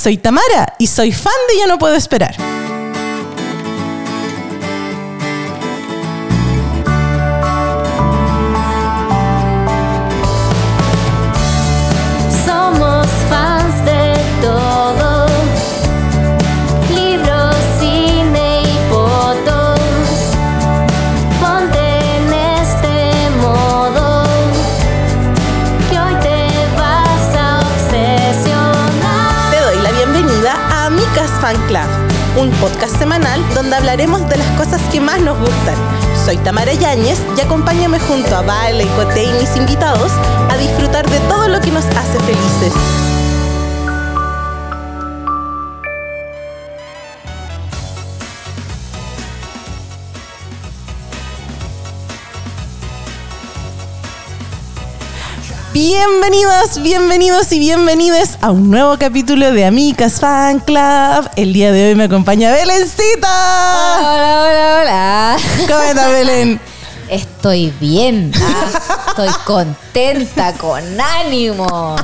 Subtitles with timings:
[0.00, 2.34] Soy Tamara y soy fan de Ya no puedo esperar.
[32.38, 35.74] Un podcast semanal donde hablaremos de las cosas que más nos gustan.
[36.24, 40.12] Soy Tamara Yáñez y acompáñame junto a Vale, Cote y mis invitados
[40.48, 42.72] a disfrutar de todo lo que nos hace felices.
[55.84, 61.30] Bienvenidos, bienvenidos y bienvenidas a un nuevo capítulo de Amicas Fan Club.
[61.36, 63.98] El día de hoy me acompaña Belencita.
[63.98, 65.36] Hola, hola, hola.
[65.66, 66.60] ¿Cómo estás, Belén?
[67.08, 68.30] Estoy bien.
[68.36, 71.96] ah, Estoy contenta, con ánimo.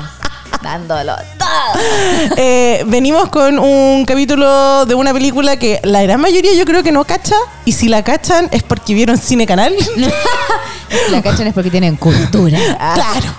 [0.63, 1.83] Dándolo todo.
[2.39, 6.93] Eh, venimos con un capítulo de una película que la gran mayoría yo creo que
[6.93, 7.37] no cacha.
[7.67, 9.75] Y si la cachan es porque vieron Cine Canal.
[11.11, 12.59] La cachan es porque tienen cultura.
[12.95, 13.35] Claro.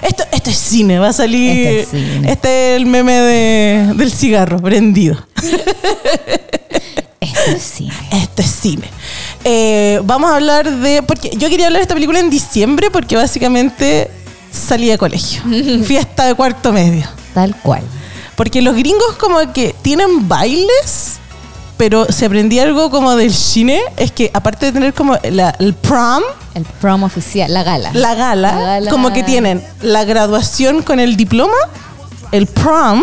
[0.00, 1.50] Esto, esto es cine, va a salir.
[1.66, 2.32] Este es cine.
[2.32, 5.22] Este es el meme de- del cigarro prendido.
[7.20, 7.92] Esto es cine.
[8.12, 8.88] Esto es cine.
[9.44, 11.02] Eh, vamos a hablar de.
[11.02, 14.10] Porque yo quería hablar de esta película en diciembre porque básicamente
[14.50, 15.42] salí de colegio.
[15.84, 17.06] Fiesta de cuarto medio.
[17.34, 17.82] Tal cual.
[18.36, 21.18] Porque los gringos como que tienen bailes,
[21.78, 25.72] pero se aprendí algo como del cine, es que aparte de tener como la- el
[25.74, 26.22] prom,
[26.54, 27.90] El prom oficial, la gala.
[27.94, 28.90] la gala, La gala.
[28.90, 31.54] como que tienen la graduación con el diploma,
[32.32, 33.02] el prom,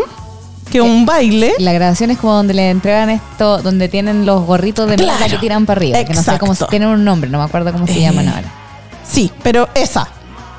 [0.70, 1.54] que es un baile.
[1.60, 5.26] La grabación es como donde le entregan esto, donde tienen los gorritos de Claro.
[5.30, 6.04] que tiran para arriba.
[6.04, 6.70] Que no sé cómo Exacto.
[6.72, 8.52] tienen un nombre, no me acuerdo cómo se Eh, llaman ahora.
[9.10, 10.08] Sí, pero esa.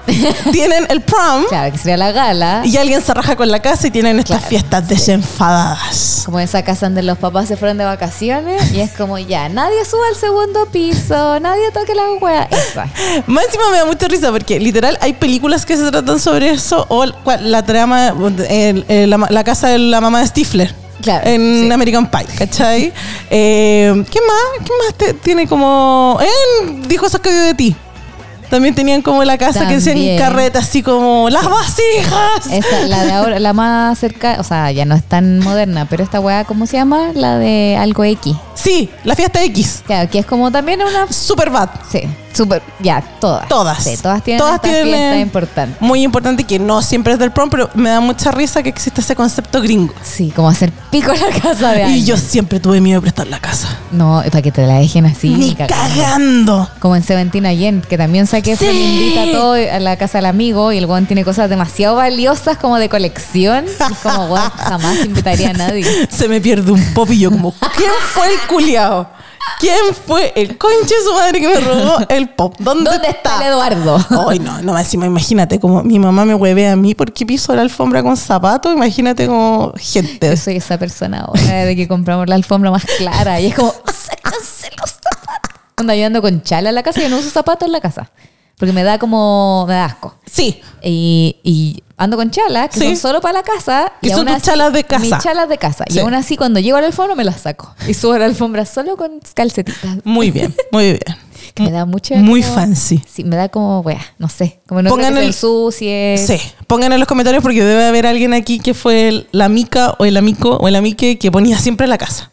[0.52, 2.62] tienen el prom Claro, que sería la gala.
[2.64, 6.22] y alguien se raja con la casa y tienen estas Claro, fiestas desenfadadas.
[6.24, 9.84] Como esa casa donde los papás se fueron de vacaciones y es como ya, nadie
[9.84, 12.48] suba al segundo piso, nadie toque la hueá.
[12.50, 12.86] Esa.
[13.26, 16.86] Más encima me da mucha risa porque literal hay películas que se tratan sobre eso
[16.88, 17.04] o
[17.40, 18.12] la trama,
[18.48, 20.74] el- el- la, la casa de la mamá de Stifler.
[21.02, 21.70] Claro, En sí.
[21.72, 22.92] American Pie, ¿cachai?
[23.30, 24.64] Eh, ¿Qué más?
[24.64, 26.18] ¿Qué más te- tiene como...
[26.22, 27.76] Eh, dijo eso que vio de ti.
[28.50, 30.18] También tenían como la casa que hacían También.
[30.18, 32.46] carreta así como las vasijas.
[32.50, 36.04] Esa, la de ahora, la más cerca, o sea, ya no es tan moderna, pero
[36.04, 37.10] esta weá, ¿cómo se llama?
[37.14, 38.34] La de algo X.
[38.54, 39.82] Sí, la fiesta X.
[39.86, 41.12] Claro, que es como también una.
[41.12, 41.68] Super bad.
[41.90, 42.02] Sí,
[42.36, 42.62] súper.
[42.80, 43.48] Ya, todas.
[43.48, 43.82] Todas.
[43.82, 45.76] Sí, todas tienen Todas esta tienen, fiesta importante.
[45.80, 49.00] Muy importante que no siempre es del prom, pero me da mucha risa que exista
[49.00, 49.94] ese concepto gringo.
[50.02, 52.06] Sí, como hacer pico en la casa de Y alguien.
[52.06, 53.68] yo siempre tuve miedo de prestar la casa.
[53.92, 55.30] No, para que te la dejen así.
[55.30, 56.02] Ni cagando.
[56.02, 56.70] cagando.
[56.80, 58.66] Como en Seventeen Again, que también saqué Sí.
[58.66, 62.56] invita a todo a la casa del amigo y el weón tiene cosas demasiado valiosas
[62.58, 63.64] como de colección.
[63.66, 65.84] Y es como, weón, jamás invitaría a nadie.
[66.10, 69.08] Se me pierde un pop y yo como, ¿quién fue el culiao?
[69.58, 72.54] ¿Quién fue el conche de su madre que me robó el pop?
[72.58, 73.98] ¿Dónde, ¿Dónde está el Eduardo?
[74.28, 77.62] Ay, no, no, encima imagínate como mi mamá me hueve a mí porque piso la
[77.62, 80.28] alfombra con zapatos, imagínate como gente.
[80.28, 83.72] Yo soy esa persona ahora de que compramos la alfombra más clara y es como,
[83.72, 85.60] sáquense los zapatos.
[85.76, 88.10] Ando con chala en la casa, yo no uso zapatos en la casa.
[88.58, 90.14] Porque me da como, me da asco.
[90.24, 92.86] Sí, Y, y ando con chalas que Sí.
[92.86, 93.92] son solo para la casa.
[94.00, 95.00] Que y son aún tus así- chalas de casa.
[95.04, 95.84] Mis chalas de casa.
[95.88, 95.96] Sí.
[95.96, 97.74] Y aún así, cuando llego a la alfombra, me las saco.
[97.88, 99.98] Y subo a la alfombra solo con calcetitas.
[100.04, 101.00] muy bien, muy bien.
[101.54, 102.14] Que me da mucho.
[102.16, 103.02] Muy como- fancy.
[103.10, 104.60] Sí, me da como, wea, no sé.
[104.66, 106.18] Como no Pongan creo que el- se ensucie.
[106.18, 109.94] Sí, pongan en los comentarios porque debe haber alguien aquí que fue el- la mica
[109.98, 112.30] o el amico o el amique que ponía siempre la casa.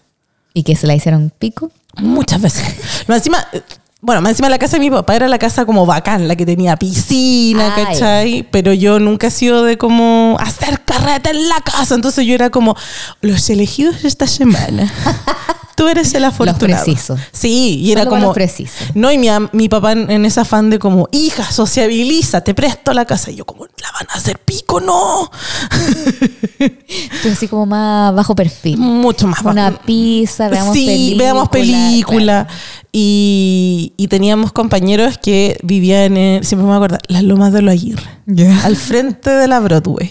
[0.53, 1.71] Y que se la hicieron pico.
[2.01, 2.63] Muchas veces.
[3.07, 3.61] Más encima, eh,
[4.03, 6.45] bueno, más encima la casa de mi papá era la casa como bacán, la que
[6.45, 7.85] tenía piscina, Ay.
[7.85, 8.47] ¿cachai?
[8.51, 11.95] Pero yo nunca he sido de como hacer carreta en la casa.
[11.95, 12.75] Entonces yo era como
[13.21, 14.91] los elegidos esta semana.
[15.75, 16.59] Tú eres el afortunado.
[16.59, 17.19] precisos.
[17.31, 18.25] Sí, y era Solo como.
[18.27, 18.87] los precisos.
[18.95, 22.93] No, y mi, mi papá en, en ese afán de como, hija, sociabiliza, te presto
[22.93, 23.31] la casa.
[23.31, 25.29] Y yo, como, la van a hacer pico, no.
[27.23, 28.77] Tú así como más bajo perfil.
[28.77, 29.83] Mucho más Una bajo.
[29.85, 31.23] pizza, veamos sí, película.
[31.23, 32.47] veamos película.
[32.91, 38.03] Y, y teníamos compañeros que vivían en, siempre me acuerdo, las lomas de los Aguirre.
[38.63, 40.09] Al frente de la Broadway.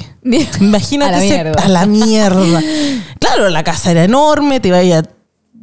[0.61, 2.61] Imagínate A la ese- a la mierda.
[3.21, 5.03] claro, la casa era enorme, te iba a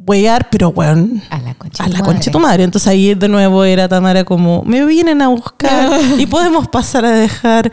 [0.06, 1.22] huear, pero weón.
[1.30, 2.64] A la concha A de la tu concha de tu madre.
[2.64, 7.10] Entonces ahí de nuevo era Tamara como, me vienen a buscar y podemos pasar a
[7.10, 7.70] dejar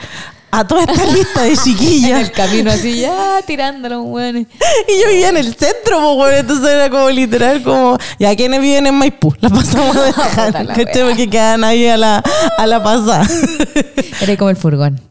[0.49, 2.21] a toda esta lista de En chiquillas.
[2.21, 4.37] el camino así, ya tirándolo, weón.
[4.87, 6.35] Y yo vivía en el centro, po, weón.
[6.35, 10.67] Entonces era como literal, como, ya quienes viven en Maipú, la pasamos a dejar.
[11.05, 12.23] Porque quedan ahí a la,
[12.57, 13.27] a la pasada.
[14.21, 15.01] Era como el furgón.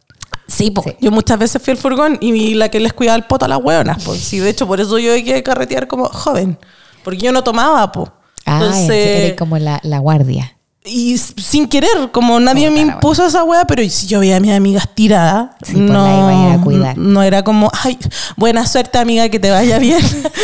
[0.48, 0.72] Sí.
[0.82, 0.96] Sí.
[1.00, 3.58] yo muchas veces fui al furgón y la que les cuidaba el poto a las
[3.58, 4.02] hueonas.
[4.04, 4.20] Pues.
[4.20, 6.56] Sí, de hecho, por eso yo llegué a carretear como joven.
[7.06, 8.12] Porque yo no tomaba, po.
[8.44, 8.90] Ah, Entonces,
[9.24, 10.52] era como la, la guardia.
[10.84, 14.52] y sin querer, como nadie me impuso esa hueá, pero si yo veía a mis
[14.52, 16.96] amigas tiradas, Sí, pues, no, a cuidar.
[16.98, 17.98] no era como, ay,
[18.36, 19.98] buena suerte amiga, que te vaya bien.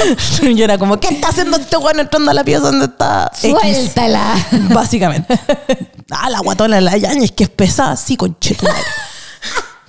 [0.57, 3.51] yo era como, ¿qué está haciendo este weón entrando a la pieza donde está X?
[3.61, 4.35] ¡Suéltala!
[4.75, 5.39] Básicamente.
[6.11, 8.79] ah, la guatona la Yañez, que es pesada, sí, conchetumare.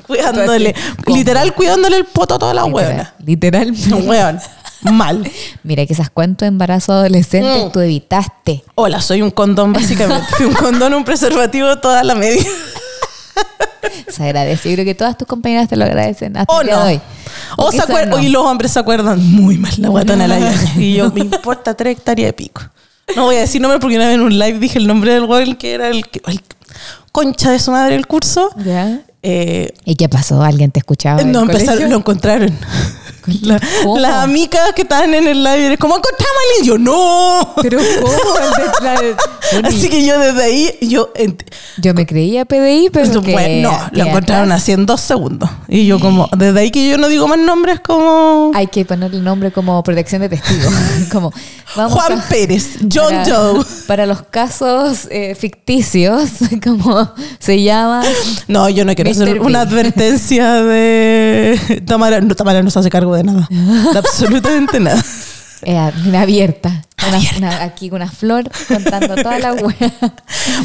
[0.05, 0.75] cuidándole,
[1.07, 3.13] literal cuidándole el poto a toda la Literal- hueona.
[3.25, 3.93] Literalmente.
[3.95, 4.39] Weón,
[4.91, 5.29] mal.
[5.63, 7.71] Mira, quizás cuántos embarazos adolescentes Mm.
[7.71, 8.63] tú evitaste.
[8.75, 10.25] Hola, soy un condón, básicamente.
[10.37, 12.43] Fui un condón, un preservativo toda la media.
[14.09, 14.69] Se agradece.
[14.69, 16.85] Yo creo que todas tus compañeras te lo agradecen hasta O el día no.
[16.85, 17.01] de hoy.
[17.57, 18.19] O, se quizás acuer- no.
[18.19, 20.77] y los hombres se acuerdan muy mal la guatona de la Yañez.
[20.77, 22.61] Y yo, me importa tres hectáreas de pico.
[23.15, 25.23] No voy a decir nombre porque una vez en un live dije el nombre del
[25.25, 26.41] weón que era el, el
[27.11, 28.49] concha de su madre el curso.
[29.25, 30.41] Eh, ¿Y qué pasó?
[30.41, 31.21] ¿Alguien te escuchaba?
[31.21, 31.87] en no empezaron, colegio?
[31.89, 32.57] lo encontraron.
[33.41, 33.59] La-
[33.99, 37.53] las amigas que estaban en el live, eres como encontramos a alguien?" Y yo, no.
[37.61, 38.13] Pero ¿cómo?
[38.37, 39.17] El de- la-
[39.53, 41.09] Bueno, Así que yo desde ahí, yo,
[41.77, 43.31] Yo me creía PDI, pero que...
[43.33, 45.49] bueno, no, lo encontraron atrás así en dos segundos.
[45.67, 49.19] Y yo como, desde ahí que yo no digo más nombres como Hay que ponerle
[49.19, 50.69] nombre como protección de testigo.
[51.11, 51.31] como,
[51.75, 53.65] vamos Juan a- Pérez, John para, Joe.
[53.87, 56.29] Para los casos eh, ficticios,
[56.63, 58.03] como se llama...
[58.47, 59.23] No, yo no quiero Mr.
[59.23, 62.21] hacer una advertencia de Tamara.
[62.21, 63.47] No, Tamara no se hace cargo de nada.
[63.49, 65.03] De absolutamente nada.
[65.63, 66.83] eh, una abierta.
[67.07, 69.93] Una- una- aquí con una flor contando toda la wea.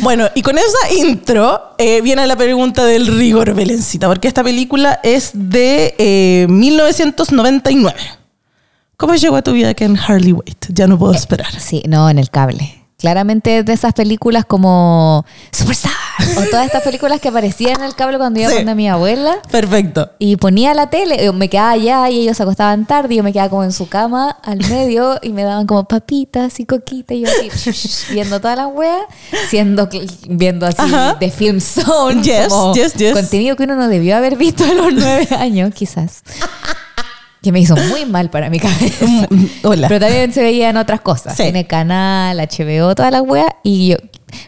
[0.03, 4.99] Bueno, y con esa intro eh, viene la pregunta del rigor, Belencita, porque esta película
[5.03, 7.97] es de eh, 1999.
[8.97, 10.67] ¿Cómo llegó a tu vida Ken Harley Wait?
[10.71, 11.49] Ya no puedo esperar.
[11.61, 12.78] Sí, no, en el cable.
[13.01, 15.93] Claramente de esas películas como Superstar
[16.37, 18.65] o todas estas películas que aparecían en el cable cuando iba Sí.
[18.65, 19.37] con mi abuela.
[19.53, 20.11] Perfecto.
[20.19, 23.23] Y ponía la tele, eh, me quedaba allá y ellos se acostaban tarde y yo
[23.23, 27.15] me quedaba como en su cama al medio y me daban como papitas y coquita
[27.15, 28.99] y yo así viendo toda la wea,
[29.49, 29.89] siendo
[30.29, 31.15] viendo así Ajá.
[31.21, 33.13] de Film Zone, Yes, como yes, yes.
[33.13, 36.23] contenido que uno no debió haber visto a los nueve años, quizás.
[37.49, 39.07] Que me hizo muy mal para mi cabeza.
[39.31, 39.89] Mm, Hola.
[39.89, 41.35] Pero también se veían otras cosas.
[41.35, 41.45] Sí.
[41.45, 43.57] Tiene canal, HBO, toda la wea.
[43.63, 43.97] Y yo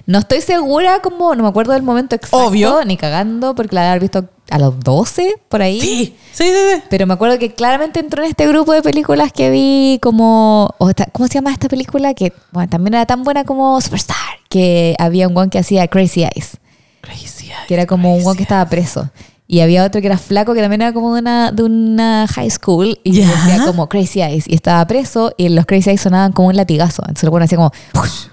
[0.04, 2.84] no estoy segura como, no me acuerdo del momento exacto, Obvio.
[2.84, 5.80] ni cagando, porque la había visto a los 12, por ahí.
[5.80, 6.52] Sí, sí, sí.
[6.74, 6.82] sí.
[6.90, 10.74] Pero me acuerdo que claramente entró en este grupo de películas que vi como...
[10.76, 12.12] o esta- ¿Cómo se llama esta película?
[12.12, 14.16] Que bueno, también era tan buena como Superstar.
[14.50, 16.58] Que había un one que hacía Crazy Eyes.
[17.00, 19.08] Crazy Que era como un one que estaba preso.
[19.52, 22.48] Y había otro que era flaco, que también era como de una, de una high
[22.50, 23.00] school.
[23.02, 23.26] Y Ya.
[23.26, 24.44] decía como Crazy Eyes.
[24.46, 27.02] Y estaba preso y los Crazy Eyes sonaban como un latigazo.
[27.02, 27.72] Entonces lo ponen así como...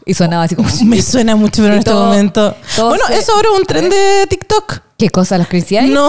[0.05, 0.69] Y sonaba así como...
[0.85, 2.55] Me suena mucho, pero en este momento.
[2.77, 4.79] Bueno, se- eso ahora es un tren de TikTok.
[4.99, 5.89] ¿Qué cosa los Crazy Eyes?
[5.91, 6.07] No.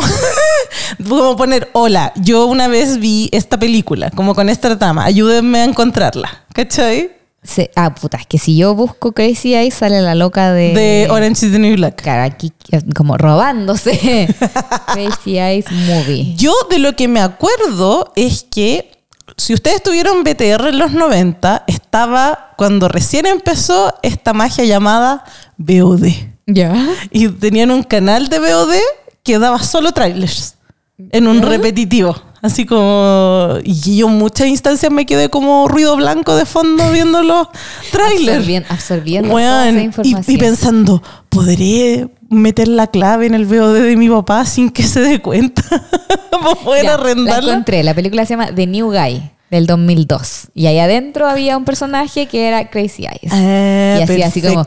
[1.08, 5.64] Como poner, hola, yo una vez vi esta película, como con esta trama, ayúdenme a
[5.64, 6.44] encontrarla.
[6.52, 7.10] ¿Cachai?
[7.48, 10.74] Se- ah, puta, es que si yo busco Crazy Eyes sale la loca de...
[10.74, 12.02] De Orange is the New Black.
[12.02, 12.52] Claro, aquí
[12.94, 14.28] como robándose
[14.92, 16.34] Crazy Eyes Movie.
[16.36, 18.90] Yo de lo que me acuerdo es que
[19.38, 25.24] si ustedes tuvieron BTR en los 90, estaba cuando recién empezó esta magia llamada
[25.56, 26.06] VOD.
[26.46, 26.74] ¿Ya?
[27.10, 28.74] Y tenían un canal de VOD
[29.22, 30.56] que daba solo trailers
[30.98, 32.14] en un repetitivo.
[32.42, 33.54] Así como.
[33.64, 37.48] Y yo en muchas instancias me quedé como ruido blanco de fondo viendo los
[37.92, 38.46] trailers.
[38.46, 40.24] Absorbien- absorbiendo toda esa información.
[40.26, 45.00] y pensando, ¿podré meter la clave en el VOD de mi papá sin que se
[45.00, 45.62] dé cuenta?
[46.30, 47.82] ¿Para poder Ya, La encontré.
[47.82, 50.48] La película se llama The New Guy del 2002.
[50.54, 53.32] Y ahí adentro había un personaje que era Crazy Eyes.
[53.32, 54.64] Ah, y hacía así como...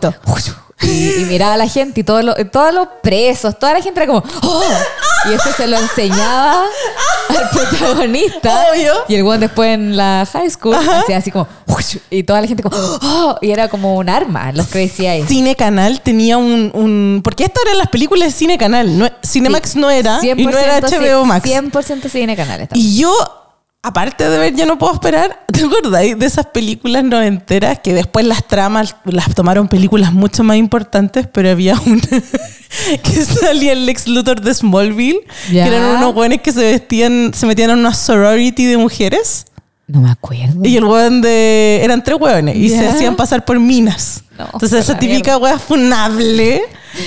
[0.83, 3.99] Y, y miraba a la gente y todos los, todos los presos, toda la gente
[4.01, 4.23] era como...
[4.43, 4.63] "Oh".
[5.29, 6.63] Y eso se lo enseñaba
[7.29, 8.65] al protagonista.
[8.71, 8.93] Obvio.
[9.07, 11.47] Y el one después en la high school hacía así como...
[12.09, 12.75] Y toda la gente como...
[12.75, 13.37] "Oh".
[13.41, 15.27] Y era como un arma, los Crazy Eyes.
[15.27, 18.97] Cine Canal tenía un, un- Porque estas eran las películas de Cine Canal.
[18.97, 19.79] No, Cinemax Sí.
[19.79, 20.19] no era.
[20.23, 21.45] Y no era 100% HBO Max.
[21.47, 22.61] 100% cine canal.
[22.61, 22.75] esta.
[22.77, 23.13] Y yo,
[23.83, 28.25] aparte de ver Ya no puedo esperar, ¿te acordáis de esas películas noventeras que después
[28.25, 32.01] las tramas las tomaron películas mucho más importantes, pero había una
[33.03, 37.45] que salía el Lex Luthor de Smallville, que eran unos buenos que se vestían, se
[37.45, 39.45] metían en una sorority de mujeres.
[39.87, 40.61] No me acuerdo.
[40.63, 41.81] Y el weón de.
[41.83, 44.23] Eran tres hueones y se hacían pasar por minas.
[44.41, 46.61] No, Entonces esa típica wea funable,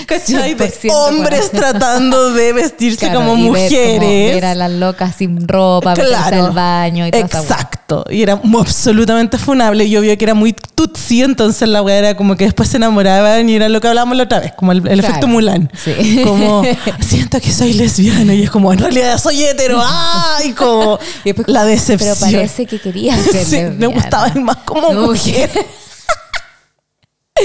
[0.06, 0.54] ¿cachai?
[0.54, 4.34] De 100% hombres tratando de vestirse Claro, como y mujeres.
[4.34, 7.20] Ver a las locas sin ropa, meterse al baño y wea.
[7.20, 8.04] Exacto.
[8.10, 9.88] Y era absolutamente funable.
[9.88, 13.48] Yo vi que era muy tutsi, entonces la wea era como que después se enamoraban
[13.48, 15.00] y era lo que hablábamos la otra vez, como el, el Claro.
[15.08, 15.70] efecto Mulan.
[15.82, 16.22] Sí.
[16.24, 16.62] Como,
[17.00, 19.82] siento que soy lesbiana y es como, en realidad soy hetero.
[19.84, 20.52] ¡Ay!
[20.52, 22.14] Como Y después la decepción.
[22.20, 23.94] Pero parece que quería ser Sí, me lesbiana.
[23.94, 25.50] gustaba más como No, mujer.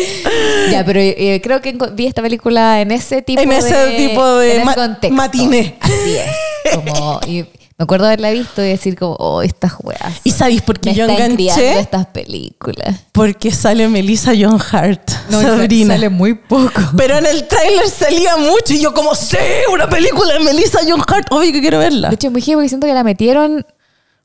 [0.71, 3.57] Ya, pero eh, creo que vi esta película en ese tipo En de...
[3.57, 5.15] ese tipo de en ese ma- contexto.
[5.15, 5.75] matiné.
[5.81, 6.75] Así es.
[6.75, 7.41] Como, y
[7.77, 10.21] me acuerdo haberla visto y decir como, oh, estas weas.
[10.23, 11.79] ¿Y sabéis por qué me yo enganché?
[11.79, 12.95] estas películas.
[13.13, 15.95] Porque sale Melissa John Hart, No, Sabrina.
[15.95, 16.81] sale muy poco.
[16.97, 19.37] Pero en el tráiler salía mucho y yo como, sí,
[19.73, 22.09] una película de Melissa John Hart, obvio que quiero verla.
[22.09, 23.65] De hecho, muy porque siento que la metieron...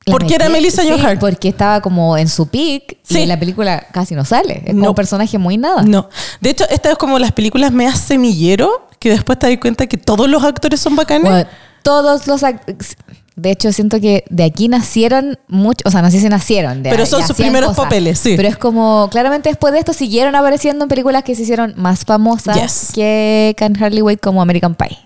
[0.05, 3.19] la ¿Por qué era Melissa sí, porque estaba como en su peak Sí.
[3.19, 4.61] y en la película casi no sale.
[4.65, 4.89] Es como No.
[4.89, 5.81] un personaje muy nada.
[5.81, 6.09] No.
[6.41, 9.97] De hecho, esta es como las películas meas semillero, que después te das cuenta que
[9.97, 11.31] todos los actores son bacanes.
[11.31, 11.49] Bueno,
[11.83, 12.95] todos los act-
[13.35, 16.89] de hecho siento que de aquí nacieron muchos, o sea, no sé si nacieron, de-
[16.91, 18.33] Pero son sus primeros papeles, sí.
[18.37, 22.05] Pero es como claramente después de esto siguieron apareciendo en películas que se hicieron más
[22.05, 22.91] famosas Yes.
[22.93, 24.97] que Can Hardly Wait como American Pie.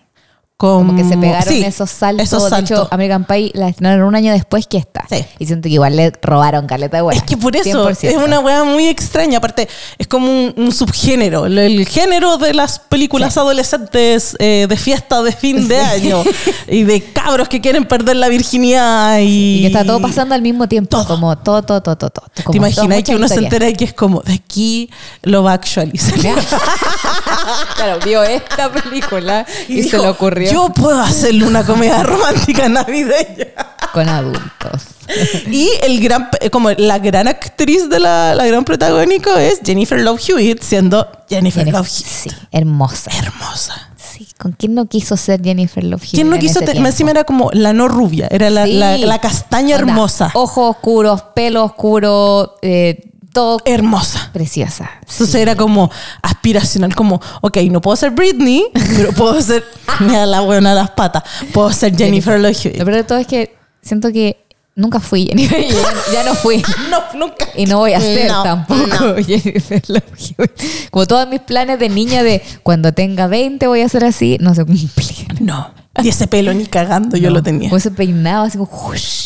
[0.59, 2.25] Como que se pegaron sí, esos saltos.
[2.25, 2.71] esos De saltos.
[2.71, 5.05] hecho, American Pie la estrenaron un año después que esta.
[5.09, 5.23] Sí.
[5.39, 8.03] Y siento que igual le robaron caleta de Es que por eso 100%.
[8.03, 9.37] es una weá muy extraña.
[9.37, 11.45] Aparte, es como un, un subgénero.
[11.45, 16.21] El, el género de las películas adolescentes eh, de fiesta de fin de año
[16.67, 20.41] y de cabros que quieren perder la virginidad y, Y que está todo pasando al
[20.41, 20.89] mismo tiempo.
[20.89, 21.07] Todo.
[21.07, 22.09] Como todo, todo, todo, todo.
[22.09, 22.25] todo.
[22.43, 24.89] Como ¿Te imaginas que uno se entera y que es como de aquí
[25.23, 26.19] lo va a actualizar?
[27.75, 32.67] claro, vio esta película y, se dijo, le ocurrió Yo puedo hacerle una comedia romántica
[32.69, 33.47] navideña.
[33.93, 34.83] con adultos.
[35.51, 40.21] Y el gran, como la gran actriz de la, la gran protagónico es Jennifer Love
[40.29, 42.05] Hewitt, siendo Jennifer Jennifer- Love Hewitt.
[42.05, 43.09] sí, hermosa.
[43.17, 43.89] Hermosa.
[43.97, 46.59] Sí, ¿con quién no quiso ser Jennifer Love Hewitt ¿Quién no quiso?
[46.61, 46.85] tiempo?
[46.85, 48.73] encima era como la no rubia, era la, Sí.
[48.73, 50.31] la- la castaña Onda, hermosa.
[50.35, 53.01] Ojos oscuros, pelo oscuro, eh,
[53.33, 54.29] todo Hermosa.
[54.33, 54.89] preciosa.
[55.01, 59.63] Entonces era como aspiracional, como, ok, no puedo ser Britney, pero puedo ser,
[59.99, 62.77] me da la buena las patas, puedo ser Jennifer Love Lo Hewitt.
[62.83, 64.45] peor de todo es que siento que
[64.75, 65.67] nunca fui Jennifer.
[65.67, 66.63] ya, ya no fui.
[66.89, 67.47] No, nunca.
[67.55, 69.15] Y no voy a ser No, tampoco no.
[69.23, 70.89] Jennifer Love Hewitt.
[70.91, 74.55] Como todos mis planes de niña de cuando tenga 20 voy a ser así, no
[74.55, 75.37] se cumplieron.
[75.41, 75.73] No.
[76.05, 77.35] Y ese pelo ni cagando yo No.
[77.35, 77.69] lo tenía.
[77.69, 78.69] Como ese peinado así como...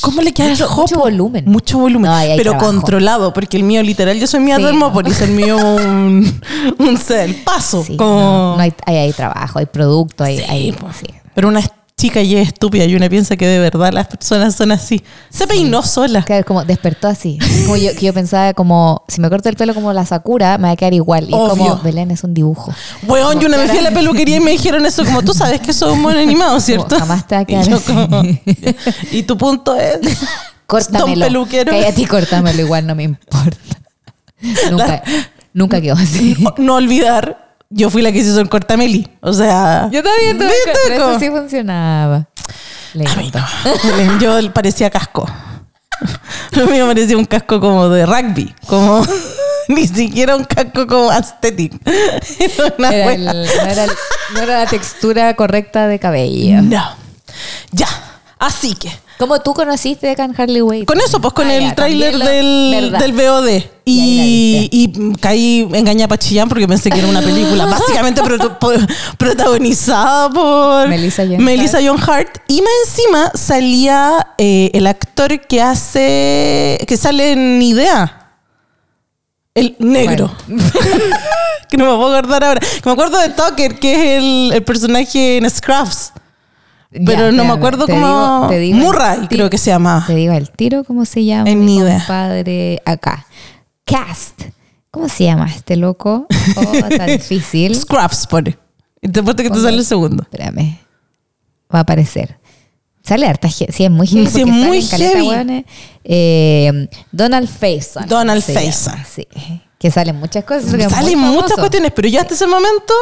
[0.01, 0.81] ¿Cómo le queda mucho, el jopo?
[0.83, 1.43] mucho volumen.
[1.47, 2.11] Mucho volumen.
[2.11, 2.65] No, pero trabajo.
[2.71, 6.41] controlado, porque el mío literal, yo soy mía Sí, Termópolis, el mío un,
[6.79, 7.83] un el paso.
[7.83, 8.19] Sí, como...
[8.19, 10.37] no, no hay, hay, hay trabajo, hay producto, hay...
[10.39, 11.05] Sí, hay- sí.
[11.33, 11.61] Pero una
[12.03, 15.01] chica y es estúpida y una piensa que de verdad las personas son así.
[15.29, 16.23] Se peinó sola.
[16.25, 17.39] Claro, como despertó así.
[17.63, 20.67] Como yo, que yo pensaba como, si me corto el pelo como la Sakura, me
[20.67, 21.23] va a quedar igual.
[21.23, 21.79] Y es como, Obvio.
[21.81, 22.73] Belén es un dibujo.
[23.07, 25.61] Weón, yo una vez fui a la peluquería y me dijeron eso, como tú sabes
[25.61, 26.99] que soy un mono animado, ¿cierto?
[26.99, 27.93] jamás te va a Y quedar yo así.
[27.93, 28.21] como,
[29.11, 29.99] y tu punto es,
[30.67, 31.05] Córtamelo.
[31.07, 31.71] don peluquero.
[31.71, 33.57] Cállate y córtamelo, igual no me importa.
[34.69, 35.03] Nunca,
[35.53, 36.35] nunca quedó así.
[36.57, 39.07] no olvidar, yo fui la que se hizo el cortameli.
[39.21, 42.15] O sea, Yo también tuve eso sí funcionaba.
[42.15, 44.19] A mí no.
[44.19, 45.27] Yo parecía casco.
[46.51, 49.05] Lo mío parecía un casco como de rugby, como
[49.69, 51.73] ni siquiera un casco como aesthetic.
[52.77, 53.85] Era Era el- no, era
[54.33, 56.61] no era la textura correcta de cabello.
[56.61, 56.95] No.
[57.71, 57.87] Ya.
[58.39, 58.91] Así que,
[59.23, 60.85] ¿Cómo tú conociste a Can Harley Wade?
[60.85, 63.47] con eso, pues con Ah, el ya, tráiler del, del VOD.
[63.85, 68.21] Y Y, y caí engañada para Chillán porque pensé que era una película básicamente
[69.17, 72.37] protagonizada por Melissa Joan Melissa Joan Hart.
[72.49, 76.77] Y más encima salía eh, el actor que hace.
[76.85, 78.19] que sale en Idea.
[79.55, 80.35] El negro.
[81.69, 82.59] que no me puedo acordar ahora.
[82.59, 86.11] Que me acuerdo de Tucker, que es el, el personaje en Scruffs.
[87.05, 88.05] Pero Ya, no me acuerdo te cómo.
[88.07, 90.03] digo- te digo Murray, creo que se llama.
[90.05, 91.49] Te digo el tiro, ¿cómo se llama?
[91.49, 93.25] En mi compadre acá.
[93.85, 94.43] Cast.
[94.91, 96.27] ¿Cómo se llama este loco?
[96.55, 97.75] Oh, está difícil.
[97.75, 98.57] Scruffs, pone.
[99.01, 100.21] Y te apuesto que te sale el segundo.
[100.23, 100.77] Espérame.
[101.73, 102.37] Va a aparecer.
[103.03, 103.73] Sale harta gente.
[103.73, 104.27] Sí, es muy heavy.
[104.27, 105.65] Sí, es muy caleta, heavy.
[106.05, 108.07] Eh, Donald Faison.
[108.07, 108.95] Donald Faison.
[109.11, 109.27] Sí.
[109.79, 110.69] Que salen muchas cosas.
[110.89, 112.93] Salen muchas cuestiones, pero yo hasta ese momento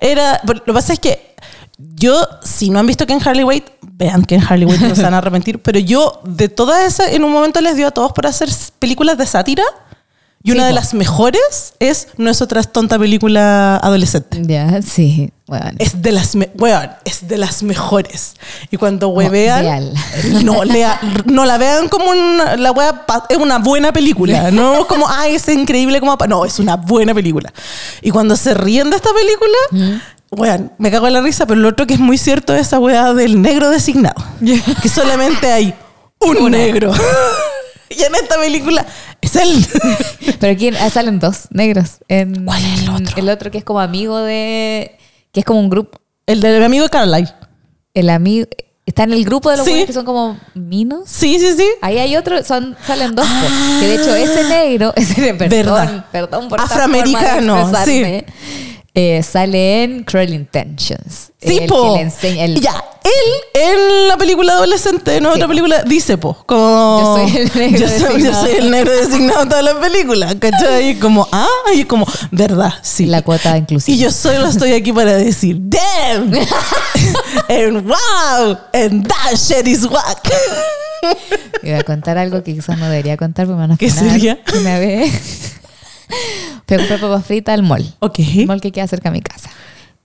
[0.00, 0.40] era.
[0.44, 1.34] Lo que pasa es que
[1.78, 5.14] yo, si no han visto Ken Harley Wade, vean Ken Harley Wade, no se van
[5.14, 5.58] a arrepentir.
[5.62, 9.18] Pero yo, de todas esas, en un momento les dio a todos por hacer películas
[9.18, 9.64] de sátira.
[10.42, 10.76] Y Sí, una de po.
[10.76, 14.40] las mejores es No es otra tonta película adolescente.
[14.44, 15.32] Ya, sí.
[15.48, 18.34] Bueno, Es de las, me- weón, es de las mejores.
[18.70, 20.00] Y cuando huevean, véanla.
[20.44, 24.50] no, lea- no la vean como una, la wea es una buena película.
[24.52, 26.26] No como, ay, es increíble como, pa-".
[26.28, 27.52] no, es una buena película.
[28.00, 31.68] Y cuando se ríen de esta película, weón, me cago en la risa, pero lo
[31.68, 34.22] otro que es muy cierto es esa wea del negro designado.
[34.82, 35.74] Que solamente hay
[36.20, 36.92] un negro.
[37.90, 38.84] y en esta película
[39.20, 39.66] es él.
[40.40, 41.98] Pero aquí ah, salen dos negros.
[42.08, 43.16] En, ¿Cuál es el otro?
[43.16, 44.98] El otro que es como amigo de.
[45.32, 45.98] que es como un grupo.
[46.26, 47.32] el de mi amigo Carlyle.
[47.94, 48.46] El amigo.
[48.84, 49.84] Está en el grupo de los Sí.
[49.84, 51.00] que son como minos.
[51.06, 51.66] Sí, sí, sí.
[51.82, 53.26] Ahí hay otro, son, salen dos.
[53.80, 56.06] Que de hecho ese negro, ese, perdón, Verdad.
[56.12, 58.26] perdón por Afroamericano, de expresarme,
[58.98, 61.30] eh, sale en Cruel Intentions.
[61.38, 61.92] Sí, el po.
[61.92, 65.48] que le enseña el, Ya, él en la película adolescente, en otra Sí.
[65.48, 66.98] película, dice, po, como...
[66.98, 70.34] Yo soy el negro yo soy, yo soy el negro designado en toda la película,
[70.38, 70.88] ¿cachai?
[70.88, 73.04] Y como, ah, y es como, verdad, sí.
[73.04, 73.94] la cuota inclusiva.
[73.94, 76.32] y yo solo estoy aquí para decir, damn,
[77.50, 80.32] and wow, and that shit is whack.
[81.62, 84.38] Voy a contar algo que quizás no debería contar porque me van a ¿Qué sería?
[84.58, 85.12] Una vez
[86.66, 87.84] fui a comprar papas fritas al mall.
[88.00, 88.18] ok.
[88.18, 89.50] El mall que queda cerca de mi casa.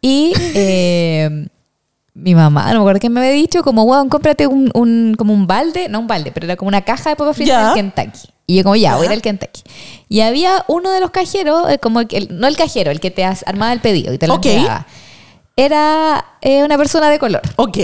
[0.01, 1.48] Y eh,
[2.13, 5.34] mi mamá, no me acuerdo quién me había dicho, como, weón, cómprate un, un- como
[5.34, 8.27] un balde, no un balde, pero era como una caja de papas fritas del Kentucky.
[8.48, 9.62] Y yo como, ya, voy a ir al Kentucky.
[10.10, 13.24] Y había uno de los cajeros, eh, como el, no el cajero, el que te
[13.24, 14.46] armaba el pedido y te lo Ok.
[14.48, 14.88] entregaba.
[15.55, 17.41] Era eh, una persona de color.
[17.58, 17.77] Ok.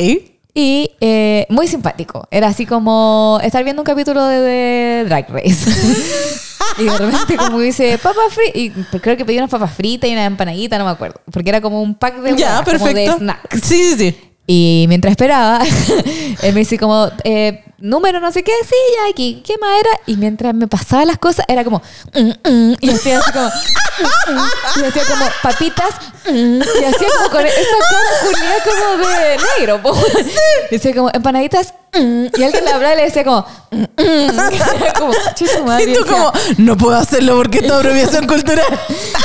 [0.58, 2.28] Y eh, muy simpático.
[2.32, 5.70] Era así como estar viendo un capítulo de, de Drag Race.
[6.80, 8.56] y de repente como dice, papas fritas.
[8.56, 11.22] Y creo que pedí unas papas fritas y una empanadita, no me acuerdo.
[11.32, 13.62] Porque era como un pack de, Ya, huevas, como de snacks.
[13.62, 14.18] Sí, sí, sí.
[14.48, 15.62] Y mientras esperaba,
[16.42, 19.90] él me dice como, eh, número no sé qué, sí, ya aquí, ¿qué más era?
[20.06, 21.82] Y mientras me pasaba las cosas, era como,
[22.14, 27.08] mm, mm, y hacía así como, mm, mm, y hacía como papitas, mm, y hacía
[27.18, 29.82] como con esa cara culia como de negro.
[30.72, 34.40] Y decía como empanaditas, mm, y alguien le hablaba y le decía como, mm, mm.
[34.82, 38.66] Era como, "Chuta madre", Y tú decía, como, no puedo hacerlo porque es apropiación cultural.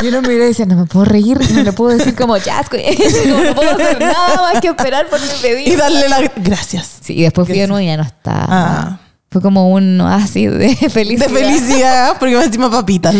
[0.00, 2.38] y uno me miró y decía, no me puedo reír, no le puedo decir como
[2.38, 2.76] chasco.
[3.33, 5.73] Como, no puedo hacer nada más que esperar por mi pedido.
[5.73, 6.88] Y darle las gracias.
[7.02, 8.47] Sí, y después fui de nuevo y ya no estaba.
[8.49, 8.99] Ah.
[9.33, 11.28] Fue como un así de felicidad.
[11.28, 13.14] De felicidad, porque me encima papitas.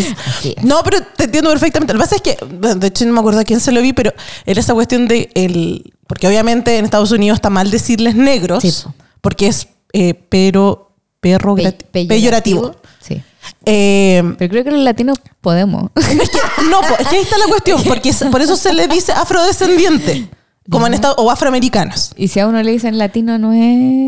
[0.63, 1.95] No, pero te entiendo perfectamente.
[1.95, 2.37] Lo que pasa es que,
[2.77, 4.13] de hecho no me acuerdo a quién se lo vi, pero
[4.45, 5.91] era esa cuestión de el.
[6.07, 8.75] Porque obviamente en Estados Unidos está mal decirles negros, Sí.
[9.23, 12.75] Porque es eh, pero perro Pe- peyorativo.
[13.01, 13.23] Sí.
[13.65, 15.91] Eh, Pero creo que los latinos podemos.
[15.97, 16.39] es que,
[16.71, 19.13] no, po, es que ahí está la cuestión, porque es- por eso se le dice
[19.13, 20.29] afrodescendiente,
[20.71, 22.13] como en Estados o afroamericanos.
[22.17, 23.61] y si a uno le dicen latino, no es.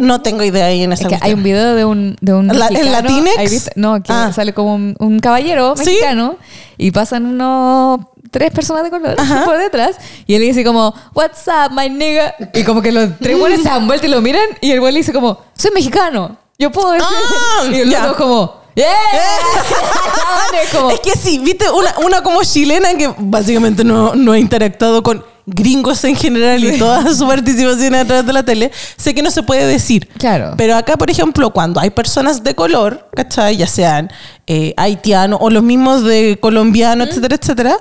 [0.02, 2.46] No tengo idea ahí en esa Es que hay un video de un, de un
[2.48, 3.70] La- ¿en Latinex?
[3.76, 4.32] No, que Ah.
[4.32, 5.84] sale como un, un caballero ¿Sí?
[5.84, 6.36] mexicano
[6.78, 8.00] y pasan unos
[8.34, 12.34] tres personas de color por detrás y él le dice como What's up, my nigga?
[12.52, 14.92] Y como que los tres güeyes se dan vuelta y lo miran y el güey
[14.92, 18.02] le dice como Soy mexicano, yo puedo decir Ah, y el ya.
[18.02, 18.88] otro como Yeah.
[20.64, 24.38] Es como, Es que sí, viste, una, una como chilena que básicamente no, no ha
[24.38, 29.14] interactuado con gringos en general y toda su participación a través de la tele, sé
[29.14, 30.08] que no se puede decir.
[30.18, 30.54] Claro.
[30.56, 33.56] Pero acá, por ejemplo, cuando hay personas de color, ¿cachai?
[33.58, 34.10] Ya sean
[34.48, 37.76] eh, haitianos o los mismos de colombiano, etcétera, etcétera,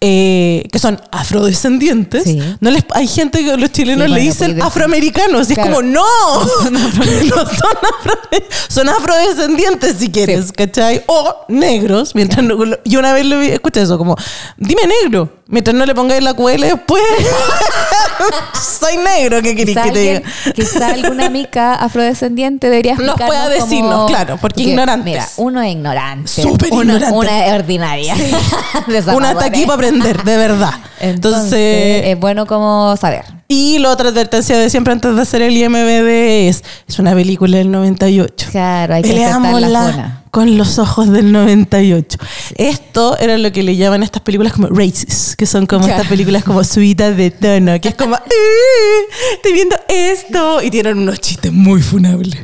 [0.00, 2.38] eh, que son afrodescendientes, Sí.
[2.60, 5.48] no les, hay gente que los chilenos Sí, le dicen afroamericanos.
[5.48, 5.76] Y es Claro.
[5.76, 6.04] como, no,
[6.44, 10.52] no son, afro- son afrodescendientes si quieres, Sí.
[10.52, 11.02] ¿cachai?
[11.06, 14.16] O negros, mientras no, yo una vez escuché eso, como,
[14.58, 17.02] dime negro, mientras no le pongáis la QL después,
[18.80, 20.22] soy negro, ¿qué querés que te diga?
[20.54, 25.04] quizá alguna mica afrodescendiente debería Nos explicarnos pueda decirnos, cómo- claro, porque ignorantes.
[25.04, 26.42] Mira, uno es ignorante.
[26.42, 27.16] Súper ignorante.
[27.16, 28.14] Una es ordinaria.
[29.14, 30.72] Una está aquí para aprender, de verdad.
[31.00, 33.24] Entonces, Entonces, es bueno como saber.
[33.54, 37.58] Y la otra advertencia de siempre antes de hacer el IMBD es, es una película
[37.58, 38.48] del 98.
[38.50, 40.24] Claro, hay que aceptar la zona.
[40.32, 42.18] con los ojos del 98.
[42.56, 45.92] Esto era lo que le llaman estas películas como races, que son como Ya.
[45.94, 48.18] estas películas como subidas de tono, que es como, "Uh,
[49.36, 52.36] estoy viendo esto, y tienen unos chistes muy funables.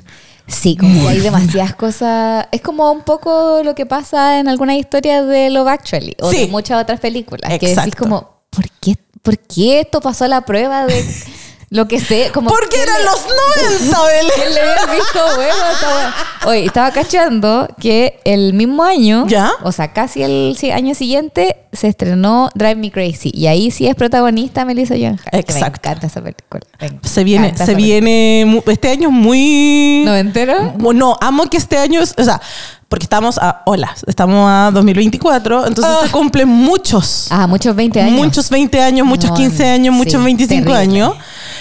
[0.47, 2.47] Sí, como que hay demasiadas cosas.
[2.53, 6.39] Es como un poco lo que pasa en algunas historias de Love Actually o Sí.
[6.39, 7.49] de muchas otras películas.
[7.51, 7.97] Que decís Exacto.
[8.05, 11.05] como, ¿por qué, ¿por qué esto pasó a la prueba de
[11.71, 12.31] lo que sé?
[12.33, 13.21] Como, Porque ¿quién eran le- los
[13.85, 14.33] 90, Belén.
[14.35, 15.55] ¿Quién le había visto bueno?
[15.73, 16.15] esta wea?
[16.47, 19.53] Oye, estaba cachando que el mismo año, ¿Ya?
[19.63, 23.31] o sea, casi el año siguiente, se estrenó Drive Me Crazy.
[23.35, 25.35] Y ahí sí es protagonista Melissa Joan Hart.
[25.35, 25.81] Exacto.
[25.85, 26.63] Me encanta esa película.
[27.03, 30.03] Se viene, se viene, este año es muy...
[30.07, 30.73] ¿Noventero?
[30.79, 32.41] No, amo que este año, es- o sea,
[32.91, 38.13] porque estamos a, hola, estamos a 2024, entonces se cumplen muchos, Ah, muchos 20 años.
[38.13, 40.77] muchos 20 años, muchos No, 15 años, muchos sí, 25 terrible.
[40.77, 41.15] años.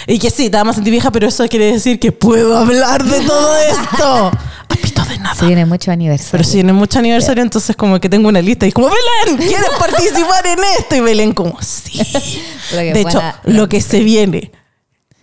[0.08, 3.04] Y que sí, te vamos a sentir vieja, pero eso quiere decir que puedo hablar
[3.04, 4.26] de todo esto.
[4.68, 5.34] A pito de nada.
[5.36, 6.32] Se viene mucho aniversario.
[6.32, 9.70] Pero si tiene mucho aniversario, entonces como que tengo una lista y como, Belén, ¿quieres
[9.78, 10.96] participar en esto?
[10.96, 12.00] Y Belén como, sí.
[12.72, 14.50] De hecho, pueda- lo que se viene,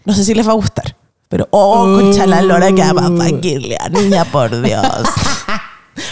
[0.06, 0.96] no sé si les va a gustar,
[1.28, 4.86] pero, oh, concha la lora que va a la niña, por Dios.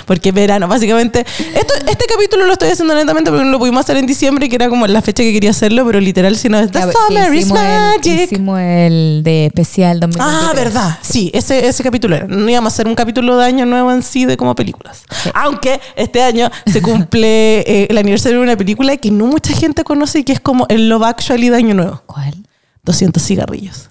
[0.06, 1.20] Porque es verano, básicamente.
[1.20, 4.56] Esto, este capítulo lo estoy haciendo lentamente porque no lo pudimos hacer en diciembre, que
[4.56, 7.42] era como la fecha que quería hacerlo, pero literal, si no es The Summer is
[7.42, 8.22] hicimos el- Magic.
[8.32, 10.50] hicimos el de especial 2023.
[10.50, 10.98] Ah, verdad.
[11.02, 12.28] Sí, ese, ese capítulo era.
[12.28, 15.04] No íbamos a hacer un capítulo de año nuevo en sí de como películas.
[15.34, 19.84] Aunque este año se cumple eh, el aniversario de una película que no mucha gente
[19.84, 22.02] conoce y que es como el Love Actually de año nuevo.
[22.06, 22.36] ¿Cuál?
[22.84, 23.90] 200 cigarrillos.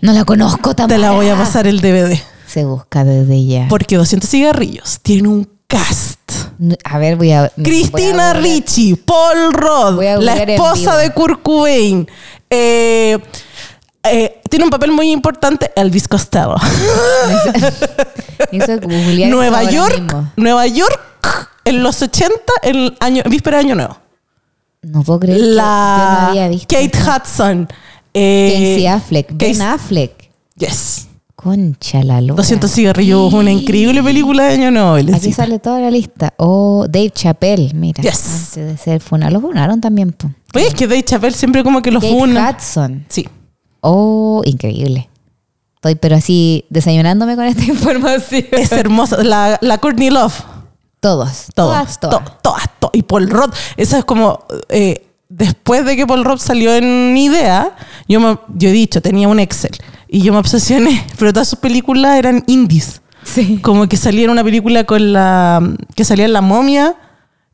[0.00, 0.88] No la conozco tampoco.
[0.88, 2.18] Te la voy a pasar el DVD.
[2.52, 3.66] Se busca desde ya.
[3.68, 6.18] Porque 200 cigarrillos tiene un cast.
[6.58, 7.50] No, A ver, voy a.
[7.56, 8.34] voy Cristina a.
[8.34, 12.06] Ricci, Paul a la esposa de Kurt Cobain.
[12.50, 13.18] Eh,
[14.04, 16.56] eh, tiene un papel muy importante Elvis Costello.
[19.28, 20.14] Nueva York.
[20.36, 21.00] Nueva York
[21.64, 23.96] en los 80, en el año, víspera de año nuevo.
[24.82, 26.66] No puedo creer que yo no La había visto.
[26.74, 27.10] Kate eso.
[27.10, 27.68] Hudson.
[28.14, 29.28] eh, Casey Affleck.
[29.32, 30.30] Ben Casey- Affleck.
[30.56, 31.06] Yes.
[31.42, 32.34] Concha la luna.
[32.34, 34.94] 200 cigarrillos, una increíble película de año nuevo.
[35.14, 36.32] Aquí sale toda la lista.
[36.36, 38.00] Oh, Dave Chappelle, mira.
[38.02, 38.48] Yes.
[38.50, 39.28] Antes de ser funa.
[39.30, 40.14] Lo funaron también.
[40.54, 42.50] Oye, es que Dave Chappelle siempre como que lo Kate funa.
[42.56, 43.04] Hudson.
[43.08, 43.28] Sí.
[43.80, 45.08] Oh, increíble.
[45.74, 48.44] Estoy pero así desayunándome con esta información.
[48.52, 49.22] Es hermosa.
[49.24, 50.40] La, la Courtney Love.
[51.00, 51.46] Todos.
[51.56, 52.24] Todas, Todas, todas.
[52.24, 56.38] to- todas, to- Y Paul Rudd, eso es como, eh, después de que Paul Rudd
[56.38, 57.74] salió en Idea,
[58.06, 59.72] yo, me, yo he dicho, tenía un Excel
[60.12, 63.00] y yo me obsesioné, pero todas sus películas eran indies.
[63.24, 63.58] Sí.
[63.62, 65.62] Como que salía en una película con la,
[65.96, 66.96] que salía en La Momia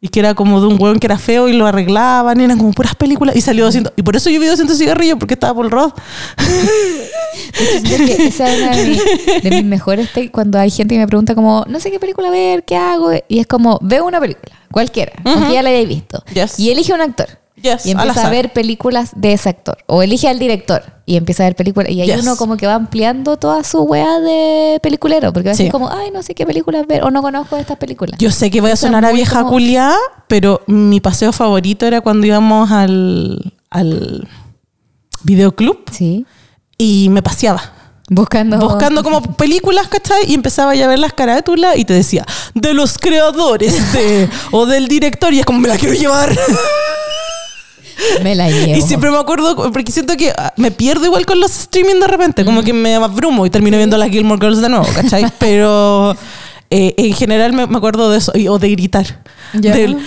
[0.01, 2.73] y que era como de un hueón que era feo y lo arreglaban, eran como
[2.73, 5.71] puras películas y salió 200, y por eso yo vi 200 cigarrillos porque estaba Paul
[8.07, 11.35] que esa es una de, mis- de mis mejores cuando hay gente que me pregunta
[11.35, 13.11] como, no sé qué película ver, qué hago.
[13.29, 16.23] Y es como, veo una película, cualquiera, aunque ya la hayáis visto.
[16.33, 16.59] Yes.
[16.59, 17.29] Y elige un actor.
[17.63, 19.79] Yes, y empieza a ver películas de ese actor.
[19.87, 21.91] O elige al director y empieza a ver películas.
[21.91, 22.23] Y ahí Yes.
[22.23, 25.33] uno como que va ampliando toda su weá de peliculero.
[25.33, 25.65] Porque va a Sí.
[25.65, 27.03] decir como, ay, no sé qué películas ver.
[27.05, 28.19] O no conozco estas películas.
[28.19, 29.97] Yo sé que voy a Eso sonar a vieja como- culiada,
[30.29, 34.29] pero mi paseo favorito era cuando íbamos al, al
[35.23, 36.27] videoclub Sí.
[36.77, 37.73] y me paseaba.
[38.11, 38.57] Buscando.
[38.59, 40.31] Buscando como películas, ¿cachai?
[40.31, 44.65] Y empezaba ya a ver las carátulas y te decía, de los creadores de, o
[44.65, 46.31] del director, y es como, me la quiero llevar.
[48.23, 48.77] Me la llevo.
[48.77, 52.07] Y siempre me acuerdo, porque siento que ah, me pierdo igual con los streaming de
[52.07, 55.25] repente, como que me abrumo y termino viendo las Gilmore Girls de nuevo, ¿cachai?
[55.39, 56.17] Pero
[56.71, 59.23] eh, en general me, me acuerdo de eso, y- o de gritar.
[59.53, 59.99] Del,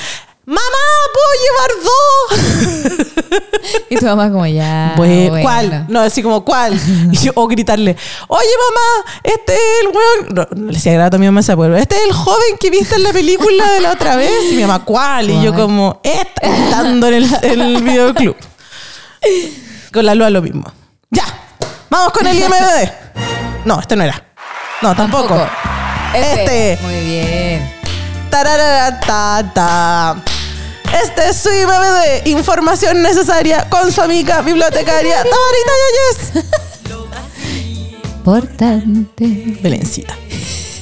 [0.46, 0.62] ¡Mamá,
[1.14, 3.08] puedo llevar dos!
[3.90, 4.94] Y tu mamá como ya.
[4.98, 5.42] Bueno.
[5.42, 5.86] ¿Cuál?
[5.88, 6.74] No, así como, ¿cuál?
[7.12, 7.96] Y yo- o gritarle,
[8.28, 10.34] oye mamá, este es el weón.
[10.34, 11.78] No, no le decía grato a mi mamá ese acuerdo.
[11.78, 14.32] Este es el joven que viste en la película de la otra vez.
[14.52, 15.30] Y mi mamá, ¿cuál?
[15.30, 18.36] Y yo como, esta, estando en el, en el videoclub.
[19.94, 20.72] Con la luz lo mismo.
[21.12, 21.24] Ya,
[21.90, 22.92] vamos con el IMDB.
[23.66, 24.26] No, este no era.
[24.82, 25.40] No, tampoco.
[26.16, 26.80] Este.
[26.82, 27.81] Muy bien.
[28.32, 30.24] Tarararatata.
[31.04, 35.72] Este es su IMDB, información necesaria con su amiga bibliotecaria Tamarita
[36.34, 36.46] Yayes.
[38.16, 39.58] Importante.
[39.62, 40.16] Belencita.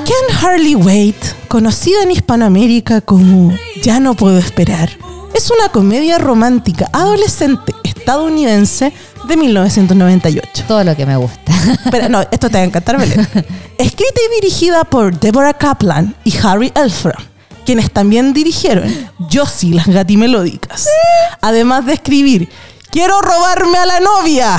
[0.04, 1.16] Ken Harley Wait,
[1.48, 4.90] conocida en Hispanoamérica como Ya no puedo esperar,
[5.34, 8.92] es una comedia romántica adolescente estadounidense
[9.26, 10.64] de 1998.
[10.68, 11.52] Todo lo que me gusta.
[11.90, 13.20] Pero no, esto te va a encantar, Belén.
[13.78, 17.22] Escrita y dirigida por Deborah Kaplan y Harry Elfram,
[17.66, 18.92] quienes también dirigieron
[19.32, 20.86] Josie, las gatimelódicas.
[21.40, 22.48] Además de escribir
[22.90, 24.56] Quiero robarme a la novia.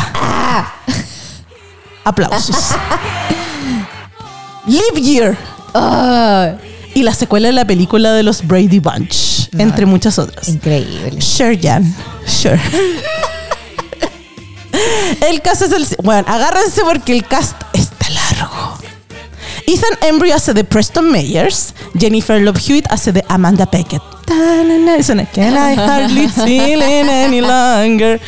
[2.04, 2.76] Aplausos.
[4.68, 5.38] Live Year
[5.74, 6.54] Ah,
[6.94, 10.48] y la secuela de la película de los Brady Bunch, entre muchas otras.
[10.50, 11.22] increíble.
[11.22, 11.94] Sure, Jan.
[12.26, 12.60] Sure.
[15.22, 15.88] El cast es el.
[16.04, 18.78] Bueno, agárrense porque el cast está largo.
[19.68, 21.74] Ethan Embry hace de Preston Meyers.
[21.98, 24.02] Jennifer Love Hewitt hace de Amanda Beckett.
[25.02, 28.20] Suena, Can I hardly feel it any longer?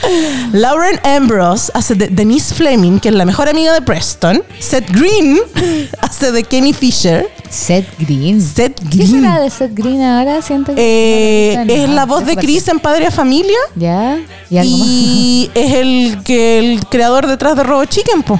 [0.53, 4.43] Lauren Ambrose hace de Denise Fleming, que es la mejor amiga de Preston.
[4.59, 5.39] Seth Green
[6.01, 7.27] hace de Kenny Fisher.
[7.49, 8.41] Seth Green.
[8.41, 10.41] Seth ¿Qué Green será de Seth Green ahora?
[10.41, 11.53] Siento que.
[11.53, 13.57] eh, no es la voz de Chris en Padre a Familia.
[13.75, 14.19] ¿Ya?
[14.49, 14.87] ¿Y algo más?
[14.87, 18.39] Y es el que el creador detrás de Robo Chicken, po.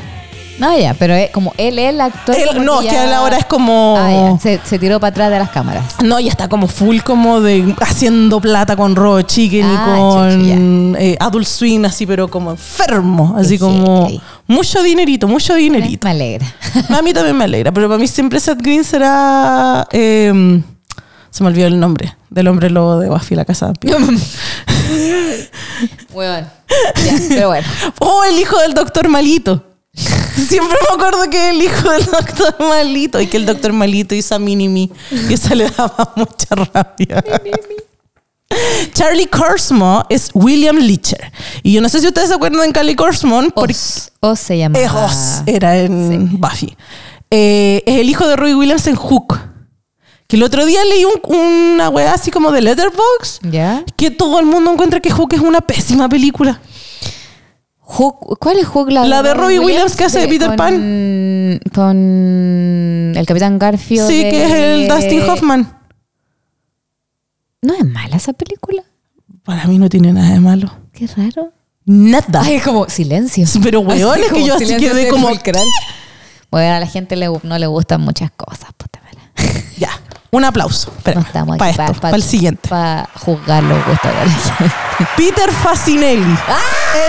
[0.60, 2.36] No, ya, pero es como él es el actor.
[2.36, 5.38] Él- no, que ya- él ahora es como- Ah, se, se tiró para atrás de
[5.40, 5.84] las cámaras.
[6.04, 10.42] No, ya está como full como de haciendo plata con Raw Chicken Ah, y con
[10.42, 10.56] chucha,
[11.04, 13.36] eh, Adult Swing, así, pero como enfermo.
[13.38, 14.08] Así como
[14.48, 16.06] mucho dinerito, mucho dinerito.
[16.08, 16.46] Me alegra.
[16.90, 19.88] A mí también me alegra, pero para mí siempre Seth Green será...
[19.92, 20.62] eh,
[21.30, 23.72] se me olvidó el nombre del hombre lobo de Buffy la casa.
[26.14, 26.48] Bueno,
[27.06, 27.68] ya, pero bueno.
[28.00, 29.64] Oh, el hijo del doctor Malito.
[30.48, 34.36] Siempre me acuerdo que el hijo del doctor Malito y que el doctor Malito hizo
[34.36, 34.92] a Minimi
[35.30, 37.24] y eso le daba mucha rabia.
[38.94, 41.32] Charlie Corsmo es William Leacher.
[41.64, 44.84] Y yo no sé si ustedes se acuerdan de Charlie Corsmo Os, Os se llamaba.
[44.86, 46.76] eh, Oz era en Buffy.
[47.30, 49.38] Eh, es el hijo de Roy Williams en Hook.
[50.28, 53.84] Que el otro día leí un- una weá así como de Letterboxd ¿Ya?
[53.96, 56.60] que todo el mundo encuentra que Hook es una pésima película.
[57.88, 58.92] ¿Cuál es Hook?
[58.92, 61.60] La de Robbie Williams que hace de Peter con, Pan.
[61.74, 64.08] Con el Capitán Garfield.
[64.08, 65.80] Sí, que es el Dustin Hoffman.
[67.62, 68.84] ¿No es mala esa película?
[69.44, 70.72] Para mí no tiene nada de malo.
[70.92, 71.54] Qué raro.
[71.86, 72.42] Nada.
[72.44, 73.46] Ay, como silencio.
[73.64, 75.30] Pero, weón, es que yo así quedé como-.
[76.52, 78.70] Bueno, a la gente le, no le gustan muchas cosas.
[78.76, 79.32] Puta mala.
[79.78, 79.90] Ya.
[80.38, 80.94] Un aplauso.
[81.16, 82.70] No estamos para esto, para el siguiente.
[82.70, 84.76] Para juzgar los gustos de la gente.
[85.16, 86.24] Peter Facinelli.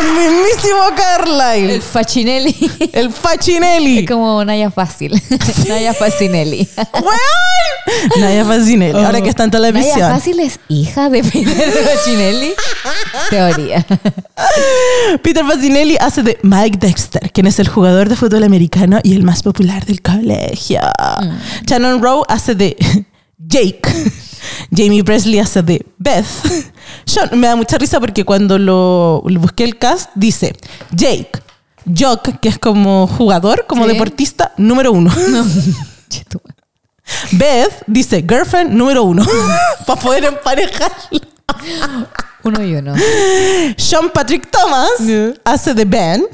[0.01, 1.75] El mismísimo Carlyle.
[1.75, 2.71] El Facinelli.
[2.93, 3.99] El Facinelli.
[3.99, 5.13] Es como Naya Fácil.
[5.69, 6.67] Naya Facinelli.
[6.95, 8.21] ¡Weón!
[8.21, 8.99] Naya Facinelli.
[8.99, 10.11] Ahora que está en Naya televisión.
[10.11, 12.55] Fácil es hija de Peter Facinelli.
[13.29, 13.87] Teoría.
[15.23, 19.23] Peter Facinelli hace de Mike Dexter, quien es el jugador de fútbol americano y el
[19.23, 20.81] más popular del colegio.
[21.21, 21.67] Mm.
[21.67, 22.77] Shannon Rowe hace de
[23.39, 23.81] Jake.
[24.71, 26.27] Jamie Presley hace de Beth.
[27.07, 30.55] Yo, me da mucha risa porque cuando lo, lo busqué el cast dice
[30.93, 31.31] Jake,
[31.97, 33.93] Jock, que es como jugador, como Sí.
[33.93, 35.11] deportista, número uno.
[37.33, 39.25] Beth dice girlfriend número uno.
[39.87, 41.21] Para poder emparejarlo.
[42.45, 42.95] Uno y uno.
[43.77, 44.91] Sean Patrick Thomas
[45.45, 46.27] hace de Ben.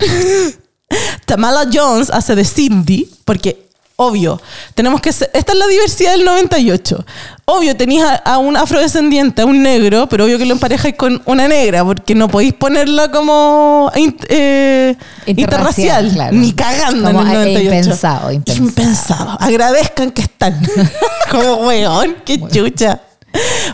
[1.26, 3.63] Tamala Jones hace de Cindy, porque
[3.96, 4.40] obvio,
[4.74, 7.04] tenemos que ser, esta es la diversidad del 98.
[7.46, 11.22] Obvio, tenéis a, a un afrodescendiente, a un negro, pero obvio que lo emparejáis con
[11.26, 16.36] una negra, porque no podéis ponerla como eh, Interracial, interracial, claro.
[16.36, 17.62] ni cagando Como, en el eh, 98.
[17.64, 18.68] impensado, impensado.
[18.68, 19.36] Impensado.
[19.40, 20.60] Agradezcan que están.
[21.30, 23.00] como weón, qué chucha.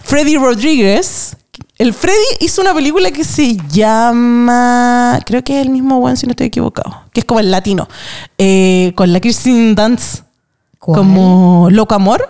[0.02, 1.36] Freddy Rodríguez.
[1.80, 5.18] El Freddy hizo una película que se llama.
[5.24, 7.04] Creo que es el mismo weón, si no estoy equivocado.
[7.10, 7.88] Que es como el latino.
[8.36, 10.24] Eh, con la Kirsten Dunst.
[10.78, 10.98] ¿Cuál?
[10.98, 12.28] Como Loco Amor.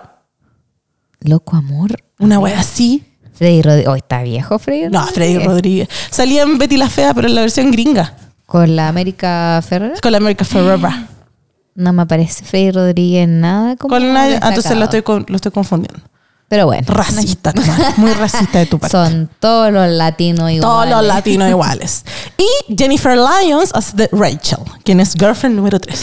[1.18, 1.96] Loco amor.
[2.20, 3.02] Una wea así.
[3.32, 3.88] Freddy Rodríguez.
[3.88, 5.48] Oh, está viejo Freddy No, Freddy Rodríguez.
[5.48, 5.88] Rodríguez.
[6.12, 8.14] Salía en Betty la Fea, pero en la versión gringa.
[8.46, 9.94] Con la América Ferrera.
[10.00, 10.92] Con la America Forever.
[11.74, 15.50] No me aparece Freddy Rodríguez nada como Con la, ah, entonces lo estoy, lo estoy
[15.50, 16.02] confundiendo.
[16.50, 16.84] Pero bueno.
[16.88, 17.94] Racista, Tamara.
[17.96, 18.96] Muy racista de tu parte.
[18.96, 20.60] Son todos los latinos iguales.
[20.62, 22.04] Todos los latinos iguales.
[22.36, 26.00] Y Jennifer Lyons hace de Rachel, quien es girlfriend número 3.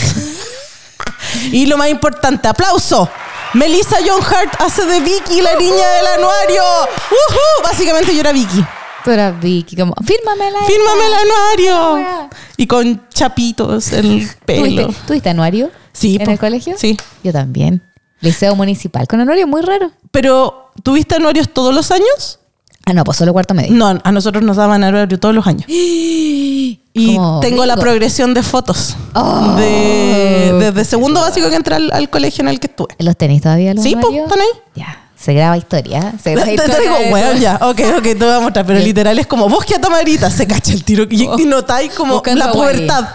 [1.51, 3.09] y lo más importante, aplauso.
[3.55, 6.63] Melissa John Hart hace de Vicky, la niña del anuario.
[6.63, 7.63] ¡Uhú!
[7.63, 8.65] Básicamente yo era Vicky.
[9.03, 9.93] Tú eras Vicky, como.
[10.05, 11.93] Fírmame el anuario.
[11.95, 12.29] Wea.
[12.55, 14.85] Y con chapitos el pelo.
[14.85, 15.71] ¿Tuviste, ¿Tuviste anuario?
[15.91, 16.31] Sí, ¿En po.
[16.31, 16.75] el colegio?
[16.77, 16.97] Sí.
[17.21, 17.81] Yo también.
[18.21, 19.07] Liceo municipal.
[19.07, 19.91] Con anuario muy raro.
[20.11, 22.39] Pero, ¿tuviste anuarios todos los años?
[22.85, 23.71] Ah, no, pues solo cuarto medio.
[23.73, 25.65] No, a nosotros nos daban anuario todos los años.
[26.99, 28.95] Y tengo la progresión de fotos.
[29.13, 32.95] Oh, de, desde segundo básico que entré al, al colegio en el que estuve.
[32.97, 34.23] ¿Los tenéis todavía los Sí, anuarios?
[34.23, 34.47] están ahí.
[34.75, 35.03] Ya.
[35.15, 36.13] Se graba historia.
[36.23, 36.79] Se graba Te, te historia.
[36.81, 37.39] digo, weón, todo.
[37.41, 40.47] ya, ok, ok, te voy a mostrar, pero literal es como bosque a Tamarita, se
[40.47, 43.07] cacha el tiro y, y notáis como Buscando la pubertad.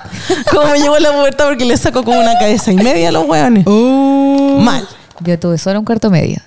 [0.53, 3.27] Como me llegó la pubertad porque le saco como una cabeza y media a los
[3.27, 3.65] weones.
[4.63, 4.89] Mal.
[5.21, 6.39] Yo tuve solo un cuarto medio.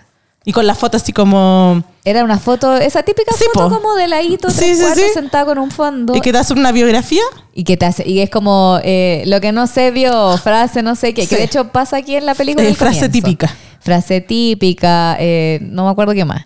[0.48, 1.82] Y con la foto así como.
[2.04, 3.76] Era una foto, esa típica Sí, foto po.
[3.82, 6.16] como de ladito, Sí, tres sí, cuartos, sentado con un fondo.
[6.16, 7.24] ¿Y que te hace una biografía?
[7.56, 10.96] Y que te hace, y es como eh, lo que no se vio, frase no
[10.96, 12.68] sé qué, que de hecho pasa aquí en la película.
[12.68, 13.12] Eh, frase comienzo.
[13.12, 13.56] típica.
[13.80, 16.46] Frase típica, eh, no me acuerdo qué más.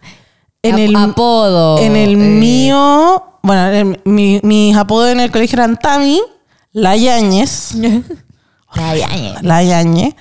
[0.62, 1.80] En Ap- el, apodo.
[1.80, 3.24] En el eh, mío.
[3.44, 6.22] Bueno, en mi- mis apodos en el colegio eran Tami,
[6.72, 7.74] La Yañez.
[8.76, 9.36] La ñaña.
[9.42, 10.14] La Yañez.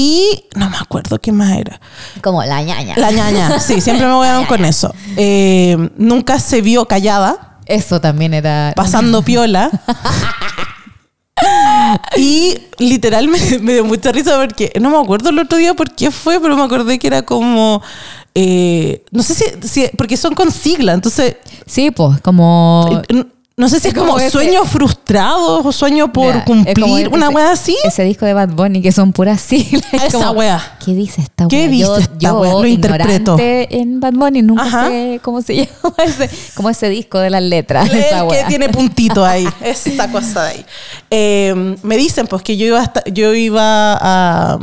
[0.00, 1.80] Y no me acuerdo qué más era.
[2.22, 2.94] Como la ñaña.
[2.96, 4.94] La ñaña, sí, siempre me voy a dar con eso.
[5.16, 8.72] Eh, nunca se vio callada, Eso también era.
[8.76, 9.70] pasando piola.
[12.16, 16.10] Y literalmente me dio mucha risa porque no me acuerdo el otro día por qué
[16.10, 17.82] fue, pero me acordé que era como.
[18.34, 23.02] eh, no sé si, si- porque son con sigla, entonces Sí, pues, como.
[23.08, 23.24] eh,
[23.58, 27.08] no sé si es, Es como como ese- sueño frustrado o sueño por es cumplir,
[27.08, 27.76] una ese- wea así.
[27.84, 29.84] Ese disco de Bad Bunny que son puras siglas.
[29.92, 30.78] Es Esa como, wea.
[30.84, 31.48] ¿Qué dice esta wea?
[31.50, 32.52] ¿Qué dice esta yo, wea?
[32.52, 33.36] Lo interpreto.
[33.38, 34.88] en Bad Bunny, nunca Ajá.
[34.88, 37.90] sé cómo se llama ese, como ese disco de las letras.
[37.90, 40.66] El esa que tiene puntito ahí, esa cosa de ahí.
[41.10, 44.58] Eh, me dicen pues que yo iba, hasta- yo iba a,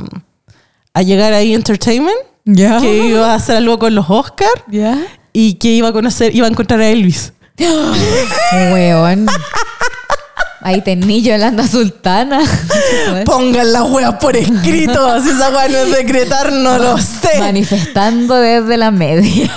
[0.93, 2.79] a llegar ahí Entertainment, Ya.
[2.79, 4.97] que iba a hacer algo con los Oscars ¿Ya?
[5.33, 7.33] y que iba a conocer, iba a encontrar a Elvis.
[8.73, 9.27] Weón.
[10.61, 12.41] Ahí tenillo hablando a Sultana.
[13.25, 17.39] Pongan las weas por escrito, si esa wea no es decretar, no lo sé.
[17.39, 19.51] Manifestando desde la media.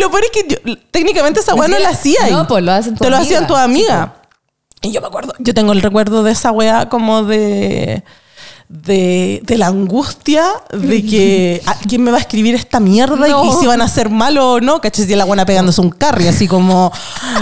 [0.00, 2.26] Lo peor es que yo- técnicamente esa wea no la hacía.
[2.30, 4.14] No, pues lo hacen tu Te lo hacían tu amiga.
[4.80, 8.02] Y yo me acuerdo, yo tengo el recuerdo de esa wea como de.
[8.74, 13.30] De, de la angustia de que ¿a quién me va a escribir esta mierda y-
[13.30, 13.44] No.
[13.44, 15.04] y, si van a ser malo o no, ¿cachai?
[15.04, 16.90] Si la buena pegándose un carry, así como,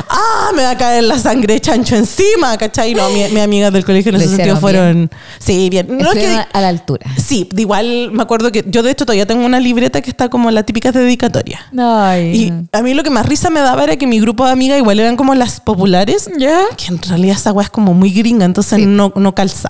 [0.09, 2.95] ah, me va a caer la sangre de chancho encima, ¿cachai?
[2.95, 5.87] No, mi, mi amigas del colegio en ese sentido fueron, sí, bien.
[5.99, 7.07] No que- a la altura.
[7.17, 10.29] sí, de igual me acuerdo que yo de hecho todavía tengo una libreta que está
[10.31, 11.61] como la típica dedicatoria.
[11.79, 12.35] Ay.
[12.73, 14.79] Y a mí lo que más risa me daba era que mi grupo de amigas
[14.79, 16.59] igual eran como las populares, ¿Ya?
[16.77, 18.87] que en realidad esa weá es como muy gringa, entonces Sí.
[18.87, 19.69] no, no calza.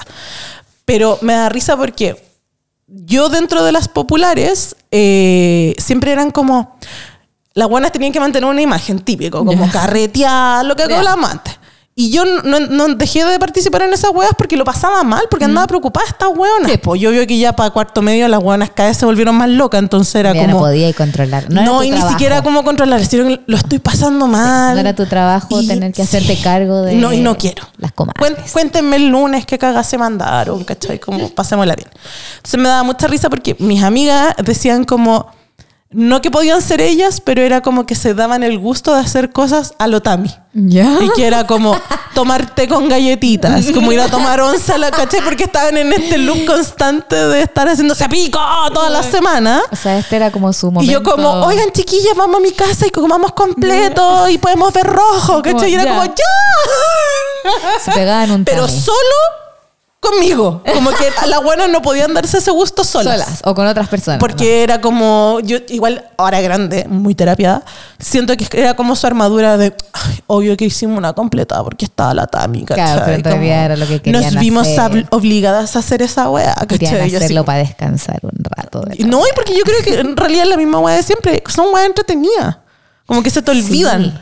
[0.90, 2.20] Pero me da risa porque
[2.88, 6.76] yo dentro de las populares eh, siempre eran como...
[7.55, 9.70] Las buenas tenían que mantener una imagen típico, como Ya.
[9.70, 10.98] carretear, lo que Ya.
[10.98, 11.60] hablamos antes.
[11.96, 15.44] Y yo no, no dejé de participar en esas weas porque lo pasaba mal, porque
[15.44, 16.70] andaba preocupada estas weonas.
[16.70, 16.79] Sí.
[16.79, 19.50] Pues yo veo que ya para cuarto medio las weonas cada vez se volvieron más
[19.50, 20.53] locas, entonces era Ya como...
[20.55, 21.50] no podía controlar.
[21.50, 22.11] No, No, era tu y ni trabajo.
[22.12, 24.74] siquiera cómo controlar, sino que lo estoy pasando mal.
[24.74, 26.42] No era tu trabajo Y- tener que hacerte sí.
[26.42, 27.64] cargo de No, y no quiero.
[27.76, 28.50] las comadres.
[28.53, 30.98] Cuéntenme el lunes qué cagas se mandaron, ¿cachai?
[31.00, 31.88] Como pasémosla bien.
[32.37, 35.26] Entonces me daba mucha risa porque mis amigas decían como,
[35.92, 39.31] no que podían ser ellas, pero era como que se daban el gusto de hacer
[39.31, 40.31] cosas a lo Tami.
[40.53, 40.98] ¿Ya?
[41.00, 41.76] Y que era como
[42.14, 45.92] tomar té con galletitas, como ir a tomar once a la caché porque estaban en
[45.92, 48.38] este look constante de estar haciéndose pico
[48.72, 49.62] toda la semana.
[49.72, 50.88] O sea, este era como su momento.
[50.88, 54.87] Y yo como, oigan chiquillas, vamos a mi casa y comamos completo y podemos ver
[54.87, 55.70] rojo, ¿cachai?
[55.72, 55.90] Y era ya.
[55.90, 57.81] como, ¡ya!
[57.85, 58.81] Se pegaban un Pero tami.
[58.81, 58.96] solo
[60.00, 60.62] conmigo.
[60.74, 63.20] Como que a las buenas no podían darse ese gusto solas.
[63.24, 64.18] solas o con otras personas.
[64.18, 67.62] Porque era como, yo igual, ahora grande, muy terapiada,
[67.98, 72.14] siento que era como su armadura de, "Ay, obvio que hicimos una completa porque estaba
[72.14, 72.64] la Tami.
[72.64, 75.04] Claro, pero todavía era lo que querían Nos vimos hacer.
[75.04, 78.80] ob- obligadas a hacer esa weá, Querían hacerlo para descansar un rato.
[78.80, 81.42] de no, y porque yo creo que en realidad es la misma weá de siempre.
[81.48, 82.56] Son weas entretenidas.
[83.06, 84.04] Como que se te olvidan.
[84.04, 84.12] Sí.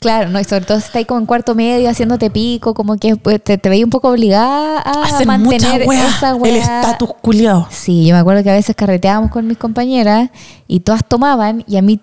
[0.00, 2.96] Claro, no, y sobre todo si estás ahí como en cuarto medio haciéndote pico, como
[2.98, 6.56] que pues, te, te veía un poco obligada a Hacer mucha mantener esa El weá.
[6.62, 7.66] estatus culiado.
[7.70, 10.30] Sí, yo me acuerdo que a veces carreteábamos con mis compañeras
[10.68, 12.00] y todas tomaban y a mí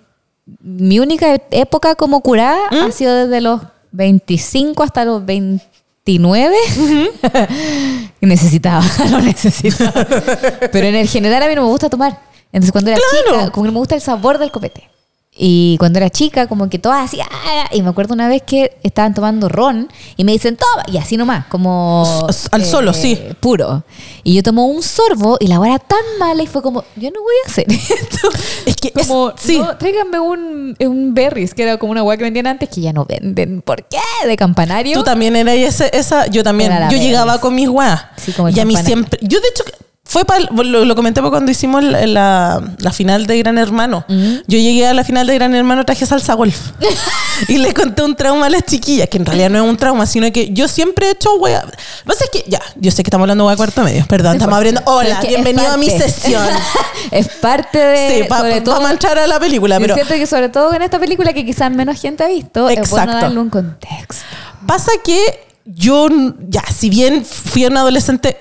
[0.61, 2.75] mi única época como curada ¿Mm?
[2.87, 3.61] ha sido desde los
[3.93, 6.53] 25 hasta los 29
[8.21, 10.05] y necesitaba, lo necesitaba.
[10.71, 12.19] Pero en el general a mí no me gusta tomar.
[12.51, 13.39] Entonces cuando era Claro.
[13.39, 14.89] chica, como que no me gusta el sabor del copete.
[15.37, 18.77] Y cuando era chica, como que todas así, "Ah", y me acuerdo una vez que
[18.83, 22.05] estaban tomando ron y me dicen, toma, y así nomás, como...
[22.23, 23.19] eh, S- al solo, sí.
[23.41, 23.83] Puro.
[24.23, 27.11] Y yo tomo un sorbo y la hora era tan mala y fue como, yo
[27.11, 28.29] no voy a hacer esto.
[28.65, 29.57] Es que es- Como, sí.
[29.57, 32.93] no, tráiganme un, un berries, que era como una hueá que vendían antes, que ya
[32.93, 33.61] no venden.
[33.61, 33.97] ¿Por qué?
[34.25, 34.97] De campanario.
[34.97, 36.27] Tú también eras esa.
[36.27, 36.71] Yo también.
[36.89, 38.05] Yo llegaba con mis weas.
[38.15, 39.19] Sí, como y a mí siempre.
[39.21, 39.63] Yo, de hecho,
[40.07, 40.45] fue para.
[40.51, 44.05] Lo, lo comenté cuando hicimos la, la- la final de Gran Hermano.
[44.07, 46.57] Yo llegué a la final de Gran Hermano, traje salsa golf.
[47.47, 50.05] y le conté un trauma a las chiquillas, que en realidad no es un trauma,
[50.05, 51.63] sino que yo siempre he hecho wea.
[51.63, 54.33] Lo que pasa es que, ya, yo sé que estamos hablando de cuarto medio, perdón,
[54.33, 54.81] estamos abriendo.
[54.85, 56.47] Hola, bienvenido a mi sesión.
[57.11, 58.21] es parte de.
[58.23, 59.95] sí, pa- sobre todo, vamos a la película, pero.
[59.95, 63.03] siento que sobre todo en esta película que quizás menos gente ha visto, es bueno
[63.05, 63.25] Exacto.
[63.25, 64.23] darle un contexto.
[64.67, 65.19] Pasa que
[65.65, 66.07] yo,
[66.47, 68.37] ya, si bien fui una adolescente.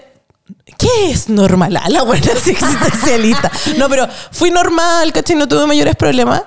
[0.78, 1.76] ¿Qué es normal?
[1.76, 3.50] Ah, la buena existencialista.
[3.76, 5.36] No, pero fui normal, ¿cachai?
[5.36, 6.42] No tuve mayores problemas.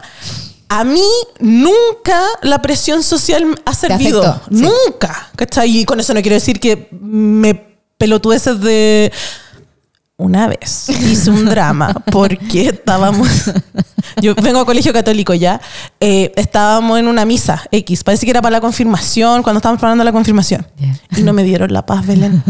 [0.69, 1.07] A mí
[1.39, 4.21] nunca la presión social ha servido.
[4.23, 4.63] afectó, sí.
[4.63, 5.77] Nunca, ¿cachai?
[5.79, 9.11] Y con eso no quiero decir que me pelotudeces de...
[10.19, 13.27] Una vez hice un drama porque estábamos.
[14.19, 15.61] Yo vengo a colegio católico ya.
[15.99, 18.03] eh, estábamos en una misa X.
[18.03, 20.67] Parece que era para la confirmación, cuando estábamos preparando la confirmación.
[20.77, 20.95] Ya.
[21.15, 22.43] Y no me dieron la paz, Belén.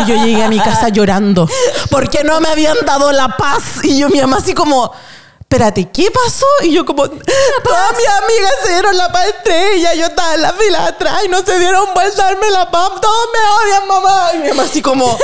[0.00, 1.48] Y yo llegué a mi casa llorando.
[1.90, 3.82] Porque no me habían dado la paz.
[3.82, 4.92] Y yo, mi mamá, así como.
[5.40, 6.46] Espérate, ¿qué pasó?
[6.64, 10.42] Y yo como, todas mis amigas se dieron la paz entre ellas, yo estaba en
[10.42, 13.38] la fila atrás y no se dieron vuelta a darme la paz, todos me
[13.70, 14.30] odian, mamá.
[14.34, 15.16] Y mi mamá así como,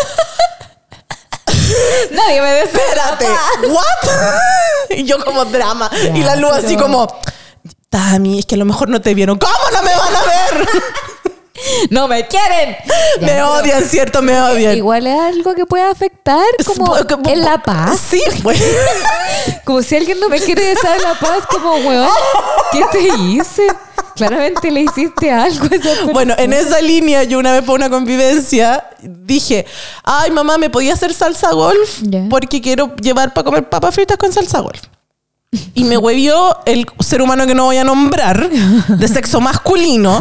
[2.11, 2.81] Nadie me desea.
[2.81, 3.27] espérate,
[3.69, 4.91] ¿what?
[4.91, 5.91] y yo como drama.
[6.15, 7.07] y la luz así como,
[7.89, 9.39] Tami, es que a lo mejor no te vieron.
[9.39, 10.69] ¿Cómo no me van a ver?
[11.91, 12.77] ¡No me quieren!
[13.21, 14.23] Ya, me odian, ¿cierto?
[14.23, 14.77] Me odian.
[14.77, 18.01] Igual es algo que puede afectar como en la paz.
[18.11, 18.61] Sí, pues.
[19.65, 22.09] Como si alguien no me quiere desear la paz, como, weón,
[22.73, 23.63] ¿qué te hice?
[24.17, 26.05] Claramente le hiciste algo a esa.
[26.13, 29.65] Bueno, en esa línea, yo una vez por una convivencia dije,
[30.03, 32.01] ay mamá, ¿me podía hacer salsa golf?
[32.03, 32.27] Ya.
[32.29, 34.83] Porque quiero llevar para comer papas fritas con salsa golf.
[35.75, 40.21] Y me huevió el ser humano que no voy a nombrar, de sexo masculino.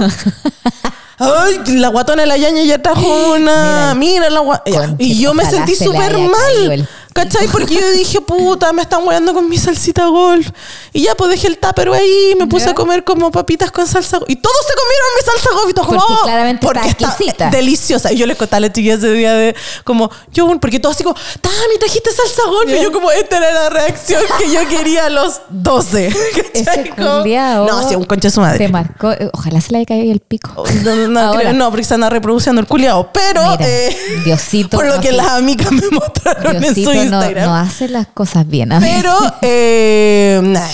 [1.19, 3.05] Ay, la guatona de la yaña ya trajo
[3.35, 3.93] una.
[3.95, 4.79] Mira, la gua- ya.
[4.87, 6.87] Conche, Y yo me sentí súper mal.
[7.23, 7.47] ¿Cachai?
[7.47, 10.47] Porque yo dije, puta, me están hueando con mi salsita golf.
[10.93, 12.71] Y ya, pues dejé el tupper ahí y me puse Ya.
[12.71, 14.29] a comer como papitas con salsa golf.
[14.29, 15.69] Y todos se comieron mi salsa golf.
[15.69, 17.49] Y todos Porque "Oh", claramente está exquisita.
[17.49, 18.11] deliciosa.
[18.13, 21.03] Y yo les contaba a la chiquilla ese día de, como, yo, porque todos así
[21.03, 22.69] como, Tami, trajiste salsa golf.
[22.71, 26.09] Y yo como, esta era la reacción que yo quería a los 12.
[26.35, 26.51] ¿cachai?
[26.53, 28.67] Ese culiao No, sí, un concha de su madre.
[28.69, 29.11] marcó.
[29.11, 30.63] eh, Ojalá se le haya caído el pico.
[30.83, 33.11] No, no, no, creo- no, porque se anda reproduciendo el culiao.
[33.11, 33.95] Pero, Mira, eh,
[34.25, 37.45] Diosito, por lo no que las amigas me mostraron Diosito en su no, Instagram.
[37.45, 38.71] no hace las cosas bien.
[38.71, 38.79] a.
[38.79, 40.67] Pero, eh, nah,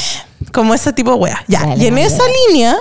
[0.53, 1.39] como ese tipo de weas.
[1.47, 1.61] Ya.
[1.61, 2.33] Dale, y en dale, esa dale.
[2.49, 2.75] línea,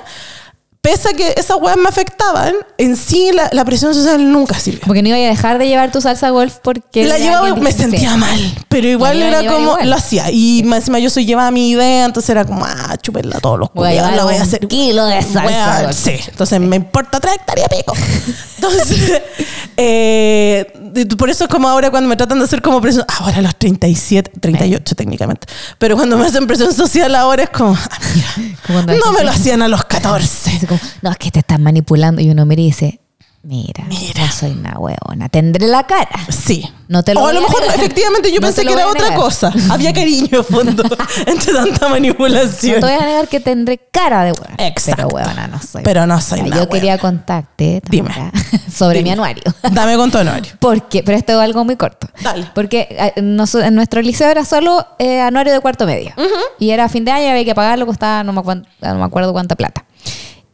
[0.84, 4.82] pese a que esas weas me afectaban, en sí la, la presión social nunca sirvió.
[4.86, 7.06] Porque no iba a dejar de llevar tu salsa golf porque.
[7.06, 8.18] La llevaba me sentía sí.
[8.18, 9.88] mal, pero igual era como, igual.
[9.88, 10.30] lo hacía.
[10.30, 13.58] Y más encima yo soy llevaba mi idea, entonces era como, ah, chúpenla a todos
[13.58, 14.68] los llevar la voy a un hacer.
[14.68, 15.96] kilo de salsa golf.
[15.96, 17.94] Sí, entonces me importa tres hectáreas pico.
[18.56, 19.22] Entonces,
[19.76, 20.72] eh,
[21.18, 23.56] por eso es como ahora cuando me tratan de hacer como presión, ahora a los
[23.56, 25.46] 37, 38 técnicamente,
[25.78, 29.60] pero cuando me hacen presión social ahora es como, ah, mira, no me lo hacían
[29.60, 30.66] a los 14.
[30.78, 32.20] Como, no, es que te están manipulando.
[32.20, 33.00] Y uno mira y dice,
[33.42, 34.24] mira, Mira.
[34.26, 35.28] no soy una huevona.
[35.28, 36.18] Tendré la cara.
[36.30, 36.70] Sí.
[36.86, 37.76] No te lo o a lo a mejor negar.
[37.76, 39.50] efectivamente yo No pensé que era a otra cosa.
[39.70, 40.82] Había cariño de fondo
[41.26, 42.74] entre tanta No manipulación.
[42.80, 44.56] te voy a negar que tendré cara de huevona.
[44.58, 45.08] Exacto.
[45.08, 45.82] Pero huevona no soy.
[45.82, 48.10] Pero no soy una Yo quería contarte Dime.
[48.70, 49.42] Sobre mi anuario.
[49.72, 50.52] Dame con tu anuario.
[50.58, 52.06] Porque, pero esto es algo muy corto.
[52.22, 52.50] Dale.
[52.54, 56.12] Porque eh, en nuestro liceo era solo eh, anuario de cuarto medio.
[56.58, 59.54] Y era fin de año, había que pagarlo, costaba no me, no me acuerdo cuánta
[59.54, 59.84] plata.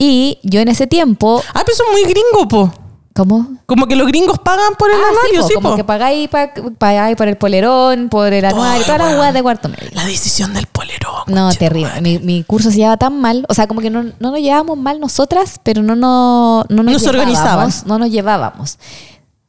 [0.02, 2.72] Y yo en ese tiempo, Ah, pero eso es muy gringo, po.
[3.12, 3.46] ¿cómo?
[3.66, 6.50] Como que los gringos pagan por el Ah, anuario, po, sí, como que pagáis, pa-
[6.78, 9.90] pagáis por el polerón, por el anuario, todas las weas de cuarto medio.
[9.92, 11.24] La decisión del polerón.
[11.26, 12.00] No, terrible.
[12.00, 13.44] Mi, mi curso se llevaba tan mal.
[13.50, 16.92] O sea, como que no, no nos llevábamos mal nosotras, pero no, no, no nos
[16.94, 17.50] No se organizaban.
[17.50, 18.78] llevábamos, No nos llevábamos.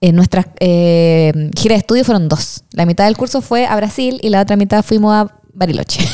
[0.01, 2.63] En nuestras eh, giras de estudio fueron dos.
[2.73, 6.05] La mitad del curso fue a Brasil y la otra mitad fuimos a Bariloche.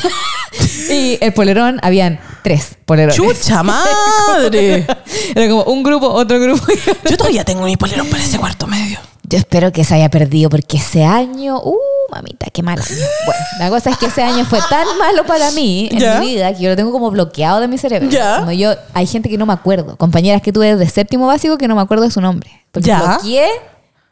[0.90, 3.16] y el polerón, habían tres polerones.
[3.16, 4.86] ¡Chucha madre!
[5.34, 6.64] Era como un grupo, otro grupo.
[7.10, 8.98] Yo todavía tengo mi polerón para ese cuarto medio.
[9.30, 11.76] Yo espero que se haya perdido porque ese año, uh,
[12.10, 12.88] mamita, qué mal año.
[13.26, 16.18] Bueno, la cosa es que ese año fue tan malo para mí en Ya.
[16.18, 18.08] mi vida que yo lo tengo como bloqueado de mi cerebro.
[18.08, 18.38] Ya.
[18.38, 21.68] Como yo, hay gente que no me acuerdo, compañeras que tuve de séptimo básico que
[21.68, 22.50] no me acuerdo de su nombre.
[22.72, 23.02] Porque Ya.
[23.02, 23.48] bloqueé,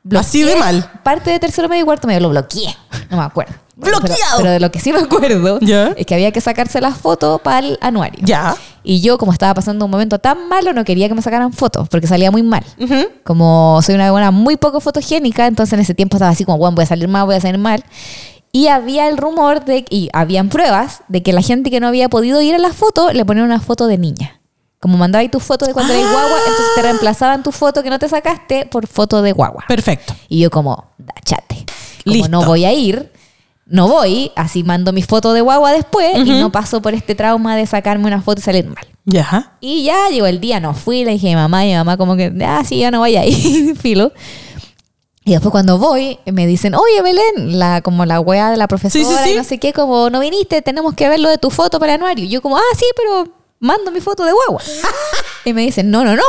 [0.02, 0.90] bloqueé Así de mal.
[1.02, 2.76] Parte de tercero medio y cuarto medio lo bloqueé.
[3.08, 3.54] No me acuerdo.
[3.76, 4.36] Bueno, pero- Bloqueado.
[4.38, 5.58] Pero, de lo que sí me acuerdo
[5.96, 8.20] es que había que sacarse las fotos para el anuario.
[8.24, 8.56] Ya.
[8.82, 11.88] Y yo, como estaba pasando un momento tan malo, no quería que me sacaran fotos
[11.88, 12.64] porque salía muy mal.
[12.80, 12.94] Ujú.
[13.24, 16.74] Como soy una buena muy poco fotogénica, entonces en ese tiempo estaba así como, bueno,
[16.76, 17.84] voy a salir mal, voy a salir mal.
[18.52, 22.08] Y había el rumor de, y habían pruebas de que la gente que no había
[22.08, 24.40] podido ir a la foto le ponían una foto de niña.
[24.80, 25.96] Como mandaba ahí tu foto de cuando Ah.
[25.98, 29.64] guagua, entonces te reemplazaban tu foto que no te sacaste por foto de guagua.
[29.68, 30.14] Perfecto.
[30.28, 31.66] Y yo como, dachate.
[32.04, 32.28] Como Listo.
[32.30, 33.10] no voy a ir,
[33.66, 37.56] no voy, así mando mi foto de guagua después y no paso por este trauma
[37.56, 38.86] de sacarme una foto y salir mal.
[39.04, 39.56] Ya.
[39.60, 41.96] Y ya llegó el día, no fui, le dije a mi mamá y mi mamá
[41.96, 44.12] como que, ah, sí, ya no voy a ir, filo.
[45.24, 49.04] Y después cuando voy, me dicen, oye Belén, la, como la wea de la profesora
[49.04, 49.30] Sí, sí, sí.
[49.32, 51.94] y no sé qué, como no viniste, tenemos que ver lo de tu foto para
[51.94, 52.24] el anuario.
[52.24, 53.26] Y yo como, ah, sí, pero
[53.58, 54.62] mando mi foto de guagua.
[55.44, 56.22] y me dicen, no, no, no.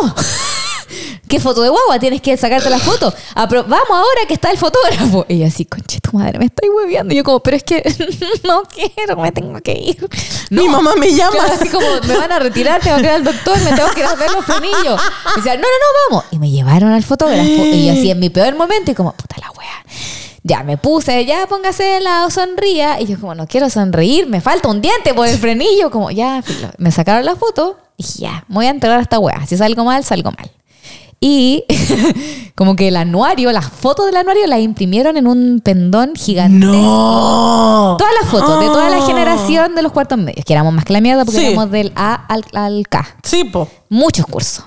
[1.27, 1.99] ¿Qué foto de guagua?
[1.99, 3.13] Tienes que sacarte la foto.
[3.35, 5.25] Apro- Vamos ahora que está el fotógrafo.
[5.27, 7.13] Y yo así, conche tu madre, me estoy hueveando.
[7.13, 7.83] Y yo como, pero es que
[8.43, 10.07] no quiero, me tengo que ir.
[10.49, 11.31] Mi mamá me llama.
[11.31, 13.99] Claro, así como me van a retirar, tengo que ir al doctor, me tengo que
[14.01, 15.01] ir a ver los frenillos.
[15.33, 16.25] Y decía, no, no, no, vamos.
[16.31, 17.43] Y me llevaron al fotógrafo.
[17.43, 19.67] Y yo así en mi peor momento, y como, puta la wea.
[20.43, 23.01] Ya me puse, ya póngase la sonría.
[23.01, 25.91] Y yo, como, no quiero sonreír, me falta un diente por el frenillo.
[25.91, 26.41] Como, ya,
[26.77, 29.45] me sacaron la foto y dije, ya, me voy a enterar a esta wea.
[29.45, 30.49] Si salgo mal, salgo mal.
[31.19, 31.65] Y
[32.55, 36.65] como que el anuario, las fotos del anuario las imprimieron en un pendón gigante.
[36.65, 37.95] No.
[37.97, 40.93] Todas las fotos de toda la generación de los cuartos medios, que éramos más que
[40.93, 41.45] la mierda porque Sí.
[41.47, 43.05] éramos del A al, al K.
[43.23, 43.67] Sí, po.
[43.89, 44.63] Muchos cursos.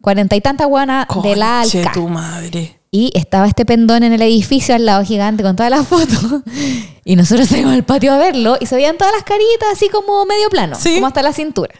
[0.00, 1.92] Cuarenta y tantas guanas del A al K.
[1.92, 2.80] tu madre.
[2.90, 6.42] Y estaba este pendón en el edificio al lado gigante con todas las fotos.
[7.06, 10.24] Y nosotros salimos al patio a verlo y se veían todas las caritas así como
[10.24, 10.94] medio plano, Sí.
[10.94, 11.74] como hasta la cintura.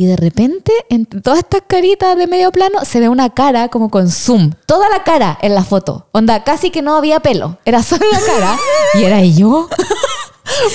[0.00, 3.90] Y de repente, en todas estas caritas de medio plano, se ve una cara como
[3.90, 4.52] con zoom.
[4.64, 6.06] Toda la cara en la foto.
[6.12, 7.58] Onda, casi que no había pelo.
[7.64, 8.56] Era solo la cara.
[8.94, 9.68] y era yo.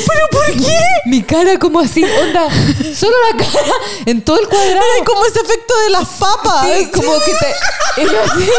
[0.07, 0.77] ¿Pero por qué?
[1.05, 2.49] Mi cara como así, onda,
[2.93, 3.73] solo la cara
[4.07, 4.71] en todo el cuadrado.
[4.97, 6.67] Era como ese efecto de las papas.
[6.67, 8.01] Sí, como que te.
[8.01, 8.49] Y, así,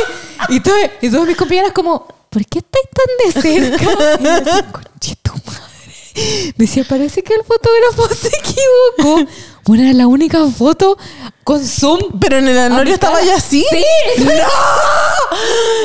[0.49, 3.85] y, todo- y todos mis compañeras, como, ¿por qué estáis tan de cerca?
[4.19, 6.55] Y yo así, "Conche tu madre".
[6.57, 9.31] Me decía, parece que el fotógrafo se equivocó.
[9.67, 10.99] Bueno, era la única foto
[11.43, 11.99] con zoom.
[12.21, 13.65] Pero en el anorio estaba ya así.
[13.71, 13.85] Sí.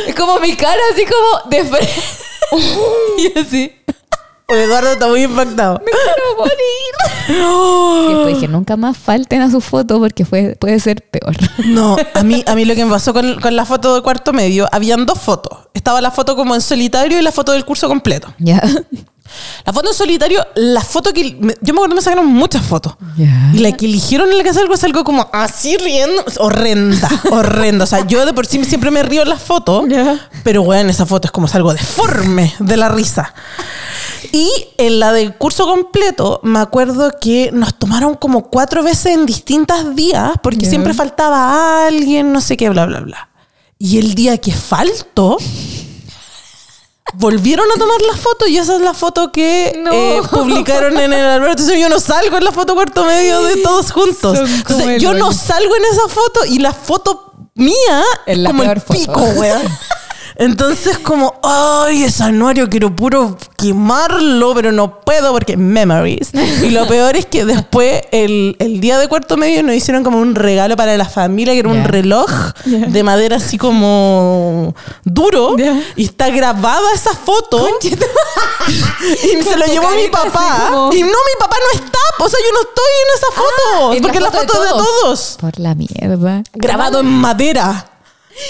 [0.08, 1.94] Es como mi cara, así como de frente.
[3.18, 3.72] y así.
[4.48, 5.80] Eduardo está muy impactado.
[5.86, 8.10] Me quiero morir.
[8.10, 11.36] Y después dije, nunca más falten a su foto porque fue, puede ser peor.
[11.66, 14.34] No, a mí, a mí lo que me pasó con, con la foto de cuarto
[14.34, 15.68] medio, habían dos fotos.
[15.76, 18.34] Estaba la foto como en solitario y la foto del curso completo.
[18.40, 18.60] Ya.
[19.66, 21.36] La foto en solitario, la foto que...
[21.40, 22.94] me- yo me acuerdo que me sacaron muchas fotos.
[23.18, 23.52] Ya.
[23.54, 26.24] Y la que eligieron en la que salgo es algo como así riendo.
[26.40, 27.84] Horrenda, horrenda.
[27.84, 29.86] O sea, yo de por sí siempre me río en las fotos.
[29.88, 30.30] Ya.
[30.44, 33.34] Pero bueno, esa foto es como algo deforme de la risa.
[34.32, 39.26] Y en la del curso completo, me acuerdo que nos tomaron como cuatro veces en
[39.26, 40.70] distintos días, porque Ya.
[40.70, 43.30] siempre faltaba alguien, no sé qué, bla, bla, bla.
[43.80, 45.38] Y el día que faltó,
[47.14, 49.92] volvieron a tomar la foto y esa es la foto que No.
[49.94, 51.62] eh, publicaron en el Alberto.
[51.64, 54.38] Entonces yo no salgo en la foto cuarto medio de todos juntos.
[54.38, 58.80] Son Entonces yo no salgo en esa foto y la foto mía Es como el
[58.82, 59.00] foto.
[59.00, 59.62] pico, weón.
[60.40, 66.30] Entonces como, ay, ese anuario quiero puro quemarlo, pero no puedo porque memories.
[66.64, 70.18] Y lo peor es que después, el, el día de cuarto medio, nos hicieron como
[70.20, 71.88] un regalo para la familia, que era un Ya.
[71.88, 72.30] reloj
[72.66, 72.78] Ya.
[72.88, 74.74] de madera así como
[75.04, 75.58] duro.
[75.58, 75.80] Ya.
[75.98, 77.68] Y está grabada esa foto.
[77.82, 80.68] y se lo llevó mi papá.
[80.72, 82.00] como- Y no, mi papá no está.
[82.20, 83.94] O sea, yo no estoy en esa foto.
[83.94, 85.02] en la porque la foto de foto de todos.
[85.02, 86.44] todos Por la mierda.
[86.54, 87.86] grabado en madera.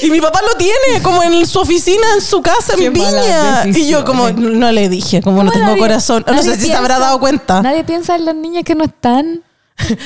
[0.02, 3.66] Y mi papá lo tiene como en su oficina, en su casa, en Qué malas
[3.66, 3.78] Viña.
[3.80, 4.58] Y yo como decisiones.
[4.60, 6.24] no le dije, como no ¿Cómo tengo nadie- corazón.
[6.28, 7.62] No nadie sé si se habrá dado cuenta.
[7.62, 9.44] Nadie piensa en las niñas que no están.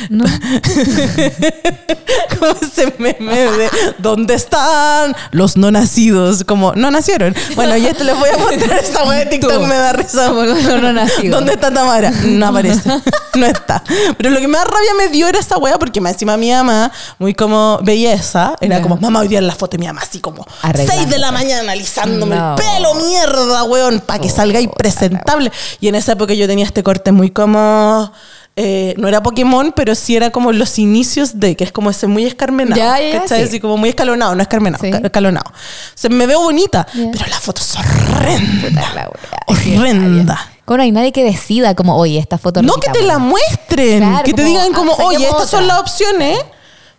[0.09, 0.25] No.
[2.39, 3.69] Como ese meme de
[3.99, 6.43] ¿Dónde están los no nacidos?
[6.43, 7.35] Como no nacieron.
[7.55, 9.59] Bueno, ya te les voy a mostrar esa wea de TikTok, Tú.
[9.61, 10.27] me da risa.
[10.29, 11.31] Como los no nacidos.
[11.31, 12.11] ¿Dónde está Tamara?
[12.25, 12.89] No aparece.
[13.35, 13.83] No está.
[14.17, 17.33] Pero lo que más rabia me dio era esa wea porque encima mi mamá, muy
[17.33, 18.81] como belleza, era Ya.
[18.81, 20.97] como mamá hoy día en la foto de mi mamá, así como Arreglándote.
[20.99, 22.55] 6 de la mañana alisándome No.
[22.55, 25.51] el pelo, mierda, weón, para que salga ahí presentable.
[25.79, 28.11] Y en esa época yo tenía este corte muy como.
[28.55, 32.05] Eh, no era Pokémon, pero sí era como los inicios de, que es como ese
[32.07, 32.79] muy escarmenado.
[32.79, 33.39] Ya, ya, ¿cachai?
[33.41, 33.47] sí.
[33.47, 34.91] Así como muy escalonado, no escarmenado, Sí.
[34.91, 35.49] esca- escalonado.
[35.49, 35.53] O
[35.95, 37.09] sea, me veo bonita, Ya.
[37.11, 38.81] pero la foto es horrenda.
[38.93, 39.79] La wea.
[39.79, 40.49] Horrenda.
[40.65, 43.99] Como no hay nadie que decida como, oye, esta foto No que te la muestren,
[43.99, 45.73] Claro, que te como, digan ah, como, saquemos oye, estas son otra.
[45.75, 46.39] las opciones,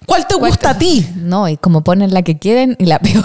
[0.07, 1.07] ¿cuál te gusta a ti?
[1.17, 3.25] No, y como ponen la que quieren y la peor.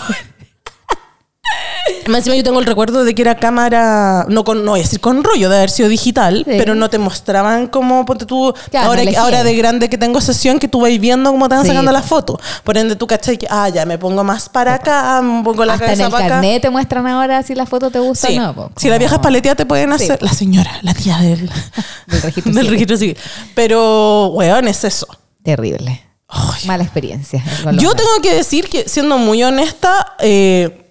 [2.07, 4.83] Más encima yo tengo el recuerdo de que era cámara, no con, no voy a
[4.83, 6.43] decir con rollo, de haber sido digital, Sí.
[6.57, 9.23] pero no te mostraban como, ponte tú, Claro, ahora, elegían.
[9.23, 11.69] ahora de grande que tengo sesión, que tú vas viendo cómo te van Sí.
[11.69, 12.39] sacando las fotos.
[12.63, 15.73] Por ende, tú cachai que, ah, ya me pongo más para acá, me pongo la
[15.73, 16.33] Hasta en cabeza el para acá.
[16.35, 18.37] carnet te muestran ahora si la foto te gusta Sí.
[18.37, 18.71] o no.
[18.75, 20.21] Si la vieja paletea te pueden hacer.
[20.21, 21.49] La señora, la tía del,
[22.07, 23.17] Del registro del registro civil.
[23.55, 25.07] Pero, weón, es eso.
[25.43, 26.01] Terrible.
[26.27, 26.65] Ay.
[26.65, 27.43] Mala experiencia.
[27.65, 30.88] los Yo tengo que decir que, siendo muy honesta, eh,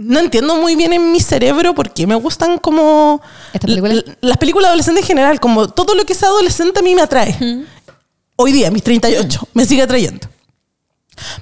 [0.00, 3.20] no entiendo muy bien en mi cerebro por qué me gustan como...
[4.22, 7.66] Las películas adolescentes en general, como todo lo que es adolescente a mí me atrae.
[8.36, 10.26] Hoy día, mis 38, me sigue atrayendo.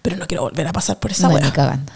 [0.02, 1.38] Pero no quiero volver a pasar por esa No.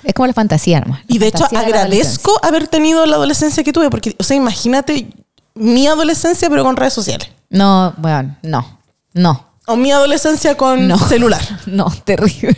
[0.05, 1.01] Es como la fantasía nomás.
[1.09, 4.37] Y de hecho de la agradezco haber tenido la adolescencia que tuve, porque, o sea,
[4.37, 5.09] imagínate
[5.55, 7.29] mi adolescencia pero con redes sociales.
[7.51, 8.79] No, bueno, no.
[9.13, 9.49] No.
[9.67, 10.99] O mi adolescencia con No.
[10.99, 11.43] celular.
[11.67, 12.57] No, terrible.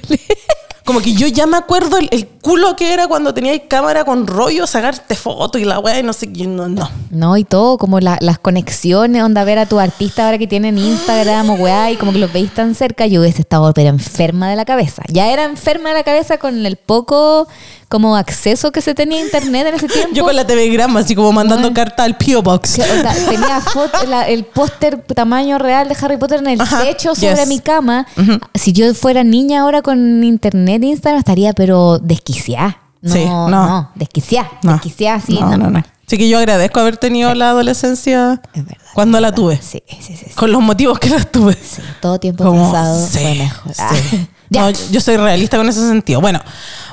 [0.85, 4.67] Como que yo ya me acuerdo el, culo que era cuando teníais cámara con rollo,
[4.67, 6.47] sacarte fotos y la weá y no sé qué.
[6.47, 6.91] No, no.
[7.11, 10.77] No, y todo, como la- las conexiones, onda ver a tu artista ahora que tienen
[10.77, 14.51] Instagram o weá, y como que los veis tan cerca, yo hubiese estado pero enferma
[14.51, 15.03] de la cabeza.
[15.09, 17.49] Ya era enferma de la cabeza con el poco
[17.95, 20.11] como acceso que se tenía a internet en ese tiempo.
[20.15, 21.75] Yo con la TV Grama, así como mandando Bueno.
[21.77, 22.43] carta al P.O.
[22.43, 22.73] Box.
[23.29, 27.37] Tenía foto- la- el póster tamaño real de Harry Potter en el Ajá, techo sobre
[27.37, 27.47] yes.
[27.47, 28.05] mi cama.
[28.55, 32.79] Si yo fuera niña ahora con internet e Instagram, estaría pero desquiciada.
[33.01, 33.49] No, Sí, no.
[33.49, 34.51] no, desquiciada.
[34.65, 34.73] No.
[34.73, 35.39] Desquiciada, sí.
[35.41, 35.83] no, no, no.
[36.07, 38.85] Así que yo agradezco haber tenido la adolescencia Es verdad.
[38.95, 39.59] cuando es la tuve.
[39.63, 40.27] Sí, sí, sí.
[40.35, 41.55] Con los motivos que las tuve.
[41.55, 43.73] Sí, todo tiempo Como, pasado sí, fue mejor.
[43.73, 43.83] sí.
[43.83, 44.27] Ah.
[44.61, 46.21] No, yo soy realista con ese sentido.
[46.21, 46.41] Bueno,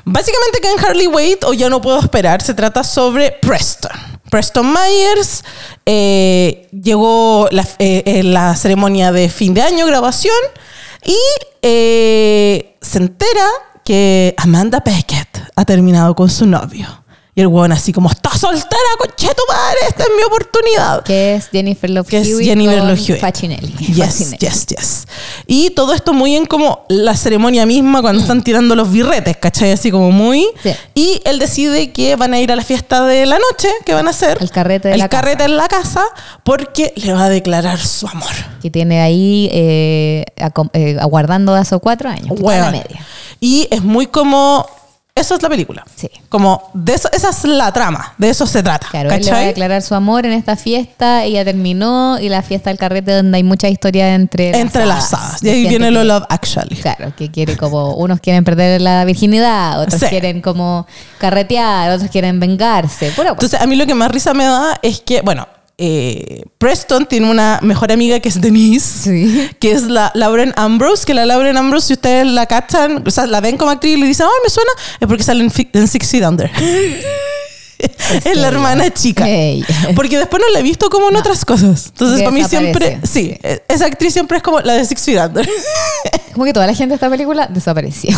[0.05, 3.91] básicamente que en Harley Wade, o ya no puedo esperar, se trata sobre Preston.
[4.29, 5.43] Preston Myers
[5.85, 10.35] eh, llegó la, eh, en la ceremonia de fin de año, grabación.
[11.05, 11.17] Y
[11.61, 13.47] eh, se entera
[13.83, 17.00] que Amanda Beckett ha terminado con su novio.
[17.41, 21.03] Y el weón así como, está soltera, conche tu madre, esta es mi oportunidad.
[21.03, 23.19] Que es Jennifer Love Que es Jennifer Love Hewitt.
[23.19, 23.73] Facinelli.
[23.77, 24.37] Yes, Facinelli.
[24.37, 25.07] yes, yes.
[25.47, 29.71] Y todo esto muy en como la ceremonia misma cuando están tirando los birretes, ¿cachai?
[29.71, 30.47] Así como muy.
[30.61, 30.71] Sí.
[30.93, 34.05] Y él decide que van a ir a la fiesta de la noche, que van
[34.05, 34.37] a hacer.
[34.39, 35.21] El carrete de el la casa.
[35.21, 36.03] carrete en la casa,
[36.43, 38.29] porque le va a declarar su amor.
[38.61, 40.25] Que tiene ahí eh,
[40.73, 42.39] eh, aguardando hace cuatro años.
[42.39, 42.71] Hueón.
[42.71, 43.03] media.
[43.39, 44.67] Y es muy como.
[45.13, 45.83] Eso es la película.
[45.93, 46.09] Sí.
[46.29, 48.87] Como de eso, esa es la trama, de eso se trata.
[48.89, 52.41] Claro, él le va a declarar su amor en esta fiesta, ella terminó y la
[52.41, 55.43] fiesta del carrete donde hay mucha historia entre Entrelazadas.
[55.43, 56.77] Y ahí viene lo Love Actually.
[56.77, 60.07] Claro, que quiere como, unos quieren perder la virginidad, otros Sí.
[60.07, 60.87] quieren como
[61.19, 63.11] carretear, otros quieren vengarse.
[63.11, 63.31] Pura.
[63.31, 65.45] Entonces, a mí lo que más risa me da es que, bueno,
[65.83, 69.49] eh, Preston tiene una mejor amiga que es Denise, Sí.
[69.59, 73.25] que es la Lauren Ambrose, que la Lauren Ambrose, si ustedes la cachan, o sea,
[73.25, 74.69] la ven como actriz y le dicen, ay, me suena,
[74.99, 76.51] es porque sale en, en Six Feet Under.
[78.25, 79.25] es la hermana chica.
[79.95, 81.87] Porque después no la he visto como en otras cosas.
[81.87, 85.19] Entonces, para mí siempre, sí, eh, esa actriz siempre es como la de Six Feet
[85.19, 85.47] Under.
[86.31, 88.17] Como que toda la gente de esta película desapareció.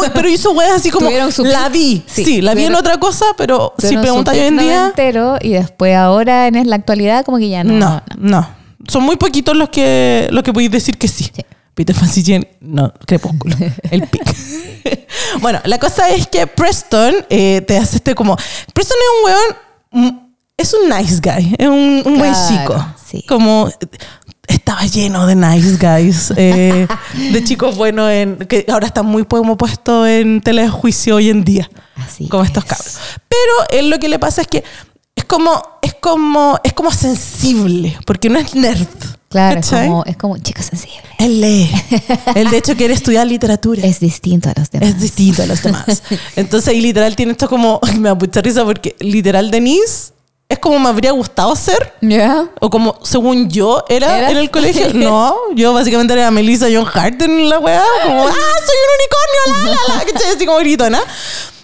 [0.00, 2.02] Uy, pero hizo weas así como, su la vi.
[2.06, 4.78] Sí, Sí, la vi en otra cosa, pero si preguntas hoy en día...
[4.78, 7.74] noventero y después ahora en la actualidad como que ya no.
[7.74, 8.48] No, no.
[8.88, 11.24] Son muy poquitos los que, los que podéis decir que sí.
[11.24, 11.44] Sí.
[11.80, 13.56] Peter Fancy no, Crepúsculo,
[13.90, 14.22] el pic.
[15.40, 18.36] bueno, la cosa es que Preston eh, te hace este como...
[18.74, 20.18] Preston es un weón, mm,
[20.58, 22.86] es un nice guy, es un, un buen Claro, chico.
[23.10, 23.24] sí.
[23.26, 23.70] Como
[24.46, 26.86] estaba lleno de nice guys, eh,
[27.32, 31.70] de chicos buenos en, que ahora están muy como puestos en telejuicio hoy en día
[31.96, 32.68] Así como estos es.
[32.68, 32.98] cabros.
[33.26, 34.62] Pero él lo que le pasa es que
[35.16, 38.86] es como, es como, es como sensible, porque no es nerd.
[39.30, 41.02] Claro, es como, es como un chico sensible.
[41.18, 41.70] Él lee.
[42.34, 43.80] él de hecho quiere estudiar literatura.
[43.86, 44.88] Es distinto a los demás.
[44.88, 46.02] Es distinto a los demás.
[46.36, 50.12] Entonces, y literal tiene esto como, me da mucha risa porque literal Denise
[50.48, 51.94] es como me habría gustado ser.
[52.00, 52.50] ¿Ya?
[52.58, 54.30] O como, según yo, era ¿Era?
[54.32, 54.88] en el colegio.
[54.94, 57.84] No, yo básicamente era Melissa John Hart en la weá.
[58.02, 59.64] Como, ¡ah, soy un unicornio!
[59.64, 60.12] ¡La, la, la!
[60.12, 60.34] ¿Cachai?
[60.34, 61.00] Así como gritona.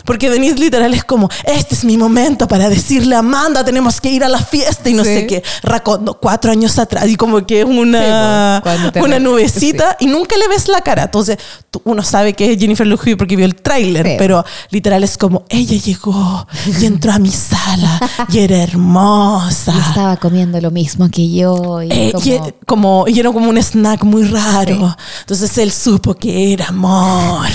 [0.06, 4.10] Porque Denise literal es como, este es mi momento para decirle a Amanda, tenemos que
[4.10, 5.14] ir a la fiesta y no Sí.
[5.14, 5.42] sé qué.
[5.62, 7.06] Racondo, cuatro años atrás.
[7.08, 11.04] Y como que es una, Sí, una nubecita y nunca le ves la cara.
[11.04, 11.36] Entonces,
[11.70, 14.14] tú- uno sabe que es Jennifer Hewitt porque vio el tráiler, Sí.
[14.18, 16.46] pero literal es como, ella llegó
[16.80, 19.72] y entró a mi sala y era hermosa.
[19.76, 21.82] Y estaba comiendo lo mismo que yo.
[21.82, 24.96] Y Eh, como, y, como, y era como un snack muy raro.
[25.20, 27.46] Entonces él supo que era amor.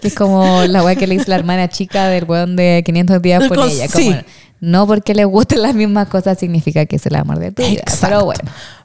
[0.00, 3.22] Que es como la weá que le hizo la hermana chica del weón de 500
[3.22, 3.88] días por ella.
[3.88, 4.16] Como, sí.
[4.60, 7.80] No porque le gusten las mismas cosas significa que es el amor de tu vida.
[7.80, 8.06] Exacto.
[8.06, 8.42] Pero bueno.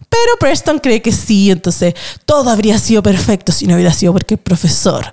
[0.08, 1.94] Pero Preston cree que sí, entonces
[2.26, 5.06] todo habría sido perfecto si no hubiera sido porque el profesor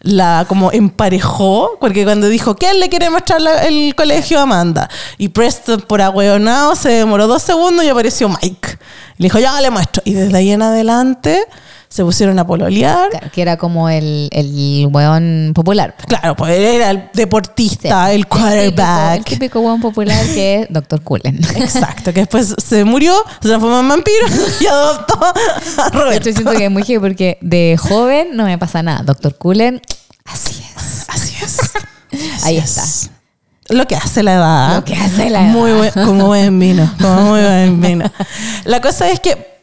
[0.00, 4.42] la como emparejó, porque cuando dijo que él le quiere mostrar la- el colegio a
[4.42, 4.88] Amanda,
[5.18, 8.78] y Preston por agüeonado se demoró dos segundos y apareció Mike.
[9.18, 10.02] Le dijo, ya le muestro.
[10.04, 11.40] Y desde ahí en adelante
[11.88, 13.08] se pusieron a pololear.
[13.10, 15.94] Claro, que era como el, el weón popular.
[16.06, 19.16] Claro, pues era el deportista, el típico- quarterback.
[19.18, 21.02] El típico weón popular que es Dr.
[21.02, 21.36] Cullen.
[21.56, 24.26] Exacto, que después se murió, se transformó en vampiro
[24.60, 26.24] y adoptó a Roberto.
[26.32, 29.02] siento que es muy heavy porque de joven no me pasa nada.
[29.02, 29.34] Dr.
[29.36, 29.80] Cullen,
[30.26, 31.04] así es.
[31.08, 31.58] Así es.
[32.36, 32.76] Así Ahí es.
[32.76, 33.14] está.
[33.74, 34.76] Lo que hace la edad.
[34.76, 35.50] Lo que hace la edad.
[35.52, 36.90] Muy buen, como buen vino.
[37.00, 38.10] Como muy buen vino.
[38.64, 39.57] La cosa es que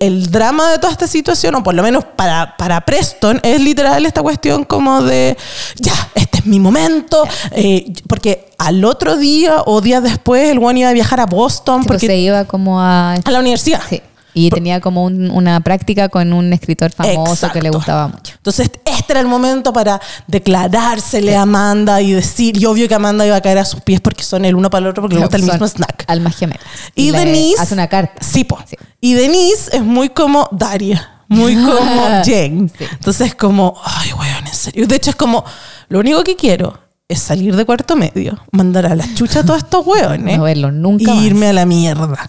[0.00, 4.04] el, drama de toda esta situación, o por lo menos para, para Preston, es literal
[4.06, 5.36] esta cuestión como de,
[5.76, 7.24] ya, este es mi momento.
[7.52, 11.82] eh, porque al otro día o días después el one iba a viajar a Boston
[11.82, 13.14] Tipo, porque, se iba como a...
[13.14, 13.82] a la universidad.
[13.88, 14.00] Sí.
[14.38, 17.78] Y tenía como un- una práctica con un escritor famoso que le Exacto.
[17.78, 18.34] gustaba mucho.
[18.36, 23.26] Entonces, este era el momento para declarársele a Amanda y decir, y obvio que Amanda
[23.26, 25.22] iba a caer a sus pies porque son el uno para el otro porque le
[25.22, 26.04] gusta el mismo snack.
[26.06, 26.62] Almas gemelas.
[26.94, 27.60] Y, le Denise.
[27.62, 28.12] Hace una carta.
[28.20, 28.58] Sí, po.
[28.66, 28.76] Sí.
[29.00, 31.12] Y Denise es muy como Daria.
[31.28, 32.68] Muy como Jane.
[32.76, 32.84] Sí.
[32.92, 34.86] Entonces es como, ay, weón, en serio.
[34.86, 35.44] De hecho, es como,
[35.88, 36.78] lo único que quiero
[37.08, 40.36] es salir de cuarto medio, mandar a la chucha a todos estos weones.
[40.36, 41.24] No verlos nunca y más.
[41.24, 42.28] irme a la mierda.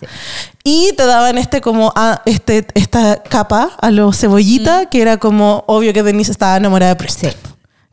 [0.63, 5.63] Y te daban este como ah, este, esta capa a los cebollita, que era como
[5.67, 7.31] obvio que Denise estaba enamorada de Preston.
[7.31, 7.37] Sí.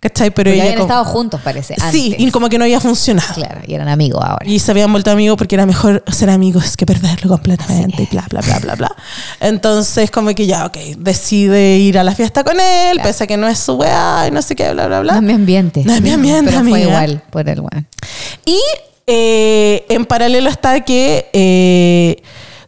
[0.04, 0.30] ¿Cachai?
[0.32, 1.76] Pero Porque ella habían como- estado juntos, parece.
[1.90, 3.32] Sí, y como que no había funcionado.
[3.32, 4.44] Claro, y eran amigos ahora.
[4.46, 8.26] Y se habían vuelto amigos porque era mejor ser amigos que perderlo completamente y bla,
[8.28, 8.96] bla, bla, bla, bla.
[9.40, 13.08] Entonces, como que ya, ok, decide ir a la fiesta con él, Claro.
[13.08, 15.16] pese a que no es su weá y no sé qué, bla, bla, No bla.
[15.16, 15.82] es mi ambiente.
[15.84, 16.88] No es mi ambiente, Pero fue amiga.
[16.90, 17.86] igual por el weón.
[18.44, 18.58] Y
[19.06, 22.22] eh, en paralelo está que eh,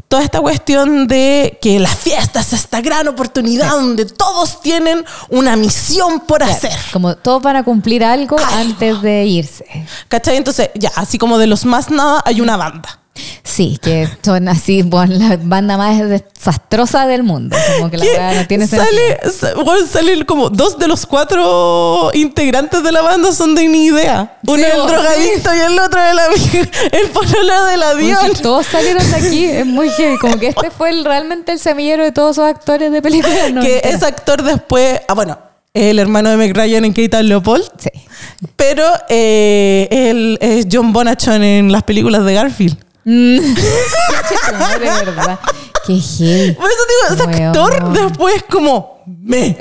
[0.09, 5.57] toda esta cuestión de que la fiesta es esta gran oportunidad donde todos tienen una
[5.57, 6.79] misión por Claro, hacer.
[6.93, 8.51] Como todos van a cumplir algo Algo.
[8.55, 9.65] antes de irse.
[10.09, 10.37] ¿Cachai?
[10.37, 13.01] Entonces, ya, así como de los más nada, hay una banda.
[13.43, 17.57] Sí, que son así, bueno, la banda más desastrosa del mundo.
[17.79, 22.11] Como que la verdad no tiene sale, sa- bueno, salen como dos de los cuatro
[22.15, 24.37] integrantes de la banda son de ni idea.
[24.47, 28.19] Uno Sí, es el drogadicto y el otro el, amigo- el pololo del avión.
[28.31, 30.19] Uy, todos salieron de aquí, es muy heavy.
[30.19, 33.53] Como que este fue el- realmente el semillero de todos esos actores de películas.
[33.53, 35.39] No, que es actor después, ah, bueno,
[35.73, 37.91] es el hermano de Meg Ryan en and Leopold, Sí.
[38.57, 42.77] pero eh, él es John Bonachon en las películas de Garfield.
[43.07, 45.39] De verdad.
[45.87, 46.53] Qué heavy.
[46.53, 47.47] Por eso digo, ese Weón.
[47.47, 49.57] actor después como me.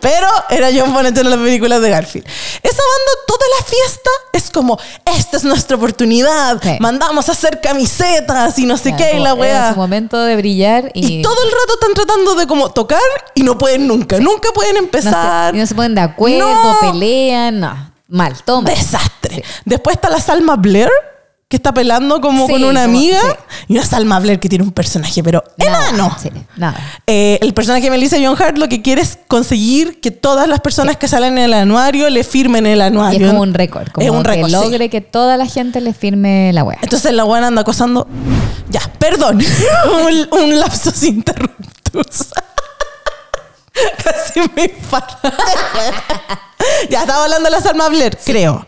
[0.00, 2.26] Pero era John Bonachon en las películas de Garfield.
[2.26, 6.60] Esa banda, toda la fiesta es como, esta es nuestra oportunidad.
[6.62, 6.76] Sí.
[6.80, 9.72] Mandamos a hacer camisetas y no sé qué, y la weá.
[9.74, 13.00] su momento de brillar y, Y todo el rato están tratando de como tocar
[13.34, 14.18] y no pueden nunca.
[14.18, 15.54] Nunca pueden no se, empezar.
[15.54, 16.78] y no se ponen de acuerdo, No.
[16.80, 17.91] pelean, no.
[18.12, 18.68] Mal, toma.
[18.70, 19.42] Desastre.
[19.64, 20.90] Después está la Salma Blair,
[21.48, 23.20] que está pelando como Sí, con una como- amiga.
[23.20, 23.28] sí.
[23.68, 26.16] Y una Salma Blair que tiene un personaje, pero Nada, enano.
[26.56, 26.78] Nada.
[27.06, 30.60] Eh, el personaje de Melissa John Hart lo que quiere es conseguir que todas las
[30.60, 33.20] personas que salen en el anuario le firmen el Y anuario.
[33.26, 35.94] es como un récord, como Es un récord, que logre que toda la gente le
[35.94, 36.78] firme la wea.
[36.82, 38.06] Entonces la buena anda acosando.
[38.68, 39.38] Ya, perdón.
[40.32, 42.28] un, un lapsus interruptus.
[44.04, 45.16] Casi me infarto.
[46.92, 48.66] ya, estaba hablando de la Salma Blair, creo.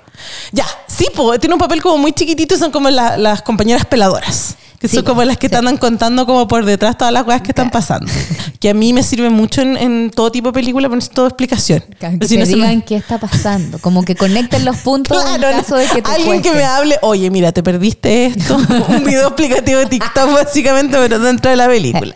[0.53, 4.57] Ya, sí, po, tiene un papel como muy chiquitito, son como la- las compañeras peladoras.
[4.79, 5.51] Que Sí, son como las que sí.
[5.53, 8.11] te andan contando como por detrás todas las cosas que están pasando.
[8.61, 11.85] Que a mí me sirve mucho en, en todo tipo de película, pero necesito explicación.
[12.01, 13.79] Que Si te no se me- digan qué está pasando.
[13.79, 16.99] Como que conecten los puntos Claro, en caso de que te alguien que me hable,
[17.03, 18.57] oye, mira, te perdiste esto.
[18.89, 22.15] Un video explicativo de TikTok, básicamente, pero dentro de la película.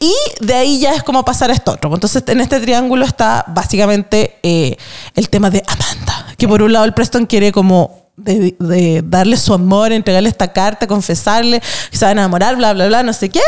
[0.00, 1.92] Y de ahí ya es como pasar a esto otro.
[1.92, 4.76] Entonces, en este triángulo está básicamente eh,
[5.14, 6.26] el tema de Amanda.
[6.36, 10.52] Que por un lado el Preston quiere como de, de darle su amor, entregarle esta
[10.52, 13.40] carta, confesarle que se va a enamorar, bla, bla, bla, no sé qué.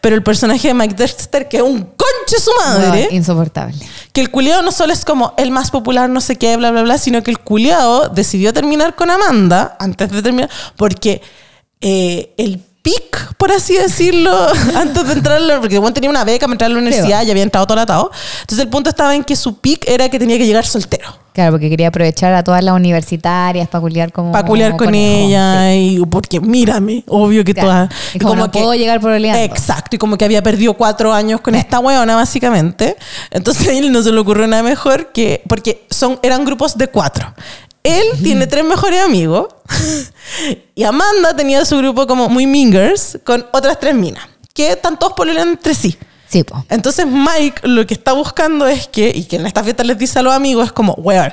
[0.00, 3.86] Pero el personaje de Mike Dexter, que es un conche su madre No, insoportable.
[4.12, 6.82] que el culiado no solo es como el más popular, no sé qué, bla, bla,
[6.82, 11.22] bla, sino que el culiado decidió terminar con Amanda antes de terminar, porque
[11.80, 14.34] eh, el pic, por así decirlo,
[14.76, 17.42] antes de entrar, porque bueno, tenía una beca para entrar a la universidad, ya había
[17.42, 18.10] entrado todo atado.
[18.40, 21.08] Entonces el punto estaba en que su pic era que tenía que llegar soltero.
[21.34, 24.96] Claro, porque quería aprovechar a todas las universitarias para culiar como Para culiar con sí.
[24.98, 27.68] ella y porque mírame, obvio que Claro.
[27.68, 27.90] todas.
[28.14, 29.40] Y como no puedo llegar pololeando.
[29.44, 32.96] Exacto, y como que había perdido cuatro años con esta weona, básicamente.
[33.30, 35.42] Entonces a él no se le ocurrió nada mejor que.
[35.48, 37.32] Porque son, eran grupos de cuatro.
[37.88, 39.48] Él tiene tres mejores amigos
[40.74, 45.12] y Amanda tenía su grupo como muy mingers con otras tres minas que están todos
[45.14, 45.96] pololeando entre sí.
[46.28, 46.64] Sí, po.
[46.68, 50.18] Entonces Mike lo que está buscando es que, y que en esta fiesta les dice
[50.18, 51.32] a los amigos, es como, weón,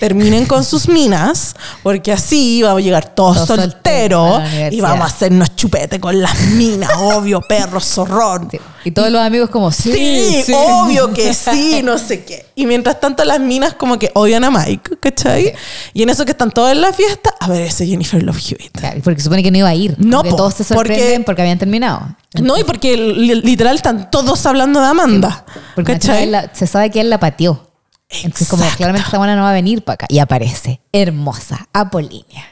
[0.00, 1.54] terminen con sus minas,
[1.84, 4.72] porque así vamos a llegar todos Todos solteros universidad.
[4.72, 8.48] y vamos a hacernos chupete con las minas, obvio, perro, zorrón.
[8.50, 8.58] Sí.
[8.84, 10.52] Y todos los amigos como, sí, Sí, sí.
[10.56, 12.46] obvio que sí, no sé qué.
[12.56, 15.54] Y mientras tanto las minas como que odian a Mike, ¿cachai?
[15.92, 18.72] Y en eso que están todos en la fiesta, a ver ese Jennifer Love Hewitt.
[18.76, 19.94] Claro, porque supone que no iba a ir.
[19.98, 22.16] No, porque po, todos se porque- sorprenden porque, habían terminado.
[22.40, 25.44] No, y porque li- literal están todos hablando de Amanda.
[25.76, 26.24] Porque ¿cachai?
[26.24, 27.67] él la- se sabe que él la pateó.
[28.10, 30.06] Entonces, como claramente esta buena no va a venir para acá.
[30.08, 32.44] Y aparece, hermosa, Apolínea.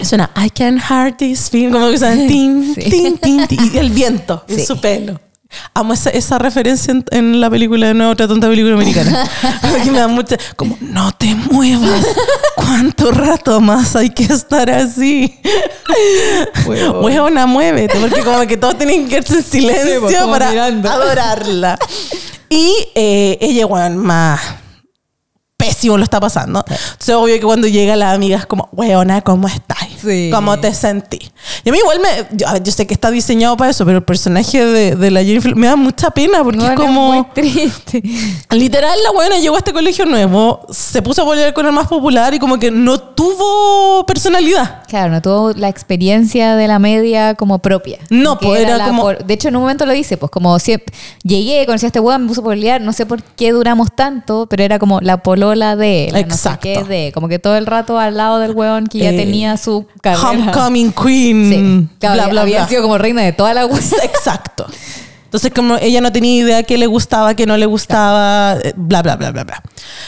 [0.00, 2.82] Suena I can heart this feeling, como que suena tin, Sí.
[2.88, 5.20] tin, tin, tin, y el viento en su pelo.
[5.72, 9.24] Amo esa, esa referencia en, en la película de nuevo, otra tonta película americana.
[9.62, 10.36] Porque me da mucha.
[10.56, 12.06] Como, no te muevas.
[12.54, 15.38] ¿Cuánto rato más hay que estar así?
[16.66, 17.98] Huevona, muévete.
[17.98, 20.90] Porque como que todos tienen que quedarse en silencio pues, como para mirando.
[20.90, 21.78] adorarla.
[22.50, 24.40] Y eh, ella, weón, más
[25.68, 26.64] pésimo lo está pasando.
[26.66, 29.87] Entonces, obvio que cuando llega la amiga es como, weona, ¿cómo estás?
[30.00, 30.30] Sí.
[30.32, 31.18] ¿Cómo te sentí?
[31.64, 32.36] Y a mí igual me...
[32.36, 35.10] Yo, a ver, yo sé que está diseñado para eso, pero el personaje de, de
[35.10, 37.12] la Jennifer me da mucha pena porque Bueno, es como...
[37.12, 38.02] muy triste.
[38.50, 41.86] Literal, la buena llegó a este colegio nuevo, se puso a pelear con el más
[41.88, 44.82] popular y como que no tuvo personalidad.
[44.88, 47.98] Claro, no tuvo la experiencia de la media como propia.
[48.10, 50.58] No, pues, era la como- por- de hecho, en un momento lo dice, pues como
[50.58, 50.76] si
[51.22, 54.46] llegué, conocí a este weón, me puso a pelear, no sé por qué duramos tanto,
[54.48, 56.60] pero era como la polola de él, no sé Exacto.
[56.62, 59.56] qué de, como que todo el rato al lado del weón que ya Eh, tenía
[59.56, 60.30] su carrera.
[60.30, 61.48] Homecoming Queen,
[61.90, 62.68] Sí, claro, bla, bla, había bla.
[62.68, 63.62] sido como reina de toda la.
[64.02, 64.66] Exacto.
[65.24, 69.02] Entonces, como ella no tenía idea qué le gustaba, qué no le gustaba, eh, bla,
[69.02, 69.62] bla, bla, bla, bla.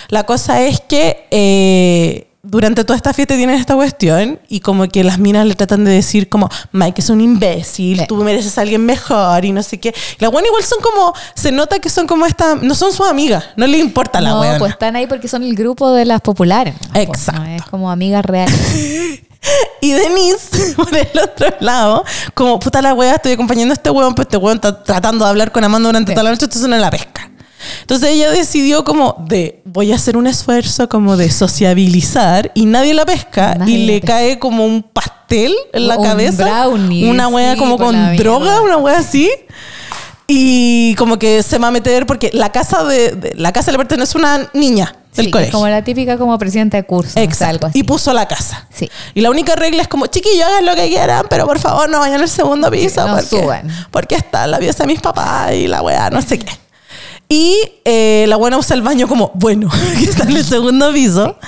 [0.08, 5.04] La cosa es que eh, durante toda esta fiesta tienen esta cuestión y como que
[5.04, 8.06] las minas le tratan de decir como Mike es un imbécil, Sí.
[8.08, 9.94] tú mereces a alguien mejor y no sé qué.
[10.20, 13.44] Las buenas igual son como, se nota que son como esta, no son sus amigas,
[13.56, 14.58] no les importa la no, buena.
[14.58, 16.74] pues están ahí porque son el grupo de las populares.
[16.80, 16.92] ¿no?
[16.94, 17.42] Pues, Exacto.
[17.42, 18.56] no es como amigas reales.
[19.80, 24.14] Y Denise, por el otro lado, como puta la wea, estoy acompañando a este weón,
[24.14, 26.14] pero este weón está tratando de hablar con Amanda durante Sí.
[26.14, 27.30] toda la noche, entonces no la pesca.
[27.82, 32.94] Entonces ella decidió como de, voy a hacer un esfuerzo como de sociabilizar y nadie
[32.94, 34.14] la pesca Nadie y la le pesca.
[34.14, 36.44] cae como un pastel en la Un cabeza.
[36.44, 39.30] brownie, una wea sí, como con droga, una wea así.
[40.26, 43.78] Y como que se va a meter porque la casa de, de- la casa le
[43.78, 45.52] pertenece a una niña del Sí, colegio.
[45.52, 47.10] Como la típica como presidenta de curso.
[47.10, 47.50] no sé, Exacto.
[47.54, 47.78] algo así.
[47.80, 48.66] y puso la casa.
[48.72, 48.88] Sí.
[49.14, 51.98] Y la única regla es como, chiquillos, hagan lo que quieran, pero por favor no
[52.00, 53.06] vayan al segundo piso.
[53.06, 53.68] no porque, suban.
[53.90, 56.46] Porque está la pieza de mis papás y la weá, no sé qué.
[57.32, 61.38] Y eh, la buena usa el baño como, bueno, que está en el segundo piso.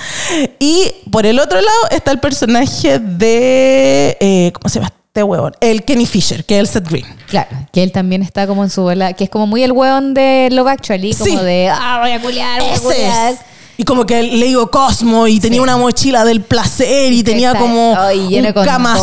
[0.61, 5.53] Y por el otro lado está el personaje de, eh, ¿cómo se llama este huevón?
[5.61, 7.05] El Kenny Fisher, que es el Seth Green.
[7.29, 10.15] Claro, que él también está como en su bola, que es como muy el hueón
[10.15, 11.45] de Love Actually, como Sí.
[11.45, 13.33] de, ah, voy a culiar, voy a Ese culiar.
[13.33, 13.39] es.
[13.83, 15.63] Y como que le digo Cosmo y tenía Sí.
[15.65, 19.01] una mochila del placer y tenía como ay, un de Kama y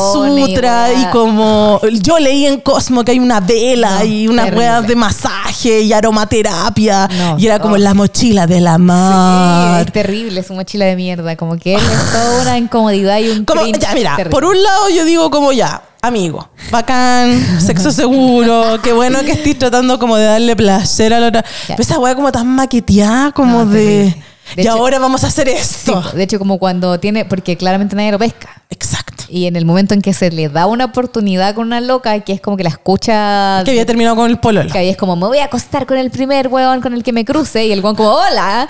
[0.48, 1.12] Sutra y, weá.
[1.12, 5.82] como yo leí en Cosmo que hay una vela No, y unas weas de masaje
[5.82, 7.78] y aromaterapia No, y era como oh.
[7.78, 9.82] la mochila del Sí, amor.
[9.86, 11.36] es terrible, su mochila de mierda.
[11.36, 14.30] Como que él es toda una incomodidad y un Como, ya, mira, terrible.
[14.30, 19.60] por un lado yo digo como ya, amigo, bacán, sexo seguro, qué bueno que estés
[19.60, 21.44] tratando como de darle placer a la otra.
[21.68, 23.82] Pero esa wea como tan maqueteada, como No, de...
[24.06, 24.29] terrible.
[24.56, 26.02] De y hecho- ahora vamos a hacer esto.
[26.14, 28.62] de hecho, como cuando tiene, porque claramente nadie lo pesca.
[28.70, 29.24] Exacto.
[29.32, 32.34] Y en el momento en que se le da una oportunidad con una loca, que
[32.34, 33.62] es como que la escucha.
[33.64, 34.72] Que había terminado con el pololo.
[34.72, 37.14] Que ahí es como, me voy a acostar con el primer weón con el que
[37.14, 37.66] me cruce.
[37.66, 38.68] Y el weón como, hola.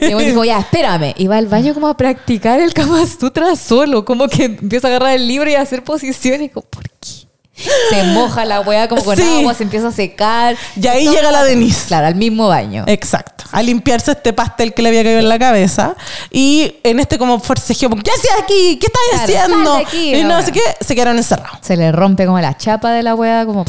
[0.00, 1.14] Y el weón dijo, ya, espérame.
[1.16, 4.04] Y va al baño como a practicar el Kama Sutra solo.
[4.04, 6.50] Como que empieza a agarrar el libro y a hacer posiciones.
[6.52, 7.21] Como, ¿por qué?
[7.54, 9.22] Se moja la weá como con Sí.
[9.40, 10.56] agua, se empieza a secar.
[10.74, 11.86] Y ahí llega la Denise.
[11.88, 12.84] Claro, al mismo baño.
[12.86, 13.44] Exacto.
[13.52, 15.94] A limpiarse este pastel que le había caído en la cabeza.
[16.30, 18.78] Y en este como forcejeo, ¿qué haces aquí?
[18.80, 19.76] ¿Qué estás Claro, haciendo?
[19.76, 21.58] aquí, y no sé qué, se quedaron encerrados.
[21.60, 23.64] Se le rompe como la chapa de la weá, como.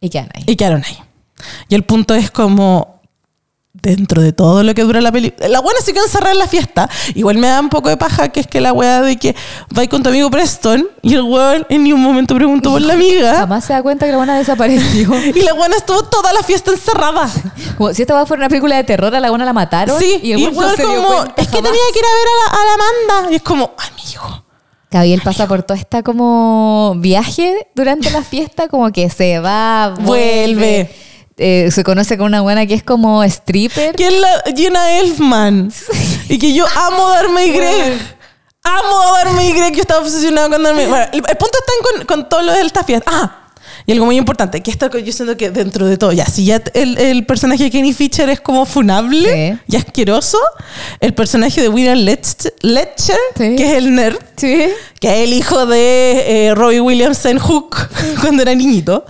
[0.00, 0.44] Y ahí.
[0.46, 0.98] Y quedaron ahí.
[1.68, 2.99] Y el punto es como,
[3.72, 6.48] dentro de todo lo que dura la película, la buena se quedó encerrada en la
[6.48, 6.88] fiesta.
[7.14, 9.34] Igual me da un poco de paja que es que la weá de que
[9.76, 13.34] va con tu amigo Preston y el weón en ningún momento preguntó por la amiga.
[13.36, 15.10] Jamás se da cuenta que la buena desapareció.
[15.34, 17.30] Y la buena estuvo toda la fiesta encerrada.
[17.76, 19.98] Como si esta va fuera una película de terror, a la buena la mataron.
[19.98, 21.72] Sí, y el y weón no dio como, cuenta es que jamás.
[21.72, 23.32] tenía que ir a ver a la, a la Amanda.
[23.32, 24.44] Y es como, amigo.
[24.90, 30.54] Gabriel pasa por toda esta como viaje durante la fiesta, como que se va, vuelve.
[30.54, 31.09] Vuelve.
[31.42, 33.94] Eh, se conoce con una buena que es como stripper.
[33.96, 35.72] que es la Gina Elfman.
[36.28, 37.98] Y que yo amo Darme y Greg.
[38.62, 39.74] Amo a Darme y Greg.
[39.74, 40.86] Yo estaba obsesionado con Darme.
[40.86, 43.10] Bueno, el, punto está en con, con todo lo de esta fiesta.
[43.12, 43.36] Ah,
[43.86, 46.60] y algo muy importante, que esto yo siento que dentro de todo, ya, si ya
[46.74, 49.58] el, el personaje de Kenny Fisher es como funable Sí.
[49.68, 50.38] y asqueroso,
[51.00, 53.56] el personaje de William Letch- Letcher, Sí.
[53.56, 54.68] que es el nerd, Sí.
[55.00, 57.74] que es el hijo de eh, Robbie Williams en Hook
[58.20, 59.06] cuando era niñito.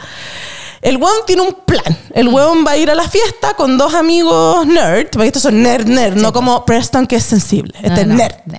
[0.83, 1.97] El weón tiene un plan.
[2.15, 5.63] El weón va a ir a la fiesta con dos amigos nerd, porque estos son
[5.63, 7.75] nerd, nerd, no como Preston que es sensible.
[7.83, 8.35] Este No, es no, nerd.
[8.47, 8.59] no.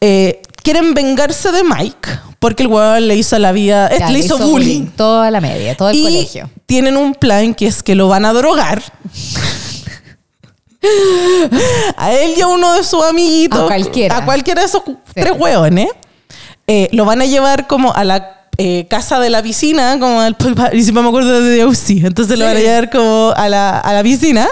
[0.00, 2.08] Eh, quieren vengarse de Mike
[2.40, 4.86] porque el weón le hizo la vida, Ya, le hizo bullying.
[4.96, 6.50] Toda la media, todo el y colegio.
[6.66, 8.82] tienen un plan que es que lo van a drogar.
[11.96, 13.60] a él y a uno de sus amiguitos.
[13.60, 14.16] A cualquiera.
[14.18, 14.82] A cualquiera de esos
[15.14, 15.88] tres hueones.
[16.66, 20.36] eh, lo van a llevar como a la eh, casa de la piscina, como al
[20.36, 22.04] pool party, y siempre me acuerdo de The OC.
[22.06, 22.66] Entonces lo van a Sí.
[22.66, 24.46] llevar como a la, a la piscina.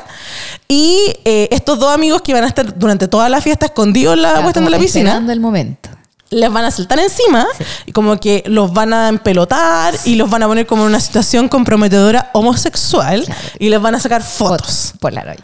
[0.68, 4.22] Y eh, estos dos amigos que van a estar durante toda la fiesta escondidos en
[4.22, 5.90] la Ya, cuestión de la piscina el momento.
[6.30, 7.44] les van a saltar encima
[7.86, 11.00] y como que los van a empelotar y los van a poner como en una
[11.00, 13.40] situación comprometedora homosexual Claro.
[13.58, 14.92] y les van a sacar fotos.
[15.00, 15.42] Polaroids.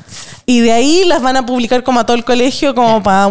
[0.49, 3.26] Y de ahí las van a publicar como a todo el colegio como para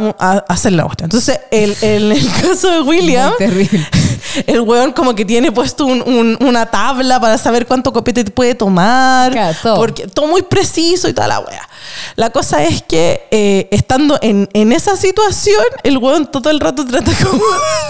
[0.50, 1.08] hacer la cuestión.
[1.08, 3.88] Entonces, el, el- el caso de William, Muy terrible.
[4.48, 8.54] el weón como que tiene puesto un- un- una tabla para saber cuánto copete puede
[8.54, 9.32] tomar.
[9.32, 9.76] Claro, todo.
[9.78, 11.70] Porque todo muy preciso y toda la wea.
[12.18, 16.86] La cosa es que eh, estando en, en esa situación, el weón todo el rato
[16.86, 17.42] trata como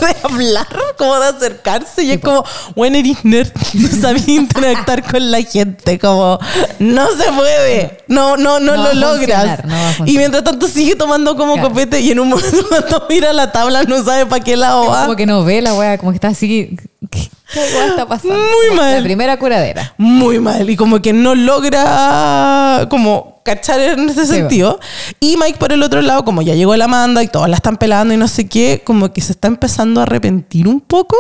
[0.02, 0.68] de hablar,
[1.00, 2.04] como de acercarse.
[2.04, 2.44] Y es como,
[2.76, 5.98] bueno, eres nerd, no sabía interactuar con la gente.
[5.98, 6.38] Como,
[6.78, 7.98] no se puede.
[8.08, 9.66] No, no, no, No lo a logras.
[9.66, 11.70] no y mientras tanto sigue tomando como Claro.
[11.70, 15.04] copete y en un momento cuando mira la tabla no sabe para qué lado va.
[15.04, 16.78] Como que no ve la wea, como que está así.
[17.10, 18.36] ¿Qué, wea está pasando?
[18.36, 18.96] Muy Como mal.
[18.98, 19.94] La primera curadera.
[19.98, 24.80] muy mal y como que no logra como cachar en ese Sí, sentido.
[25.20, 27.78] Y Mike por el otro lado, como ya llegó la Amanda y todas la están
[27.78, 31.16] pelando y no sé qué, como que se está empezando a arrepentir un poco.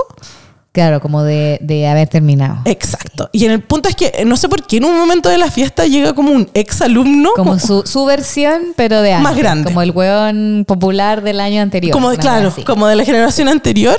[0.75, 2.57] Claro, como de, de haber terminado.
[2.65, 3.29] Exacto.
[3.31, 5.37] Y en el punto es que eh, no sé por qué en un momento de
[5.37, 7.29] la fiesta llega como un ex alumno.
[7.33, 9.23] Como su, su versión, pero de antes.
[9.23, 9.63] Más grande.
[9.63, 11.93] Como el hueón popular del año anterior.
[11.93, 12.63] como claro, así.
[12.65, 13.95] como de la generación anterior,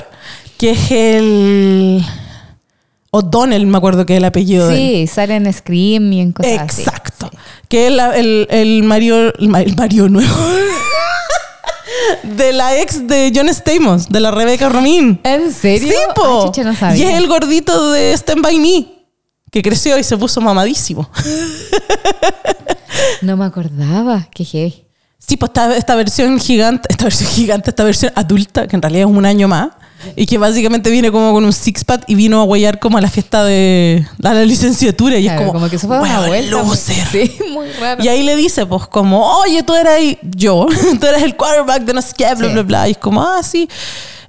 [0.59, 2.05] que es el
[3.11, 4.71] O'Donnell, me acuerdo que es el apellido.
[4.71, 6.83] Sí, sale en Scream y en cosas así.
[6.83, 7.31] Exacto.
[7.71, 10.29] Que es el, el Mario, el, Ma- el Mario nuevo.
[12.23, 15.21] de la ex de John Stamos, de la Rebecca Romín.
[15.25, 15.89] ¿En serio?
[15.89, 16.53] Sí, po.
[16.57, 18.87] No y es el gordito de Stand By Me,
[19.51, 21.11] que creció y se puso mamadísimo.
[23.23, 24.29] No me acordaba.
[24.33, 24.87] Qué heavy.
[25.19, 29.09] Sí, pues esta, esta versión gigante, esta versión gigante, esta versión adulta, que en realidad
[29.09, 29.71] es un año más,
[30.15, 33.09] y que básicamente viene como con un six-pack y vino a huellar como a la
[33.11, 35.19] fiesta de a la licenciatura.
[35.19, 36.57] Y Claro, es como, que se fue una "Weón, vuelta.
[36.63, 37.07] muy- loser".
[37.11, 38.05] Sí, muy raro.
[38.05, 40.67] Y ahí le dice, pues, como, oye, tú eras yo,
[41.01, 42.53] tú eres el quarterback de no sé qué, bla, Sí.
[42.53, 42.89] bla, bla.
[42.89, 43.69] Y es como, ah, sí.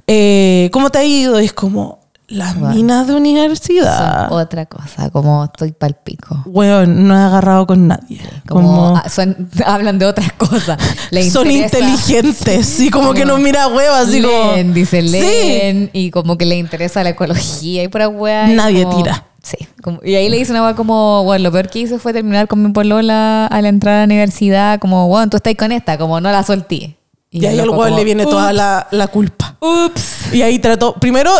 [0.07, 1.39] Eh, ¿Cómo te ha ido?
[1.41, 1.99] Y es como,
[2.29, 2.75] las Bueno.
[2.75, 4.29] minas de universidad.
[4.29, 6.41] Son otra cosa, como estoy pal pico.
[6.45, 8.19] Weón, no he agarrado con nadie.
[8.47, 10.77] Como, Como, ah, son, hablan de otras cosas.
[11.31, 14.53] Son inteligentes y como que Como nos mira huevas, así como.
[14.53, 15.01] leen, Sí.
[15.01, 19.23] leen, y como que le interesa la ecología y pura y Nadie como- tira.
[19.41, 19.57] Sí.
[19.81, 22.49] como- y ahí le dice una weá como, bueno, lo peor que hice fue terminar
[22.49, 25.97] con mi polola a la entrada a la universidad, como, bueno, tú estás con esta,
[25.97, 26.97] como no la solté.
[27.31, 29.46] Y ahí el al como, le viene toda "Ups, la, la culpa.
[29.59, 30.33] Ups.
[30.33, 31.31] Y ahí trató, primero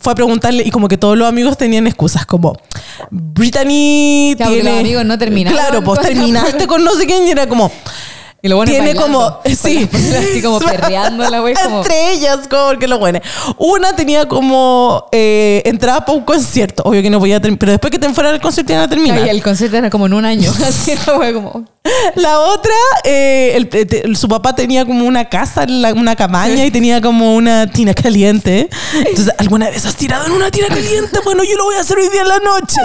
[0.00, 2.56] fue a preguntarle y como que todos los amigos tenían excusas, como
[3.10, 4.70] Brittany Claro, tiene...
[4.70, 7.70] los amigos no terminaron Claro, pues terminaste con no sé quién y era como...
[8.44, 9.38] Y lo bueno tiene como...
[9.56, 9.88] Sí.
[10.18, 11.54] Así como perreando la wea.
[11.64, 13.20] Como, Entre ellas, como porque lo bueno.
[13.56, 16.82] Una tenía como eh, entrada para un concierto.
[16.84, 19.24] Obvio que no podía terminar, pero después que te fuera del concierto iban a terminar.
[19.26, 20.52] y el concierto era como en un año.
[20.68, 21.64] Así la wea como.
[22.16, 22.72] La otra,
[23.04, 27.66] eh, el- te- su papá tenía como una casa, una cabaña y tenía como una
[27.70, 28.68] tina caliente.
[29.06, 31.18] Entonces, ¿alguna vez has tirado en una tina caliente?
[31.24, 32.76] Bueno, yo lo voy a hacer hoy día en la noche.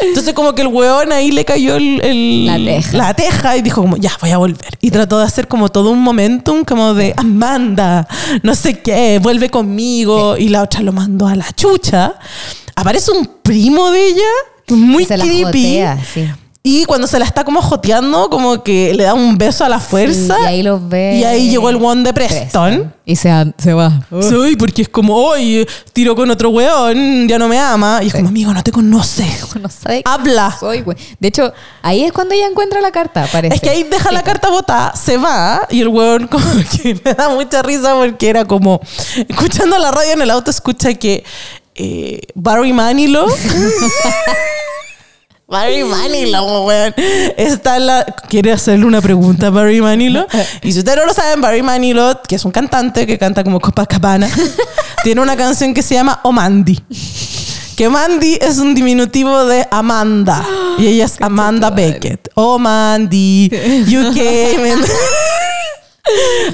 [0.00, 2.96] Entonces, como que el weón ahí le cayó el, el- La teja.
[2.96, 4.76] la teja y dijo como, ya, voy a volver.
[4.82, 8.06] Y trató de hacer como todo un momentum como de, Amanda,
[8.44, 10.36] no sé qué, vuelve conmigo.
[10.36, 12.14] Y la otra lo mandó a la chucha.
[12.76, 14.30] Aparece un primo de ella,
[14.68, 15.80] muy creepy.
[16.14, 16.28] sí.
[16.64, 19.80] Y cuando se la está como joteando, como que le da un beso a la
[19.80, 20.36] fuerza.
[20.42, 21.16] Y ahí los ve.
[21.16, 22.94] Y ahí llegó el one de Preston.
[23.04, 24.06] Y se, se va.
[24.20, 27.98] Sí, porque es como, oye, tiro con otro weón, ya no me ama.
[28.04, 29.26] Y es como, amigo, no te conoce.
[29.62, 30.56] No sabe Habla.
[30.58, 30.84] soy.
[31.20, 31.52] De hecho,
[31.82, 33.54] ahí es cuando ella encuentra la carta, parece.
[33.56, 36.44] Es que ahí deja la carta botada, se va y el weón como
[36.82, 38.80] que me da mucha risa porque era como,
[39.28, 41.22] escuchando la radio en el auto, escucha que
[41.74, 43.28] eh, Barry Manilow...
[45.52, 46.94] Barry Manilow, weón.
[47.36, 48.06] Está la...
[48.30, 50.26] Quiere hacerle una pregunta a Barry Manilow.
[50.62, 53.60] Y si ustedes no lo saben, Barry Manilow, que es un cantante que canta como
[53.60, 54.30] Copacabana,
[55.04, 56.80] tiene una canción que se llama O Mandy.
[57.76, 60.42] Que Mandy es un diminutivo de Amanda.
[60.78, 62.30] Y ella es Amanda Beckett.
[62.34, 63.50] Oh, Mandy,
[63.86, 64.78] you came in.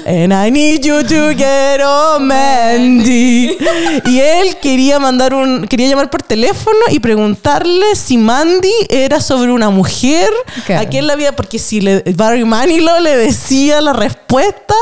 [0.05, 3.57] And I need you to get oh Mandy.
[4.05, 9.51] Y él quería mandar un, quería llamar por teléfono y preguntarle si Mandy era sobre
[9.51, 10.29] una mujer,
[10.67, 10.83] Claro.
[10.83, 14.75] a quién la había, porque si le, Barry Manilow le decía la respuesta,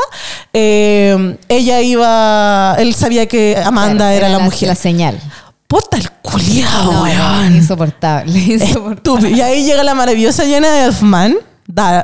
[0.52, 4.68] eh, ella iba, él sabía que Amanda Claro, era, la, mujer.
[4.68, 5.18] La señal.
[5.66, 7.56] Puta el culiao, No, weón.
[7.56, 8.38] Insoportable.
[8.38, 8.94] insoportable.
[8.96, 9.28] Estúpido.
[9.30, 11.36] Y ahí llega la maravillosa Jenna Elfman,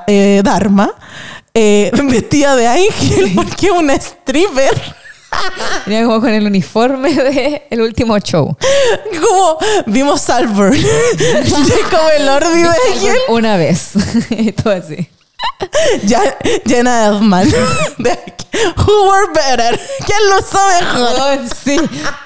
[0.07, 0.93] eh, Dharma,
[1.55, 4.95] eh, vestida de ángel porque es una stripper.
[5.87, 8.57] Venía como con el uniforme de el último show.
[9.21, 10.77] Como vimos Salburn.
[11.91, 13.17] como el Lordi de ángel.
[13.29, 13.93] Una vez.
[14.63, 15.09] todo así.
[16.05, 16.37] Ya-
[16.67, 17.49] Jenna Elfman.
[17.99, 18.19] De-
[18.77, 19.81] Who were better?
[20.07, 21.17] ¿Quién lo usó mejor?
[21.21, 21.77] Oh, sí,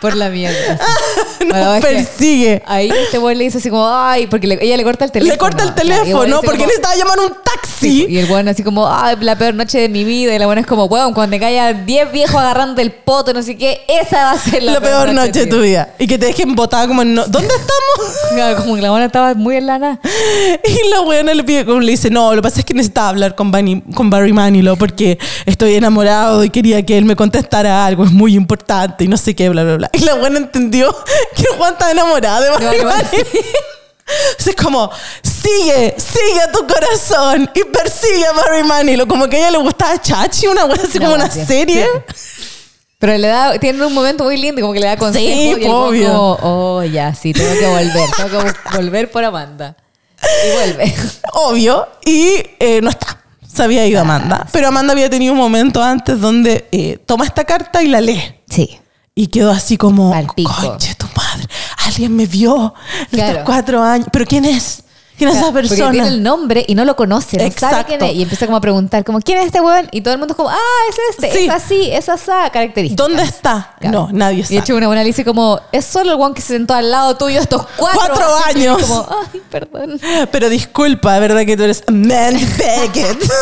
[0.01, 0.79] por la mierda.
[1.47, 2.63] Nos persigue.
[2.67, 5.33] Ahí este boy le dice así como, ay, porque le- ella le corta el teléfono.
[5.33, 8.07] Le corta el el teléfono dice porque como- necesitaba llamar un taxi.
[8.11, 10.35] Y el weón así como, ay, la peor noche de mi vida.
[10.35, 13.43] Y la buena es como, weón, cuando te caiga 10 viejos agarrando el poto, no
[13.43, 15.95] sé qué, esa va a ser la, La peor noche de tu vida.
[15.99, 17.15] Y que te dejen botada como en...
[17.15, 18.59] no- ¿Dónde estamos?
[18.63, 19.99] Como que la buena estaba muy en la nada.
[20.65, 23.08] Y la buena le pide, como le dice, no, lo que pasa es que necesitaba
[23.09, 27.85] hablar con, Barney- con Barry Manilow porque estoy enamorado y quería que él me contestara
[27.87, 29.91] algo, es muy importante y no sé qué, bla, bla, bla.
[29.93, 30.95] Y la buena entendió
[31.37, 33.27] que Juan estaba enamorado de Barry Barry Manilow.
[34.31, 34.91] Entonces es como,
[35.23, 39.07] sigue, sigue a tu corazón y persigue a Barry Manilow.
[39.07, 41.87] Como que a ella le gustaba Chachi, una buena así Una como una serie.
[42.99, 45.29] Pero le da, tiene un momento muy lindo, como que le da consejos.
[45.31, 46.09] Sí, y el obvio.
[46.09, 48.11] como, oh, ya, sí, tengo que volver.
[48.17, 49.77] Tengo que vol- volver por Amanda.
[50.23, 50.95] Y vuelve.
[51.35, 53.19] obvio, y eh, no está.
[53.47, 54.47] Se había ido Amanda.
[54.53, 58.23] Pero Amanda había tenido un momento antes donde eh, toma esta carta y la lee.
[58.49, 58.79] Sí.
[59.15, 60.13] Y quedó así como,
[60.61, 61.49] conche tu madre,
[61.87, 62.73] alguien me vio
[63.11, 63.31] Claro.
[63.31, 64.07] estos cuatro años.
[64.13, 64.85] ¿Pero quién es?
[65.19, 65.91] ¿Quién es esa Porque persona?
[65.91, 67.85] tiene el nombre y no lo conoce, no sabe Exacto.
[67.89, 68.15] quién es.
[68.15, 69.89] Y empieza como a preguntar, como, ¿quién es este weón?
[69.91, 70.57] Y todo el mundo es como, ah,
[70.89, 71.45] es este, Sí.
[71.47, 73.03] es así, es asa, característica.
[73.03, 73.75] ¿Dónde está?
[73.81, 74.07] Claro.
[74.07, 74.59] No, nadie Y de sabe.
[74.61, 77.41] hecho una buena dice como, es solo el weón que se sentó al lado tuyo
[77.41, 78.81] estos cuatro, Cuatro Y años.
[78.83, 80.01] como, ay, perdón.
[80.31, 83.19] Pero disculpa, ¿de verdad que tú eres Mandy Beckett?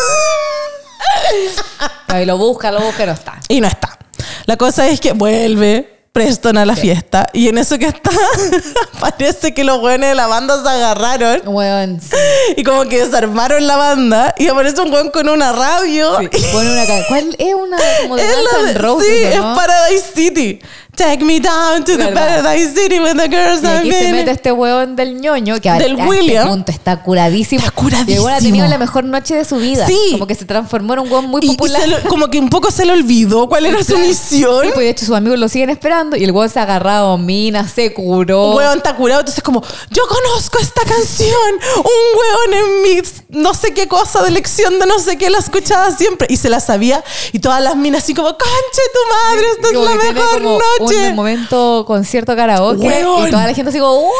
[2.20, 3.34] Y lo busca, lo busca y no está.
[3.48, 3.98] y no está.
[4.46, 8.10] La cosa es que vuelve Preston a la fiesta y en eso que está
[9.00, 12.16] parece que los buenos de la banda se agarraron Weón, sí.
[12.56, 16.18] y como que desarmaron la banda y aparece un weón con una radio.
[16.18, 19.36] Sí, Pone una ¿Cuál es una como de Es la de- Roses, sí, ¿o es
[19.36, 19.54] no?
[19.56, 20.58] Paradise City.
[20.96, 22.42] Take me down to the ¿Verdad?
[22.42, 26.00] Paradise City with the girls Y aquí se mete este hueón del ñoño que Del
[26.00, 26.38] a William.
[26.44, 27.60] este punto está curadísimo.
[27.60, 28.16] Está curadísimo.
[28.16, 29.86] Y hueón ha tenido la mejor noche de su vida.
[29.86, 29.98] Sí.
[30.12, 31.82] Como que se transformó en un hueón muy Y- y popular.
[31.82, 34.62] se lo- como que un poco se le olvidó cuál era su misión.
[34.62, 37.18] Sí, pues de hecho sus amigos lo siguen esperando y el hueón se ha agarrado
[37.18, 38.54] mina, se curó.
[38.54, 41.30] Weón está curado, entonces como, yo conozco esta canción,
[41.78, 43.02] un weón en mi
[43.42, 46.48] no sé qué cosa de lección de no sé qué, la escuchaba siempre y se
[46.48, 50.42] la sabía y todas las minas así como, conche tu madre, esta es la mejor
[50.42, 50.85] noche.
[50.94, 54.10] Un momento concierto karaoke y toda la gente así como ¡Wow!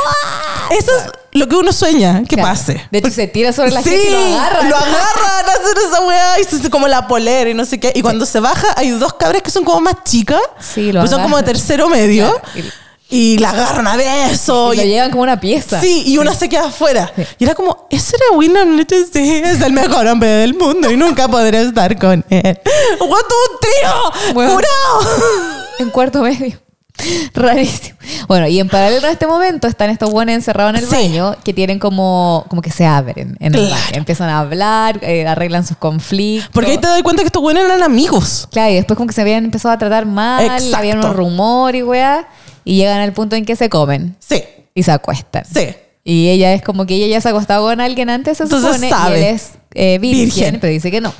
[0.70, 2.48] Eso es lo que uno sueña que Claro.
[2.50, 2.86] pase.
[2.90, 4.62] De hecho, se tira sobre la sí, gente y lo agarra.
[4.68, 7.78] Lo agarran a hacer esa weá y se hace como la polera y no sé
[7.78, 7.92] qué.
[7.94, 10.40] Y cuando se baja, hay dos cabras que son como más chicas.
[10.60, 12.28] Sí, lo pues son como de tercero medio.
[12.52, 12.68] Claro.
[13.08, 14.74] Y la agarran a beso.
[14.74, 15.80] Y lo y- llevan como una pieza.
[15.80, 17.12] Sí, y una se queda afuera.
[17.38, 21.28] Y era como, ese era Little, sí, es el mejor hombre del mundo y nunca
[21.28, 22.60] podré estar con él.
[23.00, 24.34] ¡What un trío!
[24.34, 24.54] Bueno.
[24.54, 25.65] ¡Curado!
[25.78, 26.58] En cuarto medio.
[27.34, 27.98] Rarísimo.
[28.26, 30.94] Bueno, y en paralelo a este momento están estos buenos encerrados en el Sí.
[30.94, 33.74] baño que tienen como, como que se abren en el baño.
[33.92, 36.50] Empiezan a hablar, eh, arreglan sus conflictos.
[36.54, 38.48] Porque ahí te das cuenta que estos buenos eran amigos.
[38.50, 40.76] Claro, y después como que se habían empezado a tratar mal, Exacto.
[40.78, 42.28] había unos rumores y weá,
[42.64, 44.42] y llegan al punto en que se comen Sí,
[44.74, 45.44] y se acuestan.
[45.44, 45.68] sí.
[46.08, 48.68] Y ella es como que ella ya se ha acostado con alguien antes, se Entonces
[48.76, 49.18] supone, sabe.
[49.20, 50.58] y él es eh, virgen, Virgen.
[50.60, 51.12] pero dice que no.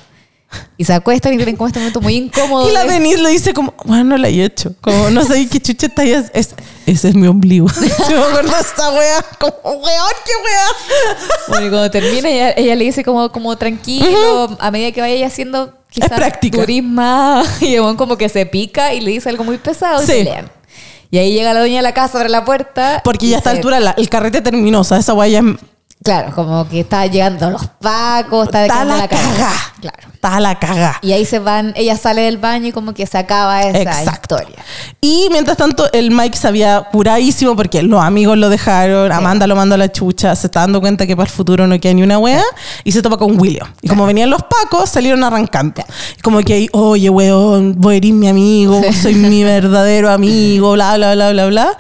[0.79, 2.69] Y se acuestan y tienen como este momento muy incómodo.
[2.69, 4.75] Y la de- Denise le dice como, bueno, no la he hecho.
[4.81, 6.05] Como, no sé qué chucha está.
[6.05, 6.55] Es, es-
[6.87, 7.67] ese es mi ombligo.
[8.09, 9.25] Yo me acuerdo esta wea.
[9.41, 10.67] Como, weón, qué wea.
[11.49, 15.27] Bueno, y cuando termina, ella, ella le dice como, como tranquilo, a medida que vaya
[15.27, 16.59] haciendo quizás práctica.
[16.59, 20.29] turismo, y el como que se pica y le dice algo muy pesado y Sí.
[21.11, 23.01] Y ahí llega la dueña de la casa, abre la puerta.
[23.05, 24.81] Porque ya a esta se- altura la- el carrete terminó.
[24.81, 25.45] O sea, esa wea ya es-
[26.05, 29.23] Claro, como que está llegando los pacos, está quedando la la caga.
[29.33, 29.53] caga.
[29.81, 30.09] Claro.
[30.15, 30.99] Está la caga.
[31.03, 34.37] Y ahí se van, ella sale del baño y como que se acaba esa Exacto.
[34.37, 34.57] historia.
[35.01, 39.57] Y mientras tanto, el Mike se había curadísimo porque los amigos lo dejaron, Amanda lo
[39.57, 42.03] mandó a la chucha, se está dando cuenta que para el futuro no queda ni
[42.05, 42.45] una wea,
[42.85, 43.67] y se topa con William.
[43.83, 45.83] Y como venían los pacos, salieron arrancando.
[46.19, 50.73] Y como que ahí, oye, weón, voy a herir mi amigo, soy mi verdadero amigo,
[50.73, 51.79] bla, bla, bla, bla, bla.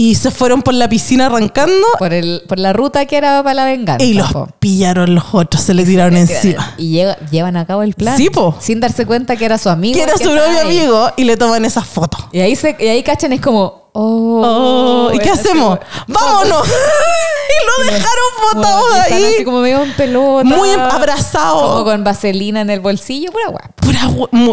[0.00, 3.52] Y se fueron por la piscina arrancando Por, el, por la ruta que era para
[3.52, 4.02] la venganza.
[4.02, 4.48] y los po.
[4.58, 6.72] pillaron los otros, se le tiraron encima.
[6.78, 8.16] Y llevan a cabo el plan.
[8.16, 8.56] Sí, po.
[8.60, 9.94] Sin darse cuenta que era su amigo.
[9.94, 10.78] Que era su propio ahí.
[10.78, 12.24] amigo y le toman esas fotos.
[12.32, 14.40] Y ahí, se, y ahí cachan, es como, oh.
[14.42, 15.78] Oh, ¿Y qué hacemos?
[15.78, 16.66] como- ¡Vámonos!
[17.50, 19.24] y lo dejaron botado ahí.
[19.34, 20.44] así como medio en pelota.
[20.44, 21.72] Muy abrazado.
[21.72, 23.70] Como con vaselina en el bolsillo, pura guapa.
[23.76, 24.00] Pura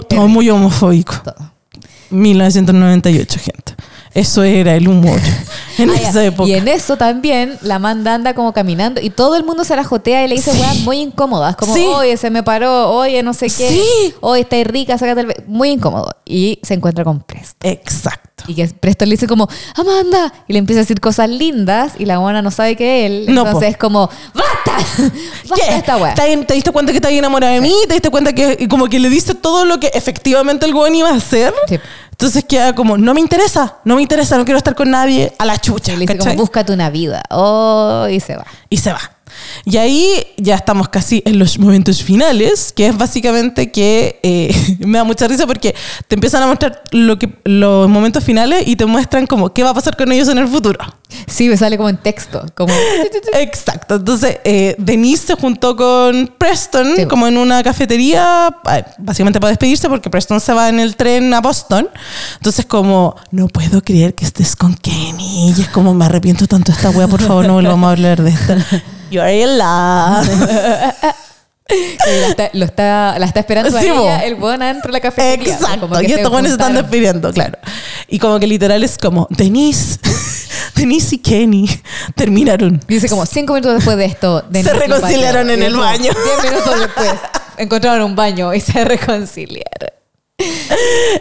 [0.10, 1.14] todo muy homofóbico.
[1.24, 1.52] Todo.
[2.10, 3.76] 1998, gente.
[4.18, 5.20] Eso era el humor
[5.78, 6.50] en Ah, esa época.
[6.50, 9.84] Y en eso también la Amanda anda como caminando y todo el mundo se la
[9.84, 10.60] jotea y le dice Sí.
[10.60, 11.56] weas muy incómodas.
[11.56, 11.86] Como, Sí.
[11.86, 13.70] oye, se me paró, oye, no sé qué.
[13.70, 14.14] Sí.
[14.22, 15.28] Oye, está rica, sácate el...
[15.28, 15.44] be-".
[15.48, 16.10] Muy incómodo.
[16.26, 17.70] Y se encuentra con Preston.
[17.72, 18.44] Exacto.
[18.48, 20.34] Y que Preston le dice como, Amanda.
[20.48, 23.26] Y le empieza a decir cosas lindas y la buena no sabe que él.
[23.30, 23.46] No.
[23.46, 24.78] Entonces es como, ¡basta!
[25.50, 25.76] ¡Basta ¿Qué?
[25.78, 26.16] esta wea!
[26.16, 27.74] ¿Te, te diste cuenta que está bien enamorada de mí?
[27.88, 31.10] ¿Te diste cuenta que como que le dice todo lo que efectivamente el weón iba
[31.10, 31.54] a hacer?
[31.68, 31.78] Sí.
[32.20, 35.46] Entonces queda como, no me interesa, no me interesa, no quiero estar con nadie, a
[35.46, 35.94] la chucha.
[35.94, 37.22] Y le dice como, búscate una vida.
[37.30, 38.46] Oh, y se va.
[38.70, 39.17] y se va.
[39.66, 44.98] Y ahí ya estamos casi en los momentos finales, que es básicamente que eh, me
[44.98, 45.76] da mucha risa porque
[46.08, 49.72] te empiezan a mostrar lo que, los momentos finales y te muestran como qué va
[49.72, 50.80] a pasar con ellos en el futuro.
[51.28, 52.46] Sí, me sale como en texto.
[52.56, 52.74] Como,
[53.34, 53.96] Exacto.
[53.96, 57.06] Entonces, eh, Denise se juntó con Preston Sí.
[57.06, 58.50] como en una cafetería,
[58.98, 61.88] básicamente para despedirse, porque Preston se va en el tren a Boston.
[62.36, 65.54] Entonces, como, no puedo creer que estés con Kenny.
[65.58, 68.22] Y es como, me arrepiento tanto de esta wea, por favor, no volvamos a hablar
[68.22, 68.58] de esta.
[69.10, 70.28] You're in love.
[71.70, 74.10] La está, lo está, la está esperando a Sí, ella, bo.
[74.24, 75.54] el weón adentro de la cafetería.
[75.54, 75.82] Exacto.
[75.90, 77.58] Como que Y estos buenos se están despidiendo, claro.
[78.08, 80.00] Y como que literal es como, Denise,
[80.76, 81.70] Denise y Kenny
[82.16, 82.80] terminaron.
[82.88, 84.44] Dice como cinco minutos después de esto.
[84.44, 86.04] de Se reconciliaron en el como baño.
[86.14, 87.12] Diez minutos después
[87.58, 89.90] encontraron un baño y se reconciliaron.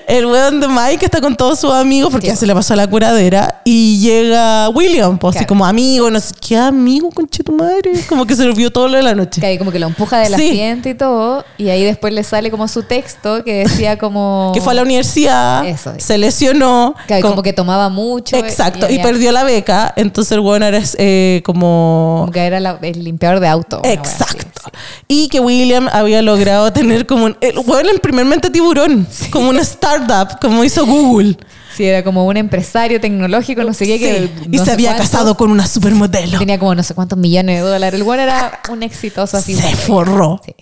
[0.06, 2.86] El weón de Mike está con todos sus amigos porque ya se le pasó la
[2.86, 7.93] curadera y llega William, pues así como amigo, no sé qué amigo, conche tu madre.
[8.10, 9.40] Como que se olvidó todo lo de la noche.
[9.40, 10.51] Que ahí como que lo empuja del Sí.
[10.51, 11.44] asiento y todo.
[11.56, 14.51] Y ahí después le sale como su texto que decía como...
[14.52, 15.94] Que fue a la universidad, Eso.
[15.97, 16.94] se lesionó.
[17.09, 18.36] que ahí con- como que tomaba mucho.
[18.36, 19.94] Exacto, y, perdió la beca.
[19.97, 23.80] Entonces el weón era eh, como Como que era la- el limpiador de auto.
[23.82, 24.44] así, Exacto.
[24.62, 24.70] sí.
[25.09, 27.36] Y que William había logrado tener como un.
[27.40, 29.06] El weón primer mente tiburón.
[29.31, 31.37] Como una startup, como hizo Google.
[31.77, 33.99] Sí, era como un empresario tecnológico, no sé qué.
[33.99, 36.39] que y se había casado con una supermodelo.
[36.39, 37.99] Tenía como no sé cuántos millones de dólares.
[37.99, 39.55] El bueno era un exitoso así.
[39.55, 40.41] Se forró.
[40.45, 40.55] Sí.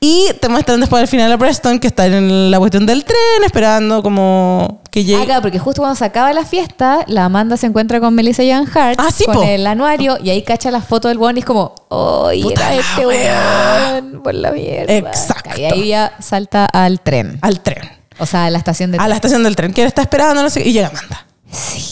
[0.00, 3.44] Y te muestran después al final a Preston que está en la cuestión del tren
[3.44, 5.22] esperando como que llegue.
[5.22, 8.42] Ah, claro, porque justo cuando se acaba la fiesta, la Amanda se encuentra con Melissa
[8.42, 9.42] Joan Hart Ah, sí, con po.
[9.42, 12.80] el anuario y ahí cacha la foto del weón y es como, ¡ay, Puta era
[12.80, 13.90] este wea".
[14.00, 14.22] weón!
[14.22, 14.92] Por la mierda.
[14.94, 15.50] Exacto.
[15.60, 17.38] Y ahí ya salta al tren.
[17.42, 17.82] Al tren.
[18.18, 19.72] O sea, a la estación de A la estación del tren.
[19.72, 21.26] Que él está esperando, no sé qué, y llega Amanda.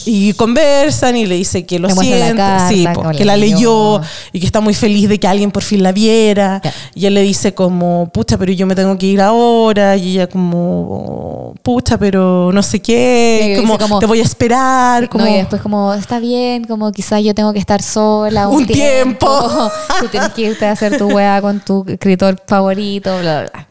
[0.06, 3.98] Y conversan y le dice que lo siente, carta, sí, po, como que la leyó
[3.98, 4.00] leyó.
[4.32, 6.62] y que está muy feliz de que alguien por fin la viera.
[6.94, 9.96] Y él le dice como, pucha, pero yo me tengo que ir ahora.
[9.96, 13.54] Y ella como, pucha, pero no sé qué.
[13.56, 15.08] Sí, como, como- te voy a esperar.
[15.08, 18.58] Como, No, y después como, está bien, como quizás yo tengo que estar sola un,
[18.58, 19.26] Un tiempo.
[20.00, 23.67] Tú tienes que irte a hacer tu weá con tu escritor favorito, bla, bla, bla.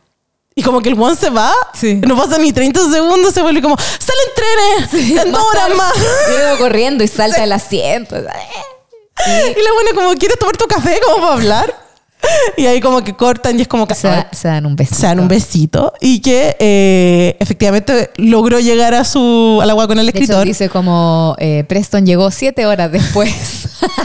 [0.58, 2.02] Y como que el one se va, Sí.
[2.06, 5.94] no pasa ni 30 segundos, se vuelve como, salen trenes, en dos horas más.
[5.96, 8.16] Y luego corriendo y salta el asiento.
[8.18, 11.87] Y la buena como, ¿quieres tomar tu café como para hablar?
[12.57, 14.95] Y ahí como que cortan y es como que Se, da- se dan un beso.
[14.95, 19.99] se dan un besito y que eh, efectivamente logró llegar a su al agua con
[19.99, 20.45] el De hecho, escritor.
[20.45, 23.31] dice como eh, Preston llegó siete horas después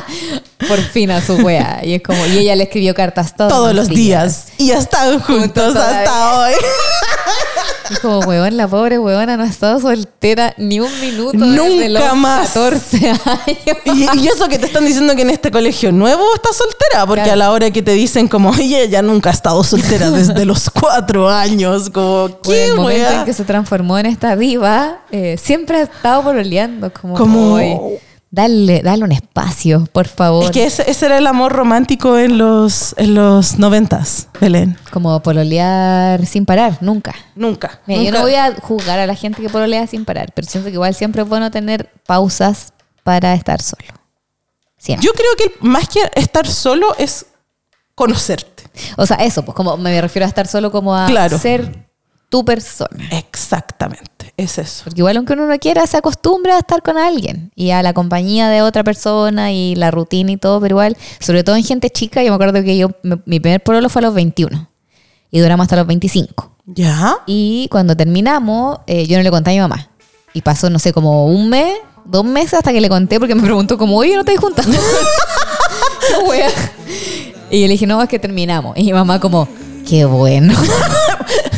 [0.69, 1.81] por fin a su wea.
[1.85, 4.47] Y es como, y ella le escribió cartas todos, todos los días.
[4.59, 6.57] Y están juntos hasta todavía.
[6.57, 6.65] hoy.
[7.91, 11.47] Y como, weón, la pobre weona no ha estado soltera ni un minuto desde
[11.89, 12.49] Nunca los más.
[12.51, 13.19] 14 años.
[13.85, 17.23] Y, y eso que te están diciendo que en este colegio nuevo está soltera, porque
[17.23, 17.33] Claro.
[17.33, 20.71] a la hora que te dicen como, oye, ella nunca ha estado soltera desde los
[20.71, 23.19] cuatro años, como, Bueno, ¿qué el momento wea?
[23.21, 26.91] en que se transformó en esta diva, eh, siempre ha estado pololeando.
[26.93, 28.01] Como, Como- "Oye,
[28.33, 30.45] dale, dale un espacio, por favor.
[30.47, 34.77] Es que ese, ese era el amor romántico en los, en los noventas, Belén.
[34.91, 37.15] Como pololear sin parar, nunca.
[37.37, 37.81] Nunca.
[37.87, 40.69] Mira, yo no voy a juzgar a la gente que pololea sin parar, pero siento
[40.69, 42.73] que igual siempre es bueno tener pausas
[43.05, 43.85] para estar solo.
[44.79, 45.07] Siempre.
[45.07, 47.27] Yo creo que más que estar solo es
[47.95, 48.65] conocerte.
[48.97, 51.39] o sea, eso, pues como me refiero a estar solo como a Claro.
[51.39, 51.87] ser
[52.31, 53.05] tu persona.
[53.11, 54.85] Exactamente, es eso.
[54.85, 57.93] Porque igual aunque uno no quiera, se acostumbra a estar con alguien y a la
[57.93, 61.91] compañía de otra persona y la rutina y todo, pero igual, sobre todo en gente
[61.91, 62.91] chica, yo me acuerdo que yo,
[63.25, 64.69] mi primer pololo fue a los 21
[65.31, 66.51] y duramos hasta los 25.
[66.67, 67.17] ¿Ya?
[67.27, 69.89] Y cuando terminamos, eh, yo no le conté a mi mamá.
[70.35, 73.43] Y pasó, no sé, como un mes, dos meses hasta que le conté porque me
[73.43, 74.35] preguntó como, oye, ¿no te
[76.29, 76.49] wea?
[77.51, 78.77] Y yo le dije, no, es que terminamos.
[78.77, 79.49] Y mi mamá como,
[79.87, 80.55] qué bueno.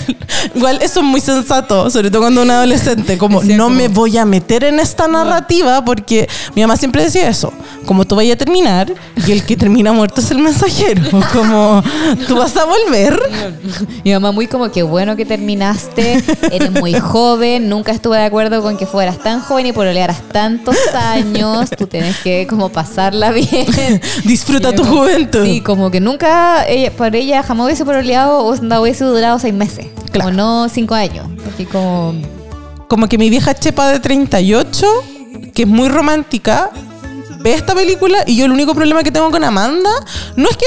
[0.55, 4.17] Igual eso es muy sensato, sobre todo cuando un adolescente, como no como- me voy
[4.19, 7.53] a meter en esta narrativa porque mi mamá siempre decía eso,
[7.87, 8.93] como tú vayas a terminar
[9.27, 11.03] y el que termina muerto es el mensajero,
[11.33, 11.83] como
[12.29, 13.21] tú vas a volver.
[14.05, 18.63] Mi mamá muy como, qué bueno que terminaste, eres muy joven, nunca estuve de acuerdo
[18.63, 23.67] con que fueras tan joven y pololearas tantos años, tú tienes que como pasarla bien.
[24.25, 25.45] Disfruta Y tu como- juventud.
[25.45, 29.55] Sí, como que nunca, ella, por ella jamás hubiese pololeado o onda, hubiese durado seis
[29.55, 29.87] meses.
[30.15, 30.31] Claro.
[30.31, 31.27] Como no cinco años.
[31.53, 32.15] Así como,
[32.89, 34.87] Como que mi vieja chepa de 38,
[35.53, 36.71] que es muy romántica,
[37.41, 39.91] ve esta película y yo el único problema que tengo con Amanda
[40.37, 40.67] no es que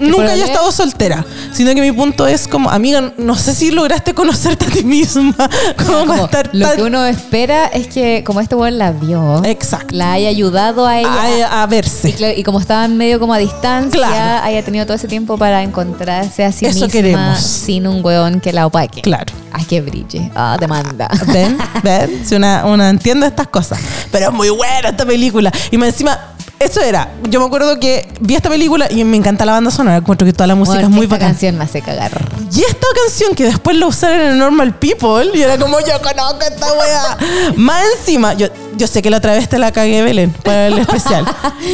[0.00, 4.14] nunca haya estado soltera, sino que mi punto es como, amiga, no sé si lograste
[4.14, 5.34] conocerte a ti misma
[5.86, 9.42] como, como estar lo tan- que uno espera es que como este weón la vio,
[9.44, 9.94] Exacto.
[9.94, 11.48] la haya ayudado a ella.
[11.50, 12.12] a, a Y, verse.
[12.14, 14.44] claro, y como estaban medio como a distancia, Claro.
[14.44, 17.40] haya tenido todo ese tiempo para encontrarse a sí Eso misma queremos.
[17.40, 19.02] sin un weón que la opaque.
[19.02, 19.32] Claro.
[19.52, 20.30] Ay, que brille.
[20.34, 21.08] Ah, te manda.
[21.32, 21.56] ¿Ven?
[21.82, 22.22] ¿Ven?
[22.24, 23.78] Si una, una entiende estas cosas.
[24.12, 25.50] Pero es muy buena esta película.
[25.70, 26.18] Y más encima,
[26.60, 27.12] eso era.
[27.28, 29.96] Yo me acuerdo que vi esta película y me encanta la banda sonora.
[29.98, 32.10] Encuentro que toda la música Bueno, es muy esta canción me hace cagar.
[32.52, 36.40] Y esta canción que después la usaron en Normal People y era como yo conozco
[36.42, 37.52] esta wea.
[37.56, 40.78] Más encima, yo, yo sé que la otra vez te la cagué, Belén, para el
[40.78, 41.24] especial.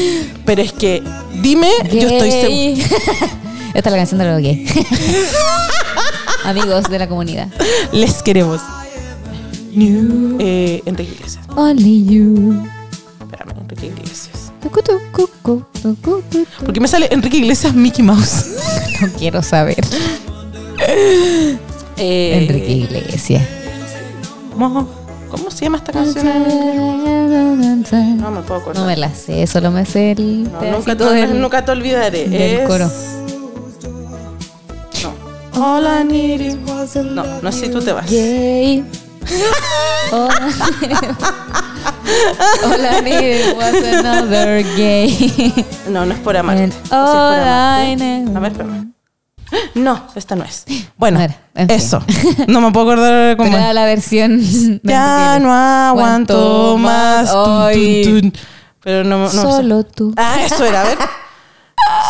[0.44, 1.02] Pero es que,
[1.40, 2.98] dime, yo estoy segura.
[3.74, 4.70] Esta es la canción de los gays.
[6.44, 7.48] Amigos de la comunidad.
[7.90, 8.60] Les queremos.
[9.76, 11.44] Eh, Enrique Iglesias.
[11.56, 12.64] Only you.
[13.20, 14.43] Espérame, Enrique Iglesias.
[16.64, 18.46] Porque me sale Enrique Iglesias Mickey Mouse.
[19.00, 19.84] No quiero saber.
[21.96, 23.42] Eh, Enrique Iglesias.
[24.56, 24.88] ¿cómo,
[25.50, 26.24] se llama esta canción?
[28.18, 28.80] No me puedo acordar.
[28.80, 32.28] No me la sé, solo me sé el No, nunca, te, del- nunca te olvidaré.
[32.28, 32.68] del es...
[32.68, 32.88] coro.
[35.02, 35.60] No.
[35.60, 38.08] All I was a No, no sé si tú te vas.
[38.08, 38.84] Gay.
[40.12, 40.48] Hola.
[42.64, 45.52] Hola, needed was another gay.
[45.88, 46.70] No, no es por amarte.
[46.72, 48.04] Sí es por all amarte.
[48.04, 48.36] I.
[48.36, 48.92] A ver, espérame.
[49.74, 50.64] No, esta no es.
[50.96, 51.76] Bueno, No era, en fin.
[51.76, 52.02] eso.
[52.48, 54.40] No me puedo acordar cómo Pero era la versión.
[54.82, 57.30] Ya no aguanto más.
[57.30, 58.02] Tun, Ay.
[58.04, 58.32] tun, tun.
[58.82, 59.40] Pero no, no sé.
[59.40, 60.12] Solo tú.
[60.16, 60.98] Ah, eso era, a ver.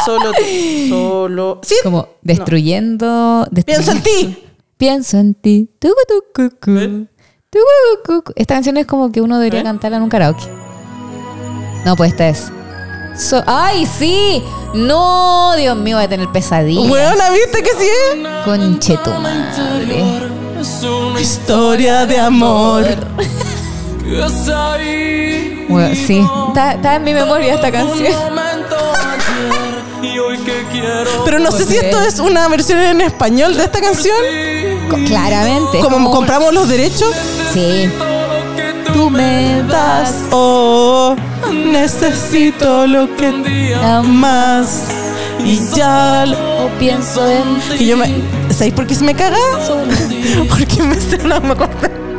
[0.05, 0.89] Solo tú.
[0.89, 1.61] Solo.
[1.63, 1.75] Sí.
[1.83, 3.47] Como destruyendo.
[3.65, 4.44] Pienso en ti.
[4.85, 5.71] Pienso en ti.
[6.35, 8.23] Cu.
[8.37, 9.65] Esta canción es como que uno debería ¿Eh?
[9.65, 10.45] cantarla en un karaoke.
[11.87, 12.53] No, pues esta es.
[13.17, 14.43] So- ¡Ay, sí!
[14.75, 16.87] No, Dios mío, voy a tener pesadillas.
[16.87, 17.89] Buena, ¿viste que sí?
[18.45, 20.05] Conche tu madre.
[21.19, 22.85] Historia de amor.
[25.67, 28.13] Bueno, sí, está, está en mi memoria esta canción.
[31.25, 34.15] Pero no sé si esto es una versión en español de esta canción.
[35.07, 35.79] Claramente.
[35.79, 37.11] es Como compramos los derechos.
[37.53, 37.91] Sí.
[38.93, 41.17] Tú me das Oh,
[41.53, 44.85] necesito lo que amas.
[45.45, 48.23] Y ya lo- pienso en que yo me.
[48.51, 49.37] ¿Sabéis por qué se me caga?
[50.49, 51.55] Porque me, no, me.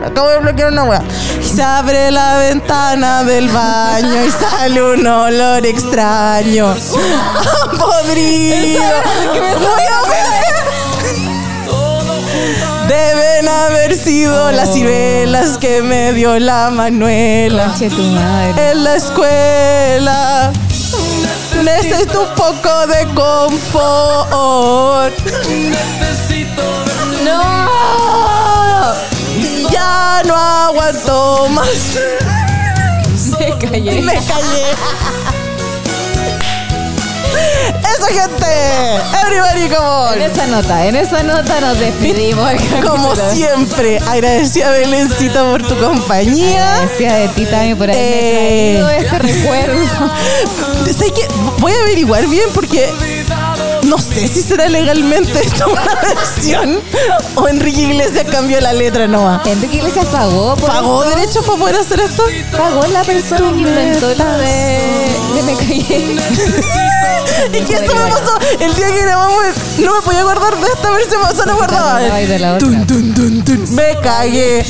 [0.06, 1.02] Acabo de bloquear una hueá.
[1.42, 6.76] Se abre la ventana del baño y sale un olor extraño.
[7.80, 8.82] Podrido.
[9.34, 10.45] Voy a ver.
[12.88, 18.72] Deben haber sido las ciruelas que me dio la Manuela Conche tu madre.
[18.72, 20.52] en la escuela.
[21.64, 25.14] Necesito un poco de confort.
[27.24, 27.66] ¡No!
[29.72, 31.68] Ya no aguanto más.
[33.40, 34.02] Me callé.
[34.02, 34.66] Me callé.
[38.10, 38.46] Eso, gente.
[39.24, 40.14] Everybody, come on.
[40.14, 42.52] En esa nota, en esa nota nos despedimos.
[42.88, 46.80] Como siempre, agradecida Belencita por tu compañía.
[46.82, 48.74] Gracias de ti también por haberme Eh.
[48.84, 50.12] traído este recuerdo.
[50.98, 51.28] ¿Sabes qué?
[51.60, 52.90] Voy a averiguar bien porque
[53.86, 56.80] no sé si será legalmente esta una versión
[57.36, 59.46] o Enrique Iglesias cambió la letra nomás.
[59.46, 61.16] Enrique Iglesias pagó por ¿Pagó esto.
[61.16, 62.24] derechos para poder hacer esto?
[62.52, 66.16] Pagó la persona que inventó la de, de Me Callé.
[67.54, 69.44] Y que eso me pasó el día que grabamos.
[69.78, 71.22] No me podía acordar de esta versión.
[72.58, 73.76] Tun, tun, tun, tun.
[73.76, 74.66] Me cagué.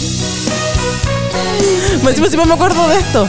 [2.03, 3.27] Me me acuerdo de esto.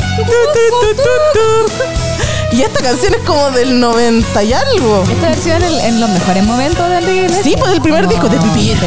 [2.57, 5.05] Y esta canción es como del 90 y algo.
[5.11, 7.45] Esta versión en, en los mejores momentos de Enrique Iglesias.
[7.45, 8.79] Sí, pues el primer disco de Pipir.
[8.79, 8.87] Sí.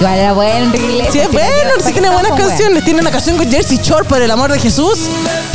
[0.00, 1.12] Igual era bueno Enrique Iglesias.
[1.12, 2.84] Sí, es bueno, sí tiene buenas canciones.
[2.84, 4.98] Tiene una canción con Jersey Shore por el amor de Jesús.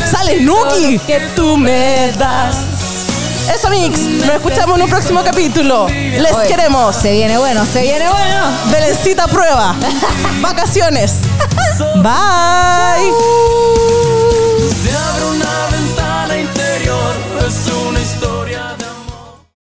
[0.10, 1.00] Sale Nuki.
[1.00, 2.56] Que tú me das.
[3.54, 4.00] Eso, Mix.
[4.00, 5.90] Nos escuchamos en un próximo capítulo.
[5.90, 6.96] Les Oye, queremos.
[6.96, 8.46] Se viene bueno, se viene bueno.
[8.72, 9.76] Belencita prueba.
[10.42, 11.16] Vacaciones.
[11.96, 13.12] Bye.